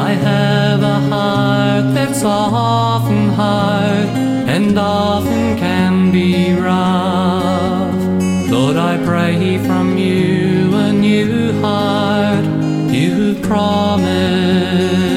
I 0.08 0.12
have 0.30 0.82
a 0.82 1.00
heart 1.12 1.94
that's 1.94 2.24
often 2.24 3.30
hard 3.30 4.08
and 4.56 4.80
often 4.80 5.58
can 5.58 6.12
be 6.12 6.54
rough. 6.54 8.02
Lord, 8.50 8.78
I 8.78 8.98
pray 9.06 9.60
from 9.60 9.96
you 9.96 10.74
a 10.74 10.92
new 10.92 11.62
heart 11.62 12.46
you've 12.90 13.44
promised 13.44 15.17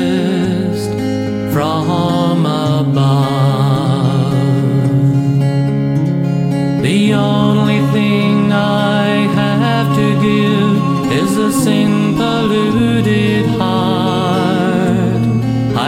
is 11.31 11.37
a 11.37 11.53
sin 11.53 12.17
polluted 12.17 13.47
heart. 13.61 15.23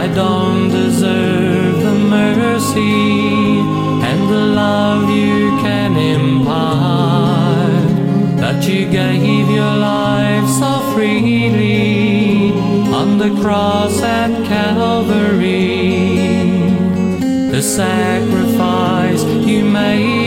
I 0.01 0.07
don't 0.15 0.69
deserve 0.69 1.75
the 1.87 1.97
mercy 2.17 3.59
and 4.09 4.21
the 4.33 4.45
love 4.61 5.09
you 5.09 5.49
can 5.65 5.91
impart. 6.15 7.89
But 8.39 8.57
you 8.69 8.89
gave 8.89 9.49
your 9.49 9.75
life 9.95 10.47
so 10.61 10.71
freely 10.93 12.53
on 12.99 13.17
the 13.17 13.31
cross 13.41 14.01
at 14.01 14.31
Calvary. 14.45 15.73
The 17.51 17.61
sacrifice 17.61 19.23
you 19.47 19.65
made 19.65 20.22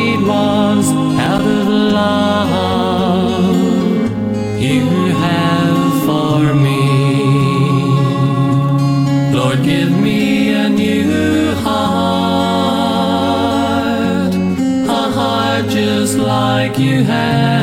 you 16.78 17.04
have. 17.04 17.55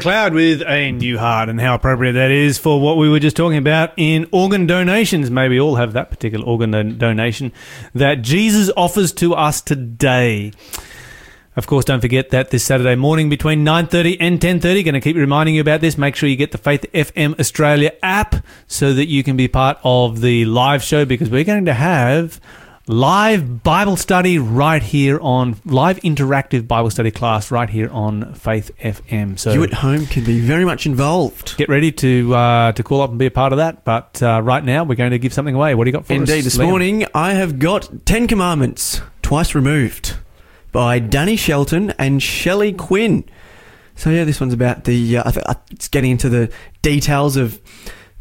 McLeod 0.00 0.34
with 0.34 0.62
A 0.66 0.92
New 0.92 1.16
Heart, 1.18 1.48
and 1.48 1.58
how 1.58 1.74
appropriate 1.74 2.12
that 2.12 2.30
is 2.30 2.58
for 2.58 2.80
what 2.80 2.98
we 2.98 3.08
were 3.08 3.18
just 3.18 3.36
talking 3.36 3.56
about 3.56 3.92
in 3.96 4.28
organ 4.30 4.66
donations. 4.66 5.30
Maybe 5.30 5.58
all 5.58 5.76
have 5.76 5.94
that 5.94 6.10
particular 6.10 6.44
organ 6.44 6.72
don- 6.72 6.98
donation 6.98 7.50
that 7.94 8.22
Jesus 8.22 8.70
offers 8.76 9.12
to 9.14 9.34
us 9.34 9.62
today. 9.62 10.52
Of 11.56 11.66
course, 11.66 11.86
don't 11.86 12.02
forget 12.02 12.28
that 12.30 12.50
this 12.50 12.64
Saturday 12.64 12.96
morning 12.96 13.30
between 13.30 13.64
9.30 13.64 14.18
and 14.20 14.38
10.30, 14.38 14.84
going 14.84 14.92
to 14.92 15.00
keep 15.00 15.16
reminding 15.16 15.54
you 15.54 15.62
about 15.62 15.80
this. 15.80 15.96
Make 15.96 16.14
sure 16.14 16.28
you 16.28 16.36
get 16.36 16.52
the 16.52 16.58
Faith 16.58 16.84
FM 16.92 17.40
Australia 17.40 17.92
app 18.02 18.36
so 18.66 18.92
that 18.92 19.06
you 19.06 19.24
can 19.24 19.38
be 19.38 19.48
part 19.48 19.78
of 19.82 20.20
the 20.20 20.44
live 20.44 20.82
show 20.82 21.06
because 21.06 21.30
we're 21.30 21.44
going 21.44 21.64
to 21.64 21.74
have 21.74 22.38
live 22.88 23.62
Bible 23.62 23.96
study 23.96 24.38
right 24.38 24.82
here 24.82 25.18
on, 25.20 25.56
live 25.64 25.98
interactive 26.00 26.68
Bible 26.68 26.90
study 26.90 27.10
class 27.10 27.50
right 27.50 27.68
here 27.68 27.90
on 27.90 28.34
Faith 28.34 28.70
FM. 28.78 29.38
So 29.38 29.52
You 29.52 29.64
at 29.64 29.72
home 29.72 30.06
can 30.06 30.24
be 30.24 30.40
very 30.40 30.64
much 30.64 30.86
involved. 30.86 31.56
get 31.56 31.68
ready 31.68 31.90
to 31.92 32.34
uh, 32.34 32.72
to 32.72 32.82
call 32.82 33.00
up 33.02 33.10
and 33.10 33.18
be 33.18 33.26
a 33.26 33.30
part 33.30 33.52
of 33.52 33.58
that. 33.58 33.84
But 33.84 34.22
uh, 34.22 34.40
right 34.42 34.64
now, 34.64 34.84
we're 34.84 34.94
going 34.94 35.10
to 35.10 35.18
give 35.18 35.32
something 35.32 35.54
away. 35.54 35.74
What 35.74 35.84
do 35.84 35.88
you 35.90 35.92
got 35.92 36.06
for 36.06 36.12
us? 36.12 36.18
Indeed, 36.18 36.44
this 36.44 36.56
Liam? 36.56 36.68
morning 36.68 37.06
I 37.14 37.34
have 37.34 37.58
got 37.58 38.06
Ten 38.06 38.26
Commandments, 38.28 39.00
twice 39.22 39.54
removed, 39.54 40.16
by 40.72 40.98
Danny 40.98 41.36
Shelton 41.36 41.90
and 41.98 42.22
Shelley 42.22 42.72
Quinn. 42.72 43.24
So 43.96 44.10
yeah, 44.10 44.24
this 44.24 44.40
one's 44.40 44.52
about 44.52 44.84
the. 44.84 45.18
Uh, 45.18 45.24
uh, 45.24 45.54
it's 45.70 45.88
getting 45.88 46.12
into 46.12 46.28
the 46.28 46.52
details 46.82 47.36
of 47.36 47.60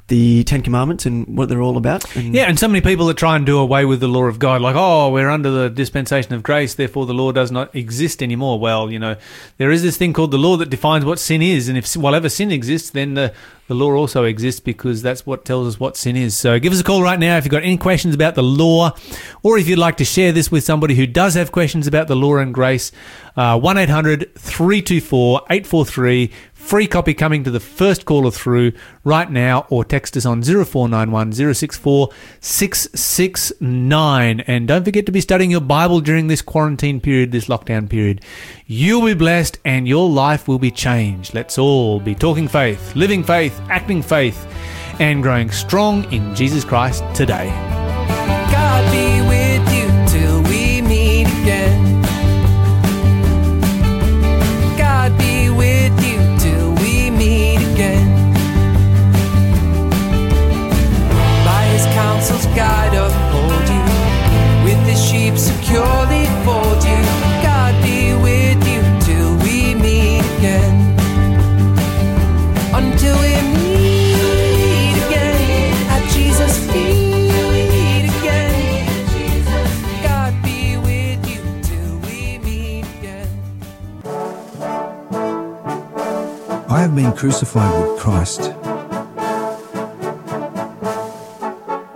the 0.08 0.44
Ten 0.44 0.62
Commandments 0.62 1.06
and 1.06 1.36
what 1.36 1.50
they're 1.50 1.62
all 1.62 1.78
about. 1.78 2.16
And 2.16 2.36
Yeah, 2.36 2.44
and 2.44 2.60
so 2.60 2.68
many 2.68 2.82
people 2.82 3.08
that 3.08 3.18
try 3.18 3.36
and 3.36 3.46
do 3.46 3.58
away 3.58 3.86
with 3.86 4.00
the 4.00 4.08
law 4.08 4.26
of 4.26 4.38
God, 4.38 4.62
like, 4.62 4.76
oh, 4.78 5.12
we're 5.12 5.30
under 5.30 5.50
the 5.50 5.70
dispensation 5.70 6.34
of 6.34 6.44
grace, 6.44 6.76
therefore 6.76 7.06
the 7.06 7.14
law 7.14 7.32
does 7.32 7.52
not 7.52 7.76
exist 7.76 8.22
anymore. 8.22 8.60
Well, 8.60 8.92
you 8.92 9.00
know, 9.00 9.16
there 9.58 9.72
is 9.72 9.82
this 9.82 9.98
thing 9.98 10.14
called 10.14 10.32
the 10.32 10.38
law 10.38 10.58
that 10.58 10.70
defines 10.70 11.06
what 11.06 11.18
sin 11.18 11.42
is, 11.42 11.68
and 11.68 11.78
if 11.78 11.96
whatever 11.98 12.30
sin 12.30 12.52
exists, 12.52 12.92
then 12.92 13.16
the, 13.16 13.34
the 13.68 13.74
law 13.74 13.94
also 13.94 14.26
exists 14.26 14.60
because 14.60 15.02
that's 15.02 15.26
what 15.26 15.44
tells 15.44 15.68
us 15.68 15.80
what 15.80 15.98
sin 15.98 16.16
is. 16.16 16.36
So 16.36 16.60
give 16.60 16.72
us 16.72 16.80
a 16.80 16.84
call 16.84 17.02
right 17.02 17.20
now 17.20 17.38
if 17.38 17.46
you've 17.46 17.52
got 17.52 17.64
any 17.64 17.78
questions 17.78 18.14
about 18.14 18.36
the 18.36 18.44
law, 18.44 18.96
or 19.42 19.58
if 19.58 19.68
you'd 19.68 19.80
like 19.80 19.98
to 19.98 20.06
share 20.06 20.32
this 20.32 20.52
with 20.52 20.64
somebody 20.64 20.94
who 20.94 21.08
does 21.08 21.34
have 21.34 21.52
questions 21.52 21.88
about 21.88 22.08
the 22.08 22.16
law 22.16 22.38
and 22.38 22.54
grace. 22.54 22.92
Uh, 23.36 23.60
1 23.60 23.78
800 23.78 24.34
324 24.36 25.42
843. 25.50 26.32
Free 26.66 26.88
copy 26.88 27.14
coming 27.14 27.44
to 27.44 27.52
the 27.52 27.60
first 27.60 28.06
caller 28.06 28.32
through 28.32 28.72
right 29.04 29.30
now, 29.30 29.68
or 29.70 29.86
text 29.86 30.18
us 30.18 30.26
on 30.26 30.42
0491 30.42 31.54
064 31.54 32.10
669. 32.40 34.40
And 34.40 34.68
don't 34.68 34.84
forget 34.84 35.06
to 35.06 35.12
be 35.12 35.22
studying 35.22 35.52
your 35.52 35.62
Bible 35.62 36.02
during 36.02 36.26
this 36.26 36.42
quarantine 36.42 37.00
period, 37.00 37.32
this 37.32 37.46
lockdown 37.46 37.88
period. 37.88 38.26
You'll 38.66 39.06
be 39.06 39.14
blessed 39.14 39.60
and 39.64 39.88
your 39.88 40.10
life 40.10 40.48
will 40.48 40.58
be 40.58 40.72
changed. 40.72 41.36
Let's 41.36 41.60
all 41.60 42.00
be 42.00 42.16
talking 42.16 42.48
faith, 42.48 42.96
living 42.96 43.24
faith, 43.24 43.62
acting 43.70 44.02
faith, 44.02 44.48
and 45.00 45.22
growing 45.22 45.52
strong 45.52 46.12
in 46.12 46.34
Jesus 46.34 46.66
Christ 46.66 47.04
today. 47.14 47.50
Securely 65.76 66.26
fold 66.46 66.84
you. 66.86 67.02
God 67.44 67.74
be 67.84 68.14
with 68.16 68.66
you 68.68 68.82
till 69.02 69.36
we 69.44 69.76
meet 69.76 70.24
again. 70.38 70.96
Until 72.74 73.16
we 73.20 73.34
meet 73.54 74.96
again 75.06 75.74
at 75.90 76.10
Jesus' 76.14 76.58
feet 76.72 78.06
again. 78.20 78.86
God 80.02 80.34
be 80.44 80.78
with 80.78 81.28
you 81.28 81.42
till 81.62 81.98
we 82.08 82.38
meet 82.40 82.86
again. 83.00 83.28
I 86.70 86.80
have 86.80 86.96
been 86.96 87.12
crucified 87.12 87.74
with 87.82 88.00
Christ. 88.00 88.54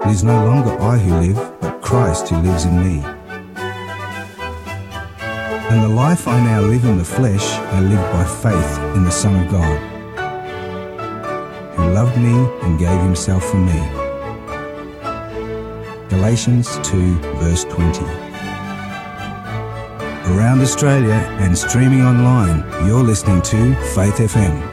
It 0.05 0.11
is 0.11 0.23
no 0.23 0.43
longer 0.45 0.77
I 0.81 0.97
who 0.97 1.13
live, 1.27 1.61
but 1.61 1.81
Christ 1.81 2.27
who 2.27 2.37
lives 2.41 2.65
in 2.65 2.83
me. 2.83 3.18
And 5.69 5.83
the 5.83 5.87
life 5.87 6.27
I 6.27 6.43
now 6.43 6.61
live 6.61 6.83
in 6.83 6.97
the 6.97 7.05
flesh, 7.05 7.47
I 7.75 7.79
live 7.81 8.11
by 8.11 8.25
faith 8.25 8.79
in 8.95 9.03
the 9.03 9.11
Son 9.11 9.35
of 9.35 9.51
God, 9.51 9.79
who 11.75 11.91
loved 11.91 12.17
me 12.17 12.33
and 12.63 12.79
gave 12.79 12.99
himself 13.01 13.43
for 13.51 13.57
me. 13.57 13.79
Galatians 16.09 16.79
2, 16.81 17.19
verse 17.37 17.65
20. 17.65 18.03
Around 20.33 20.61
Australia 20.61 21.19
and 21.39 21.55
streaming 21.55 22.01
online, 22.01 22.59
you're 22.87 23.03
listening 23.03 23.41
to 23.43 23.75
Faith 23.93 24.17
FM. 24.17 24.68